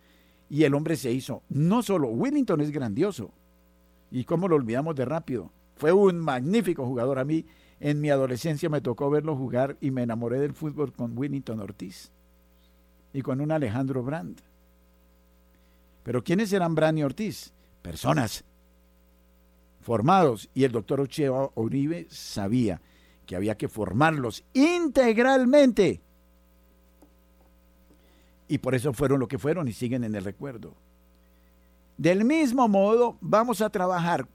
Y 0.50 0.66
el 0.66 0.74
hombre 0.74 0.98
se 0.98 1.14
hizo. 1.14 1.42
No 1.48 1.84
solo, 1.84 2.10
Willington 2.10 2.60
es 2.60 2.72
grandioso. 2.72 3.32
¿Y 4.12 4.26
cómo 4.26 4.50
lo 4.50 4.58
olvidamos 4.58 4.94
de 4.98 5.06
rápido? 5.06 5.54
Fue 5.78 5.94
un 5.94 6.20
magnífico 6.20 6.86
jugador. 6.86 7.18
A 7.18 7.24
mí 7.24 7.46
en 7.80 8.02
mi 8.02 8.10
adolescencia 8.10 8.68
me 8.68 8.82
tocó 8.82 9.10
verlo 9.10 9.38
jugar 9.38 9.78
y 9.80 9.90
me 9.92 10.04
enamoré 10.04 10.42
del 10.42 10.52
fútbol 10.52 10.92
con 10.92 11.18
Willington 11.18 11.62
Ortiz 11.62 12.12
y 13.14 13.22
con 13.22 13.40
un 13.40 13.54
Alejandro 13.54 14.04
Brand. 14.04 14.42
Pero 16.04 16.26
¿quiénes 16.26 16.52
eran 16.52 16.76
Brand 16.76 17.00
y 17.00 17.04
Ortiz? 17.04 17.54
Personas 17.82 18.44
formados. 19.90 20.52
Y 20.54 20.66
el 20.66 20.72
doctor 20.72 21.02
Ochoa 21.02 21.50
Uribe 21.56 22.06
sabía 22.12 22.80
que 23.26 23.36
había 23.36 23.58
que 23.58 23.68
formarlos 23.68 24.44
integralmente. 24.54 26.00
Y 28.48 28.60
por 28.60 28.76
eso 28.76 28.94
fueron 28.94 29.20
lo 29.20 29.28
que 29.28 29.40
fueron 29.40 29.68
y 29.68 29.74
siguen 29.74 30.04
en 30.04 30.14
el 30.14 30.24
recuerdo. 30.24 30.76
Del 31.98 32.24
mismo 32.24 32.68
modo, 32.68 33.18
vamos 33.20 33.62
a 33.62 33.72
trabajar 33.72 34.28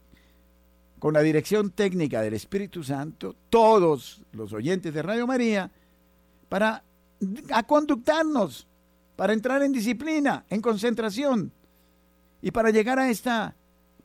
con 0.98 1.14
la 1.14 1.20
dirección 1.20 1.70
técnica 1.70 2.20
del 2.20 2.34
Espíritu 2.34 2.82
Santo, 2.82 3.36
todos 3.48 4.24
los 4.32 4.52
oyentes 4.52 4.92
de 4.92 5.02
Radio 5.02 5.24
María, 5.24 5.70
para 6.48 6.82
conductarnos, 7.68 8.66
para 9.14 9.32
entrar 9.32 9.62
en 9.62 9.70
disciplina, 9.70 10.44
en 10.50 10.60
concentración 10.60 11.52
y 12.42 12.50
para 12.50 12.70
llegar 12.70 12.98
a 12.98 13.08
esta 13.08 13.54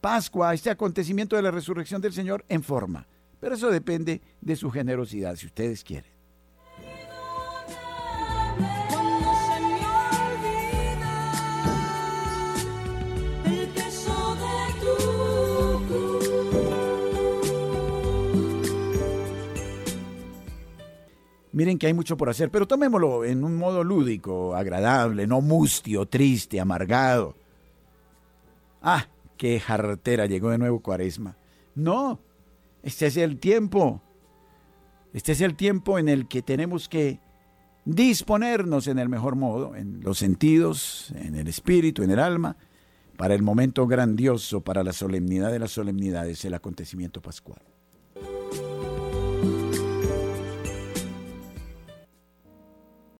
Pascua, 0.02 0.54
este 0.54 0.70
acontecimiento 0.70 1.36
de 1.36 1.42
la 1.42 1.52
resurrección 1.52 2.02
del 2.02 2.14
Señor 2.14 2.46
en 2.48 2.64
forma. 2.64 3.08
Pero 3.40 3.56
eso 3.56 3.70
depende 3.70 4.22
de 4.42 4.56
su 4.56 4.72
generosidad, 4.72 5.36
si 5.36 5.46
ustedes 5.46 5.84
quieren. 5.84 6.20
Miren 21.52 21.78
que 21.78 21.88
hay 21.88 21.94
mucho 21.94 22.16
por 22.16 22.30
hacer, 22.30 22.52
pero 22.52 22.66
tomémoslo 22.68 23.26
en 23.26 23.44
un 23.44 23.58
modo 23.58 23.84
lúdico, 23.84 24.56
agradable, 24.56 25.28
no 25.28 25.42
mustio, 25.42 26.06
triste, 26.06 26.58
amargado. 26.58 27.36
Ah, 28.82 29.06
qué 29.40 29.60
jartera, 29.62 30.26
llegó 30.26 30.50
de 30.52 30.58
nuevo 30.58 30.82
Cuaresma. 30.82 31.38
No, 31.74 32.20
este 32.84 33.08
es 33.08 33.16
el 33.16 33.40
tiempo. 33.40 34.04
Este 35.14 35.32
es 35.32 35.42
el 35.42 35.56
tiempo 35.56 35.98
en 35.98 36.10
el 36.10 36.28
que 36.28 36.42
tenemos 36.42 36.90
que 36.90 37.22
disponernos 37.86 38.88
en 38.88 39.00
el 39.00 39.08
mejor 39.08 39.36
modo, 39.36 39.78
en 39.78 40.02
los 40.02 40.20
sentidos, 40.20 41.12
en 41.16 41.36
el 41.36 41.48
espíritu, 41.48 42.04
en 42.04 42.12
el 42.12 42.20
alma, 42.20 42.58
para 43.18 43.34
el 43.34 43.42
momento 43.42 43.88
grandioso, 43.88 44.62
para 44.62 44.84
la 44.84 44.92
solemnidad 44.92 45.52
de 45.52 45.60
las 45.60 45.72
solemnidades, 45.72 46.44
el 46.44 46.54
acontecimiento 46.54 47.22
pascual. 47.22 47.62